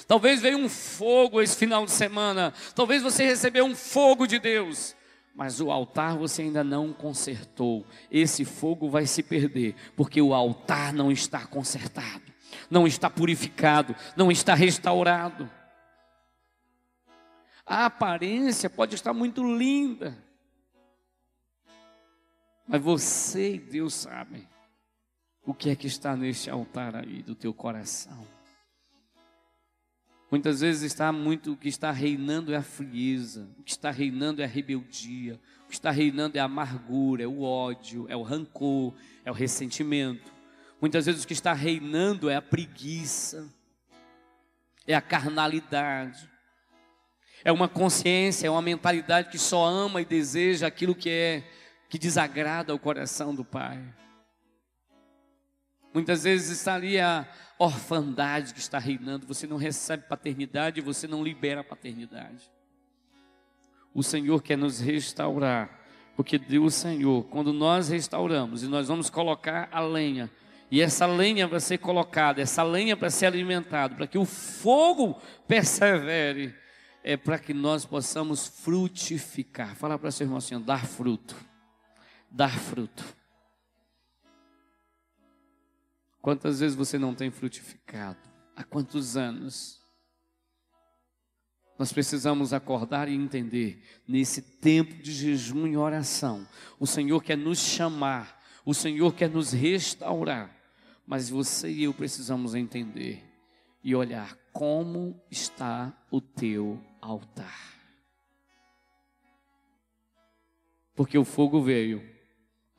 Talvez 0.07 0.41
veio 0.41 0.57
um 0.57 0.68
fogo 0.68 1.43
esse 1.43 1.57
final 1.57 1.85
de 1.85 1.91
semana, 1.91 2.55
talvez 2.74 3.03
você 3.03 3.26
recebeu 3.26 3.64
um 3.66 3.74
fogo 3.74 4.26
de 4.26 4.39
Deus, 4.39 4.97
mas 5.35 5.61
o 5.61 5.70
altar 5.70 6.16
você 6.16 6.43
ainda 6.43 6.64
não 6.64 6.93
consertou. 6.95 7.85
Esse 8.11 8.47
fogo 8.47 8.89
vai 8.89 9.07
se 9.07 9.22
perder, 9.22 9.74
porque 9.97 10.22
o 10.22 10.33
altar 10.33 10.95
não 10.95 11.12
está 11.12 11.47
consertado, 11.47 12.33
não 12.70 12.87
está 12.87 13.11
purificado, 13.11 13.95
não 14.16 14.33
está 14.33 14.55
restaurado. 14.55 15.60
A 17.71 17.87
aparência 17.87 18.68
pode 18.68 18.97
estar 18.97 19.14
muito 19.14 19.45
linda, 19.45 20.18
mas 22.66 22.83
você 22.83 23.55
e 23.55 23.59
Deus 23.61 23.95
sabem 23.95 24.49
o 25.47 25.55
que 25.55 25.71
é 25.71 25.77
que 25.77 25.87
está 25.87 26.16
neste 26.16 26.51
altar 26.51 26.97
aí 26.97 27.23
do 27.23 27.37
teu 27.37 27.55
coração. 27.55 28.27
Muitas 30.29 30.62
vezes 30.62 30.83
está 30.83 31.12
muito 31.12 31.53
o 31.53 31.57
que 31.57 31.68
está 31.68 31.93
reinando 31.93 32.53
é 32.53 32.57
a 32.57 32.62
frieza, 32.62 33.49
o 33.57 33.62
que 33.62 33.71
está 33.71 33.93
reinando 33.93 34.43
é 34.43 34.45
a 34.47 34.49
rebeldia, 34.49 35.41
o 35.64 35.68
que 35.68 35.75
está 35.75 35.93
reinando 35.93 36.37
é 36.37 36.41
a 36.41 36.47
amargura, 36.47 37.23
é 37.23 37.29
o 37.29 37.43
ódio, 37.43 38.05
é 38.09 38.16
o 38.16 38.23
rancor, 38.23 38.93
é 39.25 39.31
o 39.31 39.35
ressentimento. 39.35 40.33
Muitas 40.81 41.07
vezes 41.07 41.23
o 41.23 41.27
que 41.27 41.35
está 41.35 41.53
reinando 41.53 42.29
é 42.29 42.35
a 42.35 42.43
preguiça, 42.43 43.49
é 44.89 44.95
a 44.97 45.01
carnalidade, 45.01 46.30
é 47.45 47.51
uma 47.53 47.68
consciência, 47.68 48.47
é 48.47 48.51
uma 48.51 48.62
mentalidade 48.62 49.30
que 49.30 49.38
só 49.38 49.64
ama 49.64 50.01
e 50.03 50.05
deseja 50.05 50.66
aquilo 50.66 50.95
que 50.95 51.11
é 51.11 51.45
que 51.88 51.99
desagrada 51.99 52.74
o 52.74 52.78
coração 52.78 53.34
do 53.34 53.45
pai. 53.45 53.82
Muitas 55.93 56.22
vezes 56.22 56.51
está 56.59 56.74
ali 56.74 57.01
a 57.01 57.26
orfandade 57.59 58.55
que 58.55 58.61
está 58.61 58.78
reinando, 58.78 59.26
você 59.26 59.47
não 59.47 59.57
recebe 59.57 60.05
paternidade, 60.09 60.80
você 60.80 61.09
não 61.09 61.22
libera 61.24 61.62
a 61.62 61.64
paternidade. 61.64 62.51
O 63.93 64.03
Senhor 64.05 64.41
quer 64.41 64.57
nos 64.57 64.78
restaurar, 64.78 65.80
porque 66.14 66.38
Deus, 66.38 66.74
Senhor, 66.74 67.24
quando 67.24 67.53
nós 67.53 67.88
restauramos 67.88 68.62
e 68.62 68.68
nós 68.68 68.86
vamos 68.86 69.11
colocar 69.11 69.68
a 69.72 69.80
lenha, 69.80 70.30
e 70.70 70.80
essa 70.80 71.07
lenha 71.07 71.49
vai 71.49 71.59
ser 71.59 71.78
colocada, 71.78 72.41
essa 72.41 72.62
lenha 72.62 72.97
para 72.97 73.11
ser 73.11 73.26
alimentada, 73.26 73.97
para 73.97 74.07
que 74.07 74.16
o 74.16 74.24
fogo 74.24 75.20
persevere, 75.49 76.55
é 77.03 77.17
para 77.17 77.39
que 77.39 77.55
nós 77.55 77.85
possamos 77.85 78.47
frutificar. 78.47 79.75
Fala 79.77 79.99
para 79.99 80.11
seu 80.11 80.25
irmão 80.25 80.39
assim, 80.39 80.61
dar 80.61 80.87
fruto 80.87 81.37
dar 82.31 82.57
fruto. 82.59 83.05
Quantas 86.23 86.61
vezes 86.61 86.77
você 86.77 86.99
não 86.99 87.15
tem 87.15 87.31
frutificado? 87.31 88.19
Há 88.55 88.63
quantos 88.63 89.17
anos? 89.17 89.81
Nós 91.79 91.93
precisamos 91.93 92.53
acordar 92.53 93.09
e 93.09 93.15
entender, 93.15 93.83
nesse 94.07 94.43
tempo 94.43 94.95
de 95.03 95.13
jejum 95.13 95.67
e 95.67 95.79
oração, 95.79 96.47
o 96.79 96.87
Senhor 96.87 97.23
quer 97.23 97.39
nos 97.39 97.59
chamar, 97.59 98.39
o 98.67 98.75
Senhor 98.75 99.15
quer 99.15 99.31
nos 99.31 99.53
restaurar, 99.53 100.55
mas 101.07 101.31
você 101.31 101.71
e 101.71 101.85
eu 101.85 101.95
precisamos 101.95 102.55
entender 102.55 103.25
e 103.83 103.95
olhar 103.95 104.37
como 104.53 105.19
está 105.31 105.91
o 106.11 106.21
teu 106.21 106.79
altar. 107.01 107.75
Porque 110.95 111.17
o 111.17 111.25
fogo 111.25 111.63
veio 111.63 112.03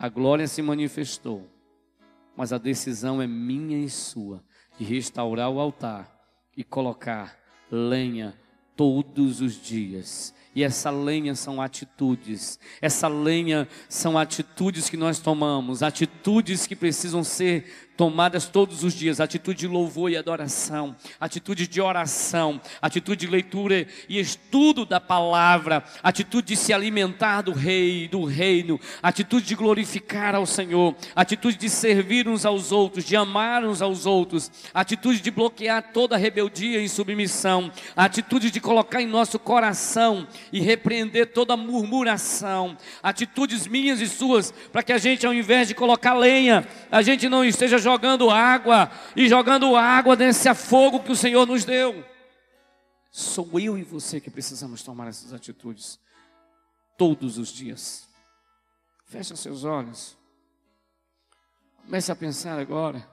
a 0.01 0.09
glória 0.09 0.47
se 0.47 0.63
manifestou, 0.63 1.47
mas 2.35 2.51
a 2.51 2.57
decisão 2.57 3.21
é 3.21 3.27
minha 3.27 3.77
e 3.77 3.87
sua 3.87 4.43
de 4.79 4.83
restaurar 4.83 5.51
o 5.51 5.59
altar 5.59 6.11
e 6.57 6.63
colocar 6.63 7.37
lenha 7.69 8.35
todos 8.75 9.41
os 9.41 9.61
dias. 9.61 10.33
E 10.55 10.63
essa 10.63 10.89
lenha 10.89 11.35
são 11.35 11.61
atitudes, 11.61 12.59
essa 12.81 13.07
lenha 13.07 13.67
são 13.87 14.17
atitudes 14.17 14.89
que 14.89 14.97
nós 14.97 15.19
tomamos, 15.19 15.83
atitudes 15.83 16.65
que 16.65 16.75
precisam 16.75 17.23
ser 17.23 17.90
tomadas 18.01 18.47
todos 18.47 18.83
os 18.83 18.95
dias, 18.95 19.19
atitude 19.19 19.59
de 19.59 19.67
louvor 19.67 20.09
e 20.09 20.17
adoração, 20.17 20.95
atitude 21.19 21.67
de 21.67 21.79
oração, 21.79 22.59
atitude 22.81 23.27
de 23.27 23.31
leitura 23.31 23.85
e 24.09 24.19
estudo 24.19 24.87
da 24.87 24.99
palavra, 24.99 25.83
atitude 26.01 26.47
de 26.47 26.55
se 26.55 26.73
alimentar 26.73 27.43
do 27.43 27.51
rei, 27.51 28.07
do 28.07 28.23
reino, 28.23 28.79
atitude 29.03 29.45
de 29.45 29.53
glorificar 29.53 30.33
ao 30.33 30.47
Senhor, 30.47 30.95
atitude 31.15 31.57
de 31.57 31.69
servir 31.69 32.27
uns 32.27 32.43
aos 32.43 32.71
outros, 32.71 33.05
de 33.05 33.15
amar 33.15 33.63
uns 33.63 33.83
aos 33.83 34.07
outros, 34.07 34.51
atitude 34.73 35.21
de 35.21 35.29
bloquear 35.29 35.91
toda 35.93 36.17
rebeldia 36.17 36.81
e 36.81 36.89
submissão, 36.89 37.71
atitude 37.95 38.49
de 38.49 38.59
colocar 38.59 38.99
em 38.99 39.05
nosso 39.05 39.37
coração 39.37 40.27
e 40.51 40.59
repreender 40.59 41.33
toda 41.33 41.55
murmuração, 41.55 42.75
atitudes 43.03 43.67
minhas 43.67 44.01
e 44.01 44.07
suas, 44.07 44.51
para 44.71 44.81
que 44.81 44.91
a 44.91 44.97
gente 44.97 45.27
ao 45.27 45.33
invés 45.35 45.67
de 45.67 45.75
colocar 45.75 46.15
lenha, 46.15 46.67
a 46.91 47.03
gente 47.03 47.29
não 47.29 47.45
esteja 47.45 47.77
jogando 47.77 47.90
jogando 47.91 48.29
água 48.29 48.89
e 49.15 49.27
jogando 49.27 49.75
água 49.75 50.15
nesse 50.15 50.53
fogo 50.55 51.01
que 51.01 51.11
o 51.11 51.15
Senhor 51.15 51.45
nos 51.45 51.65
deu. 51.65 52.05
Sou 53.11 53.59
eu 53.59 53.77
e 53.77 53.83
você 53.83 54.21
que 54.21 54.29
precisamos 54.29 54.81
tomar 54.81 55.07
essas 55.07 55.33
atitudes 55.33 55.99
todos 56.97 57.37
os 57.37 57.49
dias. 57.49 58.07
Feche 59.05 59.35
seus 59.35 59.65
olhos. 59.65 60.17
Comece 61.85 62.11
a 62.11 62.15
pensar 62.15 62.57
agora. 62.57 63.05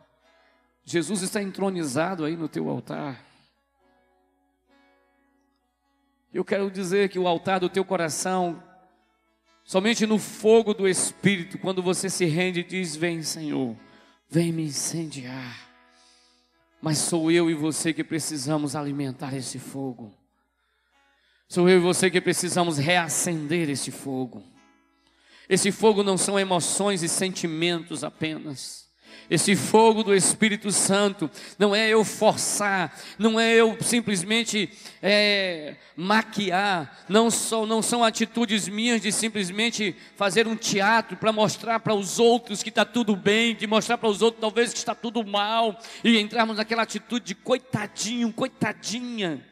Jesus 0.84 1.22
está 1.22 1.42
entronizado 1.42 2.24
aí 2.24 2.36
no 2.36 2.48
teu 2.48 2.68
altar. 2.68 3.24
Eu 6.32 6.44
quero 6.44 6.70
dizer 6.70 7.08
que 7.08 7.18
o 7.18 7.26
altar 7.26 7.58
do 7.58 7.68
teu 7.68 7.84
coração, 7.84 8.62
somente 9.64 10.06
no 10.06 10.18
fogo 10.18 10.72
do 10.72 10.86
Espírito, 10.86 11.58
quando 11.58 11.82
você 11.82 12.08
se 12.08 12.26
rende 12.26 12.60
e 12.60 12.64
diz: 12.64 12.94
Vem, 12.94 13.22
Senhor 13.22 13.76
vem 14.28 14.52
me 14.52 14.64
incendiar. 14.64 15.68
Mas 16.80 16.98
sou 16.98 17.30
eu 17.30 17.50
e 17.50 17.54
você 17.54 17.92
que 17.92 18.04
precisamos 18.04 18.76
alimentar 18.76 19.34
esse 19.34 19.58
fogo. 19.58 20.12
Sou 21.48 21.68
eu 21.68 21.78
e 21.78 21.80
você 21.80 22.10
que 22.10 22.20
precisamos 22.20 22.78
reacender 22.78 23.68
esse 23.70 23.90
fogo. 23.90 24.44
Esse 25.48 25.72
fogo 25.72 26.02
não 26.02 26.18
são 26.18 26.38
emoções 26.38 27.02
e 27.02 27.08
sentimentos 27.08 28.04
apenas. 28.04 28.87
Esse 29.30 29.54
fogo 29.54 30.02
do 30.02 30.14
Espírito 30.14 30.70
Santo 30.70 31.30
não 31.58 31.74
é 31.74 31.88
eu 31.88 32.04
forçar, 32.04 32.96
não 33.18 33.38
é 33.38 33.54
eu 33.54 33.76
simplesmente 33.80 34.70
é, 35.02 35.76
maquiar, 35.96 37.04
não, 37.08 37.30
sou, 37.30 37.66
não 37.66 37.82
são 37.82 38.02
atitudes 38.02 38.68
minhas 38.68 39.00
de 39.00 39.12
simplesmente 39.12 39.94
fazer 40.16 40.46
um 40.46 40.56
teatro 40.56 41.16
para 41.16 41.32
mostrar 41.32 41.80
para 41.80 41.94
os 41.94 42.18
outros 42.18 42.62
que 42.62 42.68
está 42.68 42.84
tudo 42.84 43.14
bem, 43.14 43.54
de 43.54 43.66
mostrar 43.66 43.98
para 43.98 44.08
os 44.08 44.22
outros 44.22 44.40
talvez 44.40 44.72
que 44.72 44.78
está 44.78 44.94
tudo 44.94 45.24
mal, 45.26 45.78
e 46.02 46.18
entrarmos 46.18 46.56
naquela 46.56 46.82
atitude 46.82 47.26
de 47.26 47.34
coitadinho, 47.34 48.32
coitadinha. 48.32 49.47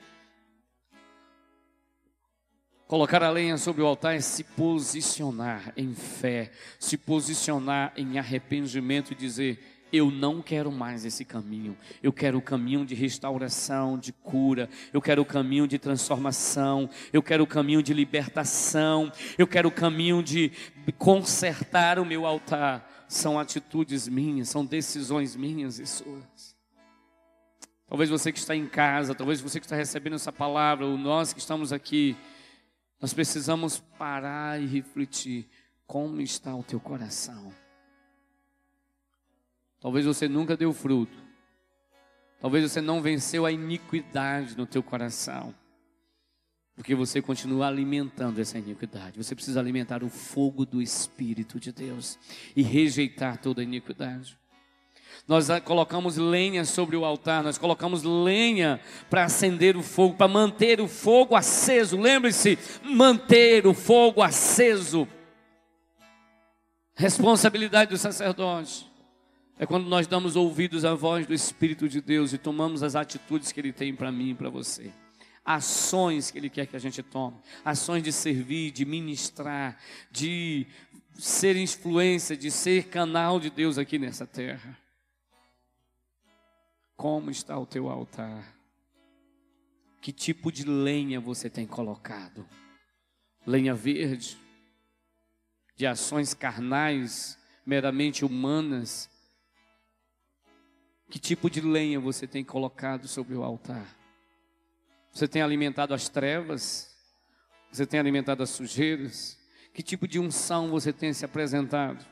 Colocar 2.87 3.23
a 3.23 3.31
lenha 3.31 3.59
sobre 3.59 3.83
o 3.83 3.87
altar 3.87 4.15
é 4.15 4.21
se 4.21 4.45
posicionar 4.45 5.73
em 5.77 5.93
fé, 5.93 6.53
se 6.79 6.97
posicionar 6.97 7.93
em 7.97 8.17
arrependimento 8.17 9.11
e 9.11 9.17
dizer: 9.17 9.59
eu 9.93 10.11
não 10.11 10.41
quero 10.41 10.71
mais 10.71 11.05
esse 11.05 11.25
caminho. 11.25 11.77
Eu 12.03 12.13
quero 12.13 12.39
o 12.39 12.43
caminho 12.43 12.85
de 12.85 12.95
restauração, 12.95 13.99
de 13.99 14.13
cura. 14.13 14.69
Eu 14.93 15.01
quero 15.01 15.23
o 15.23 15.25
caminho 15.25 15.67
de 15.67 15.79
transformação. 15.79 16.89
Eu 17.13 17.23
quero 17.23 17.45
o 17.45 17.47
caminho 17.47 17.83
de 17.83 17.95
libertação. 17.95 19.11
Eu 19.39 19.47
quero 19.47 19.69
o 19.69 19.73
caminho 19.73 20.23
de 20.23 20.53
consertar 20.99 21.99
o 21.99 22.05
meu 22.05 22.27
altar. 22.27 23.07
São 23.09 23.39
atitudes 23.39 24.07
minhas, 24.07 24.49
são 24.49 24.65
decisões 24.65 25.35
minhas 25.37 25.79
e 25.79 25.87
suas. 25.87 26.57
Talvez 27.89 28.11
você 28.11 28.33
que 28.33 28.39
está 28.39 28.55
em 28.55 28.67
casa, 28.67 29.15
talvez 29.15 29.41
você 29.41 29.61
que 29.61 29.67
está 29.67 29.77
recebendo 29.77 30.15
essa 30.15 30.33
palavra, 30.33 30.85
ou 30.85 30.99
nós 30.99 31.33
que 31.33 31.39
estamos 31.39 31.73
aqui, 31.73 32.17
nós 33.01 33.13
precisamos 33.13 33.79
parar 33.99 34.61
e 34.61 34.67
refletir 34.67 35.49
como 35.87 36.21
está 36.21 36.55
o 36.55 36.63
teu 36.63 36.81
coração. 36.81 37.53
Talvez 39.81 40.07
você 40.07 40.29
nunca 40.29 40.57
deu 40.57 40.73
fruto. 40.73 41.17
Talvez 42.41 42.71
você 42.71 42.81
não 42.81 43.03
venceu 43.03 43.47
a 43.47 43.53
iniquidade 43.53 44.57
no 44.57 44.67
teu 44.67 44.83
coração. 44.83 45.55
Porque 46.75 46.95
você 46.95 47.23
continua 47.23 47.69
alimentando 47.69 48.41
essa 48.41 48.59
iniquidade. 48.59 49.23
Você 49.23 49.35
precisa 49.35 49.61
alimentar 49.61 50.03
o 50.03 50.11
fogo 50.11 50.67
do 50.67 50.83
Espírito 50.83 51.59
de 51.59 51.73
Deus 51.73 52.19
e 52.55 52.63
rejeitar 52.63 53.39
toda 53.39 53.63
iniquidade. 53.63 54.39
Nós 55.27 55.49
colocamos 55.65 56.17
lenha 56.17 56.65
sobre 56.65 56.97
o 56.97 57.05
altar, 57.05 57.43
nós 57.43 57.59
colocamos 57.59 58.05
lenha 58.05 58.81
para 59.11 59.25
acender 59.25 59.77
o 59.77 59.83
fogo, 59.83 60.15
para 60.15 60.29
manter 60.29 60.81
o 60.81 60.87
fogo 60.87 61.35
aceso. 61.35 62.01
Lembre-se, 62.01 62.57
manter 62.85 63.67
o 63.67 63.75
fogo 63.75 64.23
aceso. 64.23 65.09
Responsabilidade 66.95 67.91
do 67.91 67.99
sacerdote. 67.99 68.87
É 69.59 69.67
quando 69.67 69.89
nós 69.89 70.07
damos 70.07 70.37
ouvidos 70.37 70.85
à 70.85 70.95
voz 70.95 71.27
do 71.27 71.35
Espírito 71.35 71.89
de 71.89 72.01
Deus 72.01 72.33
e 72.33 72.39
tomamos 72.39 72.85
as 72.85 72.95
atitudes 72.95 73.51
que 73.51 73.59
Ele 73.59 73.73
tem 73.73 73.95
para 73.95 74.13
mim 74.13 74.31
e 74.31 74.35
para 74.35 74.49
você. 74.49 74.93
Ações 75.45 76.31
que 76.31 76.39
Ele 76.39 76.51
quer 76.51 76.67
que 76.67 76.77
a 76.77 76.81
gente 76.81 77.03
tome. 77.03 77.37
Ações 77.65 78.03
de 78.03 78.13
servir, 78.13 78.71
de 78.71 78.85
ministrar, 78.85 79.77
de 80.11 80.69
ser 81.15 81.57
influência, 81.57 82.37
de 82.37 82.51
ser 82.51 82.85
canal 82.85 83.41
de 83.41 83.51
Deus 83.51 83.77
aqui 83.77 83.99
nessa 83.99 84.25
terra. 84.25 84.86
Como 86.97 87.31
está 87.31 87.59
o 87.59 87.67
teu 87.67 87.91
altar? 87.91 88.57
Que 90.01 90.13
tipo 90.13 90.51
de 90.51 90.65
lenha 90.65 91.21
você 91.21 91.51
tem 91.51 91.67
colocado? 91.67 92.49
Lenha 93.47 93.75
verde? 93.75 94.39
De 95.77 95.87
ações 95.87 96.33
carnais, 96.33 97.39
meramente 97.67 98.25
humanas? 98.25 99.11
Que 101.11 101.19
tipo 101.19 101.51
de 101.51 101.61
lenha 101.61 102.01
você 102.01 102.27
tem 102.27 102.43
colocado 102.43 103.07
sobre 103.07 103.35
o 103.35 103.43
altar? 103.43 103.95
Você 105.13 105.29
tem 105.29 105.43
alimentado 105.43 105.93
as 105.93 106.09
trevas? 106.09 106.97
Você 107.71 107.85
tem 107.87 108.01
alimentado 108.01 108.43
as 108.43 108.51
sujeiras? 108.51 109.39
Que 109.75 109.83
tipo 109.83 110.09
de 110.09 110.19
unção 110.19 110.71
você 110.71 110.95
tem 110.95 111.13
se 111.13 111.27
apresentado? 111.27 112.03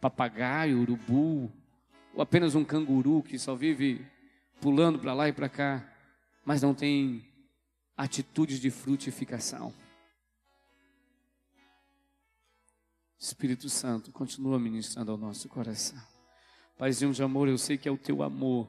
Papagaio, 0.00 0.80
urubu, 0.80 1.52
ou 2.12 2.20
apenas 2.20 2.56
um 2.56 2.64
canguru 2.64 3.22
que 3.22 3.38
só 3.38 3.54
vive 3.54 4.04
pulando 4.60 4.98
para 4.98 5.12
lá 5.12 5.28
e 5.28 5.32
para 5.32 5.48
cá, 5.48 5.86
mas 6.44 6.62
não 6.62 6.74
tem 6.74 7.26
atitudes 7.96 8.60
de 8.60 8.70
frutificação. 8.70 9.72
Espírito 13.18 13.68
Santo, 13.68 14.12
continua 14.12 14.58
ministrando 14.58 15.10
ao 15.10 15.18
nosso 15.18 15.48
coração. 15.48 16.00
Paizinho 16.78 17.12
de 17.12 17.22
amor, 17.22 17.48
eu 17.48 17.56
sei 17.56 17.78
que 17.78 17.88
é 17.88 17.92
o 17.92 17.96
teu 17.96 18.22
amor 18.22 18.68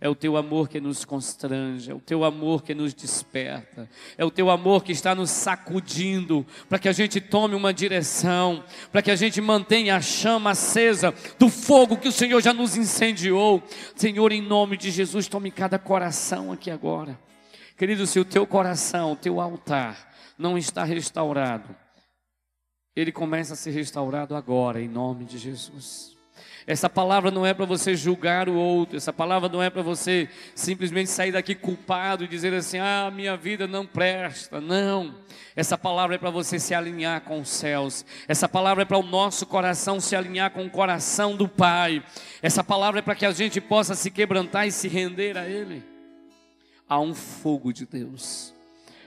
é 0.00 0.08
o 0.08 0.14
teu 0.14 0.36
amor 0.36 0.68
que 0.68 0.80
nos 0.80 1.04
constrange, 1.04 1.90
é 1.90 1.94
o 1.94 2.00
teu 2.00 2.24
amor 2.24 2.62
que 2.62 2.74
nos 2.74 2.92
desperta, 2.92 3.88
é 4.18 4.24
o 4.24 4.30
teu 4.30 4.50
amor 4.50 4.84
que 4.84 4.92
está 4.92 5.14
nos 5.14 5.30
sacudindo 5.30 6.44
para 6.68 6.78
que 6.78 6.88
a 6.88 6.92
gente 6.92 7.20
tome 7.20 7.54
uma 7.54 7.72
direção, 7.72 8.64
para 8.92 9.02
que 9.02 9.10
a 9.10 9.16
gente 9.16 9.40
mantenha 9.40 9.96
a 9.96 10.00
chama 10.00 10.50
acesa 10.50 11.14
do 11.38 11.48
fogo 11.48 11.96
que 11.96 12.08
o 12.08 12.12
Senhor 12.12 12.42
já 12.42 12.52
nos 12.52 12.76
incendiou. 12.76 13.62
Senhor, 13.94 14.32
em 14.32 14.42
nome 14.42 14.76
de 14.76 14.90
Jesus, 14.90 15.28
tome 15.28 15.50
cada 15.50 15.78
coração 15.78 16.52
aqui 16.52 16.70
agora. 16.70 17.18
Querido, 17.76 18.06
se 18.06 18.20
o 18.20 18.24
teu 18.24 18.46
coração, 18.46 19.12
o 19.12 19.16
teu 19.16 19.40
altar 19.40 20.12
não 20.38 20.58
está 20.58 20.84
restaurado, 20.84 21.74
ele 22.94 23.10
começa 23.10 23.54
a 23.54 23.56
ser 23.56 23.70
restaurado 23.70 24.36
agora, 24.36 24.80
em 24.80 24.88
nome 24.88 25.24
de 25.24 25.38
Jesus. 25.38 26.13
Essa 26.66 26.88
palavra 26.88 27.30
não 27.30 27.44
é 27.44 27.52
para 27.52 27.66
você 27.66 27.94
julgar 27.94 28.48
o 28.48 28.54
outro, 28.54 28.96
essa 28.96 29.12
palavra 29.12 29.50
não 29.50 29.62
é 29.62 29.68
para 29.68 29.82
você 29.82 30.28
simplesmente 30.54 31.10
sair 31.10 31.32
daqui 31.32 31.54
culpado 31.54 32.24
e 32.24 32.28
dizer 32.28 32.54
assim: 32.54 32.78
ah, 32.78 33.12
minha 33.14 33.36
vida 33.36 33.66
não 33.66 33.86
presta. 33.86 34.60
Não. 34.60 35.14
Essa 35.54 35.76
palavra 35.76 36.16
é 36.16 36.18
para 36.18 36.30
você 36.30 36.58
se 36.58 36.74
alinhar 36.74 37.20
com 37.20 37.40
os 37.40 37.48
céus, 37.48 38.04
essa 38.26 38.48
palavra 38.48 38.82
é 38.82 38.86
para 38.86 38.98
o 38.98 39.02
nosso 39.02 39.46
coração 39.46 40.00
se 40.00 40.16
alinhar 40.16 40.50
com 40.50 40.64
o 40.64 40.70
coração 40.70 41.36
do 41.36 41.46
Pai, 41.46 42.02
essa 42.42 42.64
palavra 42.64 42.98
é 42.98 43.02
para 43.02 43.14
que 43.14 43.24
a 43.24 43.30
gente 43.30 43.60
possa 43.60 43.94
se 43.94 44.10
quebrantar 44.10 44.66
e 44.66 44.72
se 44.72 44.88
render 44.88 45.38
a 45.38 45.46
Ele. 45.46 45.84
Há 46.88 46.98
um 46.98 47.14
fogo 47.14 47.72
de 47.72 47.86
Deus, 47.86 48.52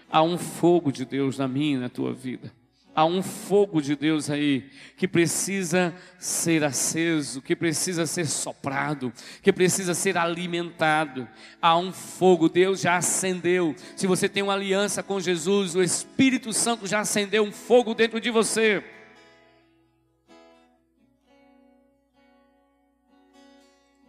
há 0.10 0.22
um 0.22 0.38
fogo 0.38 0.92
de 0.92 1.04
Deus 1.06 1.38
na 1.38 1.48
minha 1.48 1.76
e 1.76 1.80
na 1.80 1.90
tua 1.90 2.14
vida. 2.14 2.52
Há 2.98 3.06
um 3.06 3.22
fogo 3.22 3.80
de 3.80 3.96
Deus 3.96 4.28
aí 4.28 4.72
que 4.96 5.08
precisa 5.08 5.94
ser 6.18 6.64
aceso, 6.64 7.44
que 7.44 7.56
precisa 7.56 8.08
ser 8.08 8.26
soprado, 8.26 9.14
que 9.44 9.54
precisa 9.54 9.94
ser 9.94 10.18
alimentado. 10.18 11.28
Há 11.62 11.78
um 11.78 11.94
fogo, 11.94 12.50
Deus 12.50 12.82
já 12.82 12.98
acendeu. 12.98 13.76
Se 13.96 14.08
você 14.08 14.28
tem 14.28 14.42
uma 14.42 14.54
aliança 14.54 15.04
com 15.04 15.20
Jesus, 15.20 15.76
o 15.76 15.84
Espírito 15.84 16.52
Santo 16.52 16.88
já 16.88 17.02
acendeu 17.02 17.44
um 17.44 17.52
fogo 17.52 17.94
dentro 17.94 18.20
de 18.20 18.32
você. 18.32 18.84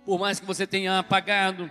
por 0.07 0.18
mais 0.18 0.41
que 0.41 0.47
você 0.47 0.66
tenha 0.66 0.99
apagado. 0.99 1.70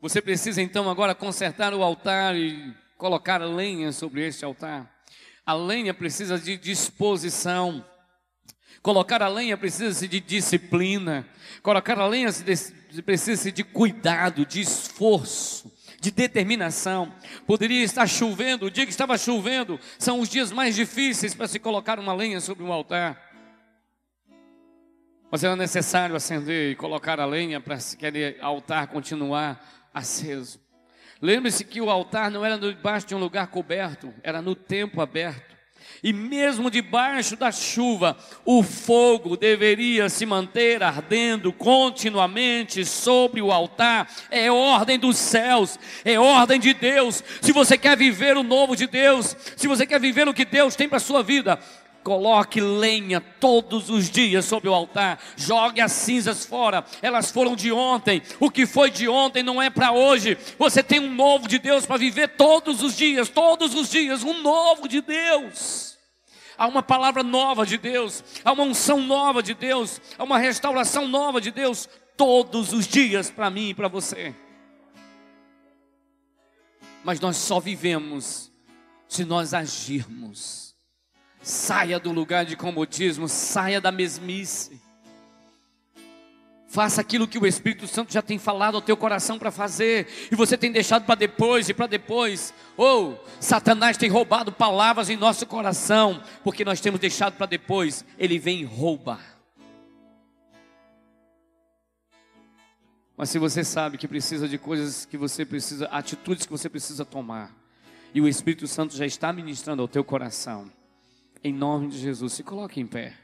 Você 0.00 0.22
precisa 0.22 0.62
então 0.62 0.88
agora 0.88 1.14
consertar 1.14 1.74
o 1.74 1.82
altar 1.82 2.34
e 2.34 2.72
colocar 2.96 3.36
lenha 3.44 3.92
sobre 3.92 4.26
este 4.26 4.42
altar. 4.42 4.91
A 5.44 5.54
lenha 5.54 5.92
precisa 5.92 6.38
de 6.38 6.56
disposição. 6.56 7.84
Colocar 8.80 9.22
a 9.22 9.28
lenha 9.28 9.56
precisa 9.56 10.06
de 10.06 10.20
disciplina. 10.20 11.26
Colocar 11.62 11.98
a 11.98 12.06
lenha 12.06 12.30
precisa 13.04 13.50
de 13.50 13.64
cuidado, 13.64 14.46
de 14.46 14.60
esforço, 14.60 15.72
de 16.00 16.10
determinação. 16.10 17.12
Poderia 17.46 17.82
estar 17.82 18.06
chovendo, 18.06 18.66
o 18.66 18.70
dia 18.70 18.84
que 18.84 18.92
estava 18.92 19.18
chovendo, 19.18 19.78
são 19.98 20.20
os 20.20 20.28
dias 20.28 20.52
mais 20.52 20.74
difíceis 20.74 21.34
para 21.34 21.48
se 21.48 21.58
colocar 21.58 21.98
uma 21.98 22.14
lenha 22.14 22.40
sobre 22.40 22.62
um 22.62 22.72
altar. 22.72 23.20
Mas 25.30 25.42
era 25.42 25.56
necessário 25.56 26.14
acender 26.14 26.72
e 26.72 26.76
colocar 26.76 27.18
a 27.18 27.24
lenha 27.24 27.60
para 27.60 27.76
aquele 27.76 28.36
altar 28.40 28.88
continuar 28.88 29.88
aceso. 29.94 30.60
Lembre-se 31.22 31.64
que 31.64 31.80
o 31.80 31.88
altar 31.88 32.32
não 32.32 32.44
era 32.44 32.58
debaixo 32.58 33.06
de 33.06 33.14
um 33.14 33.18
lugar 33.18 33.46
coberto, 33.46 34.12
era 34.24 34.42
no 34.42 34.56
tempo 34.56 35.00
aberto. 35.00 35.52
E 36.02 36.12
mesmo 36.12 36.68
debaixo 36.68 37.36
da 37.36 37.52
chuva, 37.52 38.16
o 38.44 38.60
fogo 38.64 39.36
deveria 39.36 40.08
se 40.08 40.26
manter 40.26 40.82
ardendo 40.82 41.52
continuamente 41.52 42.84
sobre 42.84 43.40
o 43.40 43.52
altar. 43.52 44.10
É 44.28 44.50
ordem 44.50 44.98
dos 44.98 45.16
céus, 45.16 45.78
é 46.04 46.18
ordem 46.18 46.58
de 46.58 46.74
Deus. 46.74 47.22
Se 47.40 47.52
você 47.52 47.78
quer 47.78 47.96
viver 47.96 48.36
o 48.36 48.42
novo 48.42 48.74
de 48.74 48.88
Deus, 48.88 49.36
se 49.56 49.68
você 49.68 49.86
quer 49.86 50.00
viver 50.00 50.26
o 50.26 50.34
que 50.34 50.44
Deus 50.44 50.74
tem 50.74 50.88
para 50.88 50.96
a 50.96 51.00
sua 51.00 51.22
vida, 51.22 51.56
Coloque 52.02 52.60
lenha 52.60 53.20
todos 53.20 53.88
os 53.88 54.10
dias 54.10 54.44
sobre 54.44 54.68
o 54.68 54.74
altar. 54.74 55.20
Jogue 55.36 55.80
as 55.80 55.92
cinzas 55.92 56.44
fora. 56.44 56.84
Elas 57.00 57.30
foram 57.30 57.54
de 57.54 57.70
ontem. 57.70 58.20
O 58.40 58.50
que 58.50 58.66
foi 58.66 58.90
de 58.90 59.08
ontem 59.08 59.42
não 59.42 59.62
é 59.62 59.70
para 59.70 59.92
hoje. 59.92 60.36
Você 60.58 60.82
tem 60.82 60.98
um 60.98 61.14
novo 61.14 61.46
de 61.46 61.58
Deus 61.58 61.86
para 61.86 61.96
viver 61.96 62.28
todos 62.36 62.82
os 62.82 62.96
dias. 62.96 63.28
Todos 63.28 63.74
os 63.74 63.88
dias. 63.88 64.24
Um 64.24 64.42
novo 64.42 64.88
de 64.88 65.00
Deus. 65.00 65.96
Há 66.58 66.66
uma 66.66 66.82
palavra 66.82 67.22
nova 67.22 67.64
de 67.64 67.78
Deus. 67.78 68.24
Há 68.44 68.52
uma 68.52 68.64
unção 68.64 69.00
nova 69.00 69.40
de 69.40 69.54
Deus. 69.54 70.00
Há 70.18 70.24
uma 70.24 70.38
restauração 70.38 71.06
nova 71.06 71.40
de 71.40 71.52
Deus. 71.52 71.88
Todos 72.16 72.72
os 72.72 72.86
dias 72.86 73.30
para 73.30 73.48
mim 73.48 73.68
e 73.68 73.74
para 73.74 73.86
você. 73.86 74.34
Mas 77.04 77.20
nós 77.20 77.36
só 77.36 77.60
vivemos 77.60 78.50
se 79.06 79.24
nós 79.24 79.54
agirmos. 79.54 80.71
Saia 81.42 81.98
do 81.98 82.12
lugar 82.12 82.44
de 82.44 82.56
comodismo, 82.56 83.28
saia 83.28 83.80
da 83.80 83.90
mesmice. 83.90 84.80
Faça 86.72 87.02
aquilo 87.02 87.28
que 87.28 87.38
o 87.38 87.46
Espírito 87.46 87.86
Santo 87.86 88.10
já 88.10 88.22
tem 88.22 88.38
falado 88.38 88.76
ao 88.76 88.80
teu 88.80 88.96
coração 88.96 89.38
para 89.38 89.50
fazer, 89.50 90.08
e 90.32 90.34
você 90.34 90.56
tem 90.56 90.72
deixado 90.72 91.04
para 91.04 91.16
depois 91.16 91.68
e 91.68 91.74
para 91.74 91.86
depois. 91.86 92.54
Ou 92.78 93.22
Satanás 93.38 93.98
tem 93.98 94.08
roubado 94.08 94.50
palavras 94.50 95.10
em 95.10 95.16
nosso 95.18 95.44
coração, 95.44 96.22
porque 96.42 96.64
nós 96.64 96.80
temos 96.80 96.98
deixado 96.98 97.34
para 97.34 97.44
depois, 97.44 98.06
ele 98.18 98.38
vem 98.38 98.64
roubar. 98.64 99.20
Mas 103.14 103.28
se 103.28 103.38
você 103.38 103.62
sabe 103.62 103.98
que 103.98 104.08
precisa 104.08 104.48
de 104.48 104.56
coisas 104.56 105.04
que 105.04 105.18
você 105.18 105.44
precisa, 105.44 105.86
atitudes 105.88 106.46
que 106.46 106.52
você 106.52 106.70
precisa 106.70 107.04
tomar, 107.04 107.54
e 108.14 108.20
o 108.20 108.26
Espírito 108.26 108.66
Santo 108.66 108.96
já 108.96 109.04
está 109.04 109.30
ministrando 109.30 109.82
ao 109.82 109.88
teu 109.88 110.02
coração, 110.02 110.70
em 111.42 111.52
nome 111.52 111.88
de 111.88 111.98
Jesus, 111.98 112.32
se 112.32 112.42
coloque 112.42 112.80
em 112.80 112.86
pé. 112.86 113.14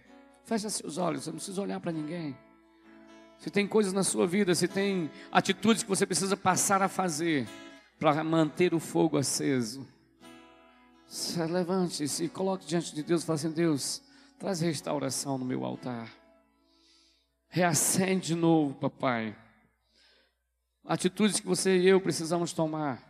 Feche 0.44 0.68
seus 0.70 0.98
olhos, 0.98 1.24
você 1.24 1.30
não 1.30 1.36
precisa 1.36 1.60
olhar 1.62 1.78
para 1.78 1.92
ninguém. 1.92 2.36
Se 3.38 3.50
tem 3.50 3.68
coisas 3.68 3.92
na 3.92 4.02
sua 4.02 4.26
vida, 4.26 4.54
se 4.54 4.66
tem 4.66 5.10
atitudes 5.30 5.82
que 5.82 5.88
você 5.88 6.04
precisa 6.04 6.36
passar 6.36 6.82
a 6.82 6.88
fazer 6.88 7.46
para 7.98 8.24
manter 8.24 8.74
o 8.74 8.80
fogo 8.80 9.16
aceso. 9.16 9.86
Levante-se 11.48 12.24
e 12.24 12.28
coloque 12.28 12.66
diante 12.66 12.94
de 12.94 13.02
Deus 13.02 13.22
e 13.22 13.26
fale 13.26 13.36
assim: 13.36 13.50
Deus, 13.50 14.02
traz 14.38 14.60
restauração 14.60 15.38
no 15.38 15.44
meu 15.44 15.64
altar. 15.64 16.12
Reacende 17.48 18.28
de 18.28 18.34
novo, 18.34 18.74
papai. 18.74 19.36
Atitudes 20.84 21.40
que 21.40 21.46
você 21.46 21.78
e 21.78 21.88
eu 21.88 22.00
precisamos 22.00 22.52
tomar 22.52 23.02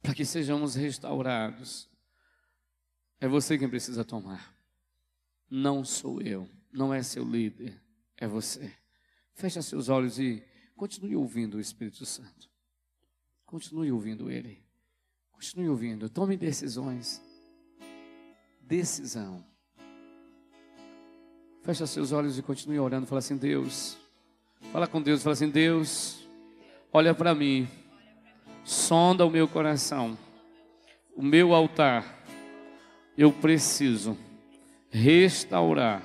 para 0.00 0.14
que 0.14 0.24
sejamos 0.24 0.74
restaurados. 0.74 1.89
É 3.20 3.28
você 3.28 3.58
quem 3.58 3.68
precisa 3.68 4.02
tomar. 4.02 4.54
Não 5.50 5.84
sou 5.84 6.22
eu. 6.22 6.48
Não 6.72 6.94
é 6.94 7.02
seu 7.02 7.22
líder. 7.22 7.78
É 8.16 8.26
você. 8.26 8.72
Feche 9.34 9.60
seus 9.62 9.88
olhos 9.88 10.18
e 10.18 10.42
continue 10.74 11.14
ouvindo 11.14 11.56
o 11.56 11.60
Espírito 11.60 12.06
Santo. 12.06 12.48
Continue 13.44 13.92
ouvindo 13.92 14.30
Ele. 14.30 14.62
Continue 15.32 15.68
ouvindo. 15.68 16.08
Tome 16.08 16.36
decisões. 16.36 17.20
Decisão. 18.60 19.44
Feche 21.62 21.86
seus 21.86 22.12
olhos 22.12 22.38
e 22.38 22.42
continue 22.42 22.78
orando. 22.78 23.06
Fala 23.06 23.18
assim: 23.18 23.36
Deus. 23.36 23.98
Fala 24.72 24.86
com 24.86 25.02
Deus. 25.02 25.22
Fala 25.22 25.34
assim: 25.34 25.50
Deus, 25.50 26.26
olha 26.92 27.14
para 27.14 27.34
mim. 27.34 27.68
Sonda 28.64 29.26
o 29.26 29.30
meu 29.30 29.48
coração. 29.48 30.16
O 31.16 31.22
meu 31.22 31.54
altar 31.54 32.19
eu 33.16 33.32
preciso 33.32 34.16
restaurar 34.90 36.02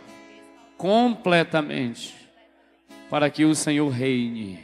completamente 0.77 2.15
para 3.09 3.29
que 3.29 3.45
o 3.45 3.55
Senhor 3.55 3.89
reine. 3.89 4.59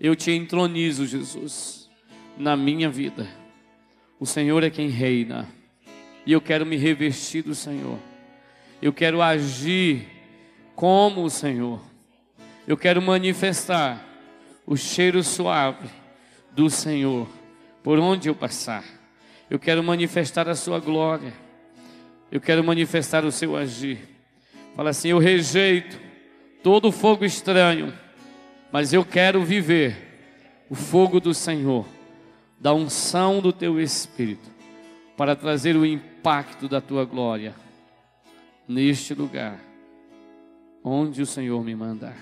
Eu 0.00 0.16
te 0.16 0.30
entronizo, 0.30 1.06
Jesus, 1.06 1.90
na 2.38 2.56
minha 2.56 2.88
vida. 2.88 3.28
O 4.18 4.26
Senhor 4.26 4.62
é 4.62 4.70
quem 4.70 4.88
reina. 4.88 5.48
E 6.24 6.32
eu 6.32 6.40
quero 6.40 6.64
me 6.64 6.76
revestir 6.76 7.42
do 7.42 7.54
Senhor. 7.54 7.98
Eu 8.80 8.92
quero 8.92 9.20
agir 9.20 10.08
como 10.74 11.24
o 11.24 11.30
Senhor. 11.30 11.80
Eu 12.66 12.76
quero 12.76 13.02
manifestar 13.02 14.06
o 14.66 14.76
cheiro 14.76 15.22
suave 15.22 15.88
do 16.52 16.70
Senhor 16.70 17.28
por 17.82 17.98
onde 17.98 18.28
eu 18.28 18.34
passar. 18.34 18.99
Eu 19.50 19.58
quero 19.58 19.82
manifestar 19.82 20.48
a 20.48 20.54
sua 20.54 20.78
glória. 20.78 21.32
Eu 22.30 22.40
quero 22.40 22.62
manifestar 22.62 23.24
o 23.24 23.32
seu 23.32 23.56
agir. 23.56 23.98
Fala 24.76 24.90
assim: 24.90 25.08
eu 25.08 25.18
rejeito 25.18 26.00
todo 26.62 26.92
fogo 26.92 27.24
estranho, 27.24 27.92
mas 28.70 28.92
eu 28.92 29.04
quero 29.04 29.42
viver 29.42 29.96
o 30.70 30.76
fogo 30.76 31.18
do 31.18 31.34
Senhor, 31.34 31.84
da 32.60 32.72
unção 32.72 33.40
do 33.40 33.52
teu 33.52 33.80
espírito, 33.80 34.48
para 35.16 35.34
trazer 35.34 35.74
o 35.74 35.84
impacto 35.84 36.68
da 36.68 36.80
tua 36.80 37.04
glória 37.04 37.52
neste 38.68 39.14
lugar, 39.14 39.58
onde 40.84 41.20
o 41.20 41.26
Senhor 41.26 41.64
me 41.64 41.74
mandar. 41.74 42.16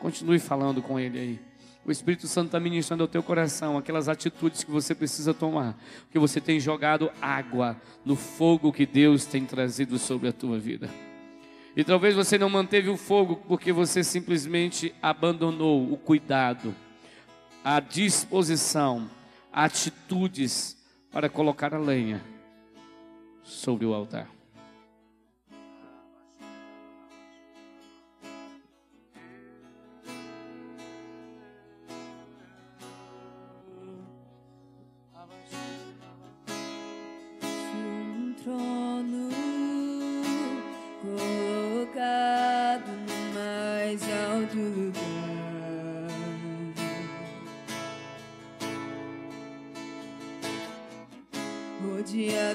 Continue 0.00 0.38
falando 0.38 0.80
com 0.80 0.98
Ele 0.98 1.18
aí. 1.18 1.49
O 1.90 1.92
Espírito 1.92 2.28
Santo 2.28 2.46
está 2.46 2.60
ministrando 2.60 3.02
ao 3.02 3.08
teu 3.08 3.20
coração 3.20 3.76
aquelas 3.76 4.08
atitudes 4.08 4.62
que 4.62 4.70
você 4.70 4.94
precisa 4.94 5.34
tomar, 5.34 5.76
porque 6.02 6.20
você 6.20 6.40
tem 6.40 6.60
jogado 6.60 7.10
água 7.20 7.76
no 8.04 8.14
fogo 8.14 8.72
que 8.72 8.86
Deus 8.86 9.24
tem 9.24 9.44
trazido 9.44 9.98
sobre 9.98 10.28
a 10.28 10.32
tua 10.32 10.56
vida. 10.56 10.88
E 11.76 11.82
talvez 11.82 12.14
você 12.14 12.38
não 12.38 12.48
manteve 12.48 12.88
o 12.90 12.96
fogo 12.96 13.42
porque 13.48 13.72
você 13.72 14.04
simplesmente 14.04 14.94
abandonou 15.02 15.92
o 15.92 15.96
cuidado, 15.96 16.72
a 17.64 17.80
disposição, 17.80 19.10
atitudes 19.52 20.76
para 21.10 21.28
colocar 21.28 21.74
a 21.74 21.78
lenha 21.78 22.22
sobre 23.42 23.84
o 23.84 23.92
altar. 23.92 24.39
Minha 52.12 52.50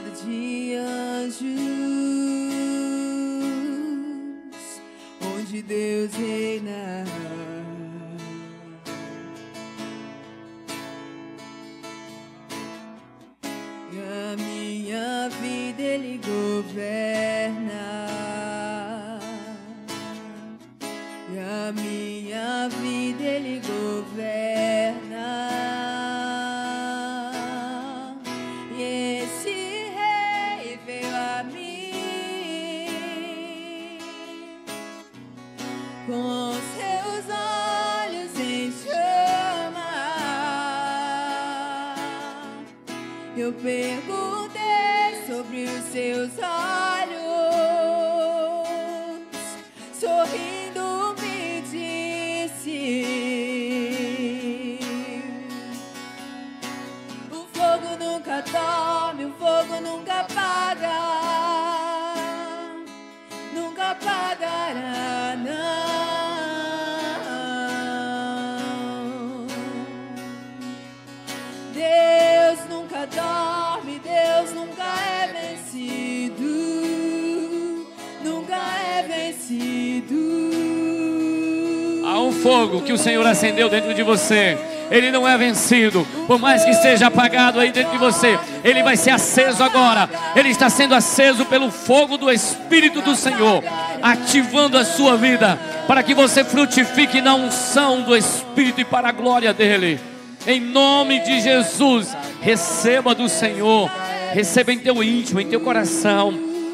o 82.96 82.98
Senhor 82.98 83.26
acendeu 83.26 83.70
dentro 83.70 83.94
de 83.94 84.02
você. 84.02 84.58
Ele 84.90 85.12
não 85.12 85.28
é 85.28 85.38
vencido, 85.38 86.06
por 86.28 86.40
mais 86.40 86.64
que 86.64 86.70
esteja 86.72 87.08
apagado 87.08 87.60
aí 87.60 87.72
dentro 87.72 87.92
de 87.92 87.98
você, 87.98 88.38
ele 88.64 88.84
vai 88.84 88.96
ser 88.96 89.12
aceso 89.12 89.64
agora. 89.64 90.10
Ele 90.36 90.50
está 90.50 90.70
sendo 90.70 90.94
aceso 90.94 91.46
pelo 91.46 91.72
fogo 91.72 92.18
do 92.18 92.32
Espírito 92.32 93.02
do 93.02 93.16
Senhor, 93.16 93.64
ativando 94.02 94.78
a 94.78 94.86
sua 94.86 95.18
vida, 95.18 95.58
para 95.88 96.04
que 96.04 96.14
você 96.14 96.44
frutifique 96.44 97.20
na 97.22 97.36
unção 97.36 98.02
do 98.02 98.16
Espírito 98.16 98.82
e 98.82 98.86
para 98.86 99.10
a 99.10 99.12
glória 99.12 99.54
dele. 99.54 100.00
Em 100.46 100.60
nome 100.60 101.20
de 101.22 101.42
Jesus, 101.42 102.16
receba 102.42 103.16
do 103.16 103.28
Senhor, 103.28 103.90
receba 104.34 104.72
em 104.72 104.78
teu 104.78 105.04
íntimo, 105.04 105.42
em 105.42 105.48
teu 105.48 105.62
coração, 105.62 106.32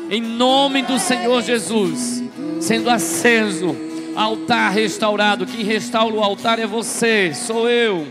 em 0.09 0.21
nome 0.21 0.81
do 0.81 0.99
Senhor 0.99 1.41
Jesus, 1.41 2.21
sendo 2.59 2.89
aceso, 2.89 3.73
altar 4.15 4.71
restaurado. 4.71 5.45
Quem 5.45 5.63
restaura 5.63 6.13
o 6.13 6.23
altar 6.23 6.59
é 6.59 6.67
você, 6.67 7.33
sou 7.33 7.69
eu. 7.69 8.07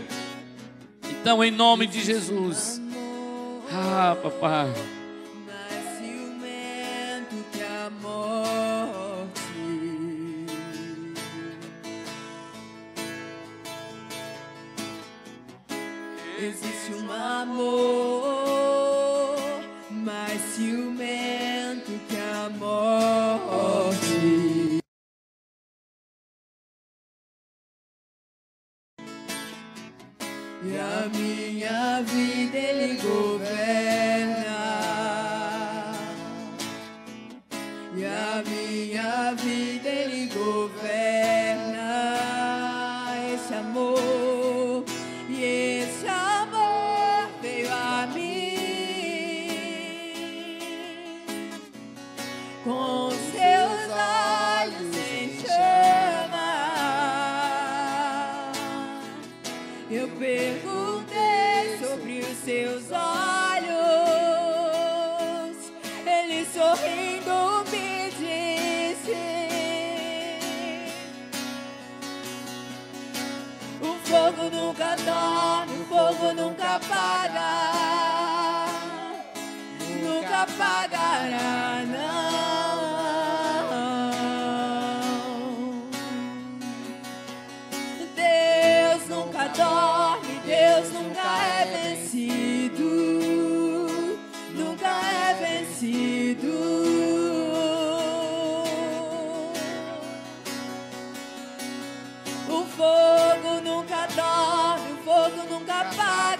Então, 1.09 1.43
em 1.43 1.51
nome 1.51 1.87
de 1.87 2.01
Jesus, 2.01 2.81
ah, 3.71 4.15
papai. 4.21 4.73
Existe 16.43 16.93
um 16.95 17.11
amor 17.11 18.50
minha 31.09 32.01
vida 32.03 32.57
ele 32.57 32.97
governa. 33.01 34.41
E 37.95 38.05
a 38.05 38.43
minha 38.45 39.33
vida 39.33 39.89
ele 39.89 40.27
governa. 40.33 41.50
Dorme, 74.95 75.81
o 75.81 75.85
fogo 75.85 76.33
nunca 76.33 76.75
apaga, 76.75 77.51
nunca 80.01 80.41
apagará, 80.43 81.83
não. 81.85 82.21
Deus 88.15 89.07
nunca 89.07 89.47
dorme, 89.49 89.90
fogo 105.91 106.30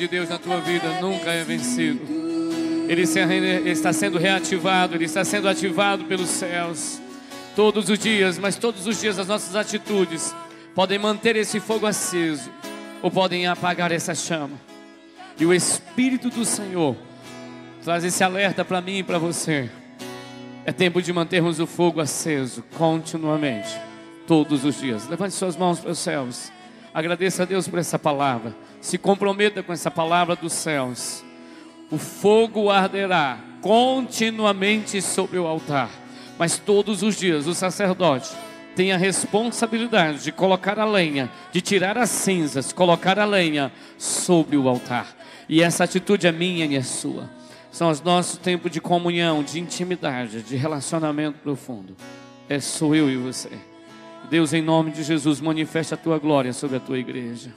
de 0.00 0.08
Deus 0.08 0.30
na 0.30 0.38
tua 0.38 0.58
vida 0.62 0.98
nunca 1.02 1.30
é 1.30 1.44
vencido. 1.44 2.00
Ele 2.88 3.02
está 3.70 3.92
sendo 3.92 4.16
reativado, 4.16 4.94
ele 4.94 5.04
está 5.04 5.22
sendo 5.26 5.46
ativado 5.46 6.06
pelos 6.06 6.30
céus. 6.30 6.98
Todos 7.54 7.90
os 7.90 7.98
dias, 7.98 8.38
mas 8.38 8.56
todos 8.56 8.86
os 8.86 8.98
dias 8.98 9.18
as 9.18 9.26
nossas 9.26 9.54
atitudes 9.54 10.34
podem 10.74 10.98
manter 10.98 11.36
esse 11.36 11.60
fogo 11.60 11.84
aceso 11.84 12.50
ou 13.02 13.10
podem 13.10 13.46
apagar 13.46 13.92
essa 13.92 14.14
chama. 14.14 14.58
E 15.38 15.44
o 15.44 15.52
Espírito 15.52 16.30
do 16.30 16.46
Senhor 16.46 16.96
traz 17.84 18.02
esse 18.02 18.24
alerta 18.24 18.64
para 18.64 18.80
mim 18.80 19.00
e 19.00 19.02
para 19.02 19.18
você. 19.18 19.68
É 20.64 20.72
tempo 20.72 21.02
de 21.02 21.12
mantermos 21.12 21.60
o 21.60 21.66
fogo 21.66 22.00
aceso 22.00 22.64
continuamente, 22.78 23.78
todos 24.26 24.64
os 24.64 24.80
dias. 24.80 25.06
Levante 25.08 25.34
suas 25.34 25.58
mãos 25.58 25.78
para 25.78 25.90
os 25.90 25.98
céus. 25.98 26.50
Agradeça 26.94 27.42
a 27.42 27.46
Deus 27.46 27.68
por 27.68 27.78
essa 27.78 27.98
palavra. 27.98 28.54
Se 28.80 28.96
comprometa 28.96 29.62
com 29.62 29.72
essa 29.72 29.90
palavra 29.90 30.34
dos 30.34 30.52
céus. 30.52 31.24
O 31.90 31.98
fogo 31.98 32.70
arderá 32.70 33.38
continuamente 33.60 35.02
sobre 35.02 35.38
o 35.38 35.46
altar. 35.46 35.90
Mas 36.38 36.58
todos 36.58 37.02
os 37.02 37.16
dias 37.16 37.46
o 37.46 37.54
sacerdote 37.54 38.30
tem 38.74 38.92
a 38.92 38.96
responsabilidade 38.96 40.22
de 40.22 40.32
colocar 40.32 40.78
a 40.78 40.84
lenha, 40.84 41.30
de 41.52 41.60
tirar 41.60 41.98
as 41.98 42.08
cinzas, 42.10 42.72
colocar 42.72 43.18
a 43.18 43.24
lenha 43.24 43.70
sobre 43.98 44.56
o 44.56 44.68
altar. 44.68 45.14
E 45.48 45.62
essa 45.62 45.84
atitude 45.84 46.26
é 46.26 46.32
minha 46.32 46.64
e 46.64 46.76
é 46.76 46.82
sua. 46.82 47.28
São 47.70 47.90
os 47.90 48.00
nossos 48.00 48.38
tempos 48.38 48.70
de 48.70 48.80
comunhão, 48.80 49.42
de 49.42 49.60
intimidade, 49.60 50.42
de 50.42 50.56
relacionamento 50.56 51.38
profundo. 51.40 51.96
É 52.48 52.58
sou 52.58 52.94
eu 52.94 53.10
e 53.10 53.16
você. 53.16 53.50
Deus, 54.30 54.52
em 54.52 54.62
nome 54.62 54.92
de 54.92 55.02
Jesus, 55.02 55.40
manifesta 55.40 55.94
a 55.94 55.98
tua 55.98 56.18
glória 56.18 56.52
sobre 56.52 56.76
a 56.76 56.80
tua 56.80 56.98
igreja. 56.98 57.52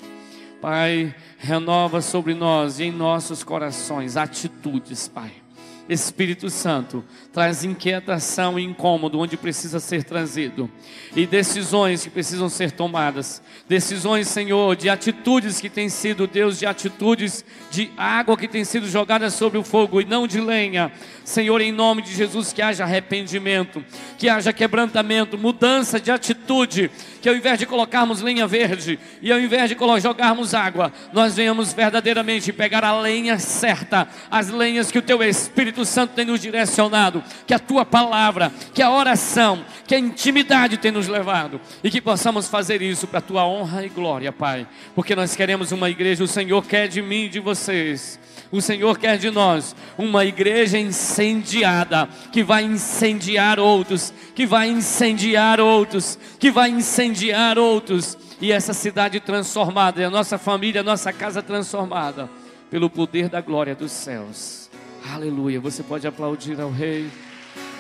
Pai, 0.64 1.14
renova 1.40 2.00
sobre 2.00 2.34
nós 2.34 2.80
e 2.80 2.86
em 2.86 2.92
nossos 2.92 3.44
corações 3.44 4.16
atitudes, 4.16 5.10
Pai, 5.10 5.43
Espírito 5.90 6.50
Santo, 6.50 7.04
traz 7.34 7.64
inquietação 7.64 8.58
e 8.58 8.64
incômodo 8.64 9.20
onde 9.20 9.36
precisa 9.36 9.80
ser 9.80 10.04
trazido, 10.04 10.70
e 11.16 11.26
decisões 11.26 12.04
que 12.04 12.10
precisam 12.10 12.48
ser 12.48 12.72
tomadas. 12.72 13.42
Decisões, 13.68 14.28
Senhor, 14.28 14.76
de 14.76 14.90
atitudes 14.90 15.60
que 15.60 15.70
têm 15.70 15.90
sido, 15.90 16.26
Deus, 16.26 16.60
de 16.60 16.66
atitudes 16.66 17.44
de 17.70 17.92
água 17.98 18.38
que 18.38 18.48
tem 18.48 18.64
sido 18.64 18.88
jogada 18.88 19.30
sobre 19.30 19.58
o 19.58 19.64
fogo 19.64 20.00
e 20.00 20.06
não 20.06 20.26
de 20.26 20.40
lenha. 20.40 20.92
Senhor, 21.26 21.60
em 21.60 21.72
nome 21.72 22.02
de 22.02 22.14
Jesus, 22.14 22.54
que 22.54 22.62
haja 22.62 22.84
arrependimento, 22.84 23.84
que 24.18 24.30
haja 24.30 24.54
quebrantamento, 24.54 25.38
mudança 25.38 26.00
de 26.00 26.12
atitude, 26.12 26.92
que 27.22 27.28
ao 27.28 27.36
invés 27.36 27.58
de 27.58 27.66
colocarmos 27.66 28.22
lenha 28.22 28.46
verde 28.46 29.00
e 29.22 29.32
ao 29.32 29.40
invés 29.40 29.70
de 29.70 29.78
jogarmos 30.02 30.54
água, 30.54 30.92
nós 31.12 31.36
venhamos 31.36 31.74
verdadeiramente 31.74 32.54
pegar 32.54 32.84
a 32.84 33.00
lenha 33.00 33.40
certa, 33.40 34.08
as 34.30 34.50
lenhas 34.50 34.92
que 34.92 35.00
o 35.00 35.02
Teu 35.02 35.24
Espírito 35.24 35.73
Santo 35.86 36.14
tem 36.14 36.26
nos 36.26 36.40
direcionado, 36.40 37.24
que 37.46 37.54
a 37.54 37.60
Tua 37.60 37.86
palavra, 37.86 38.52
que 38.74 38.82
a 38.82 38.92
oração, 38.92 39.66
que 39.88 39.96
a 39.96 40.00
intimidade 40.00 40.78
tem 40.78 40.92
nos 40.92 41.08
levado 41.08 41.60
e 41.84 41.90
que 41.90 42.02
possamos 42.02 42.48
fazer 42.48 42.82
isso 42.82 43.08
para 43.08 43.20
a 43.20 43.22
Tua 43.22 43.46
honra 43.46 43.86
e 43.86 43.90
glória, 43.90 44.32
Pai, 44.32 44.68
porque 44.96 45.16
nós 45.16 45.36
queremos 45.36 45.72
uma 45.72 45.90
igreja, 45.90 46.24
o 46.24 46.28
Senhor 46.28 46.66
quer 46.66 46.88
de 46.88 47.02
mim 47.02 47.26
e 47.26 47.30
de 47.30 47.40
vocês. 47.40 48.20
O 48.52 48.62
Senhor 48.62 49.00
quer 49.00 49.18
de 49.18 49.32
nós 49.32 49.76
uma 49.98 50.24
igreja 50.26 50.78
incendiada, 50.78 52.08
que 52.32 52.44
vai 52.44 52.64
incendiar 52.64 53.60
outros, 53.60 54.14
que 54.36 54.46
vai 54.46 54.70
incendiar 54.70 55.60
outros, 55.60 56.20
que 56.40 56.52
vai 56.52 56.70
incendiar 56.70 57.58
outros, 57.58 58.16
e 58.40 58.52
essa 58.52 58.74
cidade 58.74 59.20
transformada, 59.20 60.02
e 60.02 60.04
a 60.04 60.10
nossa 60.10 60.38
família, 60.38 60.82
a 60.82 60.84
nossa 60.84 61.12
casa 61.12 61.42
transformada, 61.42 62.30
pelo 62.70 62.90
poder 62.90 63.28
da 63.28 63.42
glória 63.42 63.74
dos 63.74 63.92
céus. 63.92 64.63
Aleluia. 65.12 65.60
Você 65.60 65.84
pode 65.84 66.08
aplaudir 66.08 66.60
ao 66.60 66.72
Rei, 66.72 67.10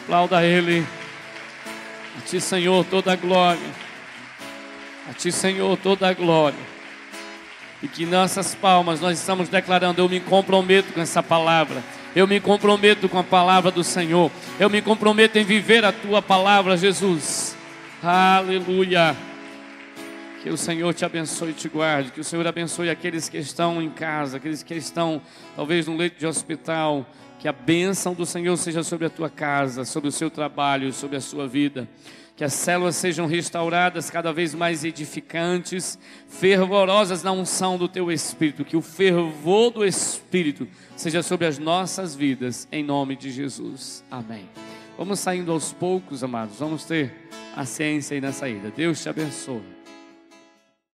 aplauda 0.03 0.43
Ele. 0.43 0.85
A 2.17 2.21
Ti, 2.21 2.41
Senhor, 2.41 2.85
toda 2.85 3.13
a 3.13 3.15
glória. 3.15 3.61
A 5.09 5.13
Ti, 5.13 5.31
Senhor, 5.31 5.77
toda 5.77 6.07
a 6.09 6.13
glória. 6.13 6.59
E 7.81 7.87
que 7.87 8.05
nessas 8.05 8.53
palmas 8.53 8.99
nós 8.99 9.17
estamos 9.17 9.47
declarando: 9.47 10.01
eu 10.01 10.09
me 10.09 10.19
comprometo 10.19 10.91
com 10.93 11.01
essa 11.01 11.23
palavra. 11.23 11.83
Eu 12.15 12.27
me 12.27 12.39
comprometo 12.39 13.09
com 13.09 13.17
a 13.17 13.23
palavra 13.23 13.71
do 13.71 13.83
Senhor. 13.83 14.29
Eu 14.59 14.69
me 14.69 14.81
comprometo 14.81 15.39
em 15.39 15.43
viver 15.43 15.83
a 15.83 15.91
tua 15.91 16.21
palavra, 16.21 16.77
Jesus. 16.77 17.55
Aleluia. 18.03 19.15
Que 20.43 20.49
o 20.49 20.57
Senhor 20.57 20.93
te 20.93 21.05
abençoe 21.05 21.51
e 21.51 21.53
te 21.53 21.69
guarde. 21.69 22.11
Que 22.11 22.19
o 22.19 22.23
Senhor 22.23 22.45
abençoe 22.45 22.89
aqueles 22.89 23.29
que 23.29 23.37
estão 23.37 23.81
em 23.81 23.89
casa, 23.89 24.35
aqueles 24.35 24.61
que 24.61 24.75
estão 24.75 25.21
talvez 25.55 25.87
no 25.87 25.95
leito 25.95 26.19
de 26.19 26.27
hospital. 26.27 27.09
Que 27.39 27.47
a 27.47 27.53
bênção 27.53 28.13
do 28.13 28.25
Senhor 28.25 28.57
seja 28.57 28.83
sobre 28.83 29.07
a 29.07 29.09
tua 29.09 29.29
casa, 29.29 29.85
sobre 29.85 30.09
o 30.09 30.11
seu 30.11 30.29
trabalho, 30.29 30.91
sobre 30.91 31.15
a 31.15 31.21
sua 31.21 31.47
vida 31.47 31.87
que 32.35 32.43
as 32.43 32.53
células 32.53 32.95
sejam 32.95 33.27
restauradas 33.27 34.09
cada 34.09 34.33
vez 34.33 34.55
mais 34.55 34.83
edificantes, 34.83 35.99
fervorosas 36.27 37.21
na 37.21 37.31
unção 37.31 37.77
do 37.77 37.87
teu 37.87 38.11
Espírito, 38.11 38.65
que 38.65 38.75
o 38.75 38.81
fervor 38.81 39.71
do 39.71 39.85
Espírito 39.85 40.67
seja 40.95 41.21
sobre 41.21 41.45
as 41.45 41.59
nossas 41.59 42.15
vidas, 42.15 42.67
em 42.71 42.83
nome 42.83 43.15
de 43.15 43.29
Jesus. 43.29 44.03
Amém. 44.09 44.49
Vamos 44.97 45.19
saindo 45.19 45.51
aos 45.51 45.73
poucos, 45.73 46.23
amados, 46.23 46.57
vamos 46.57 46.85
ter 46.85 47.13
a 47.55 47.65
ciência 47.65 48.15
aí 48.15 48.21
na 48.21 48.31
saída. 48.31 48.71
Deus 48.75 49.01
te 49.01 49.09
abençoe. 49.09 49.82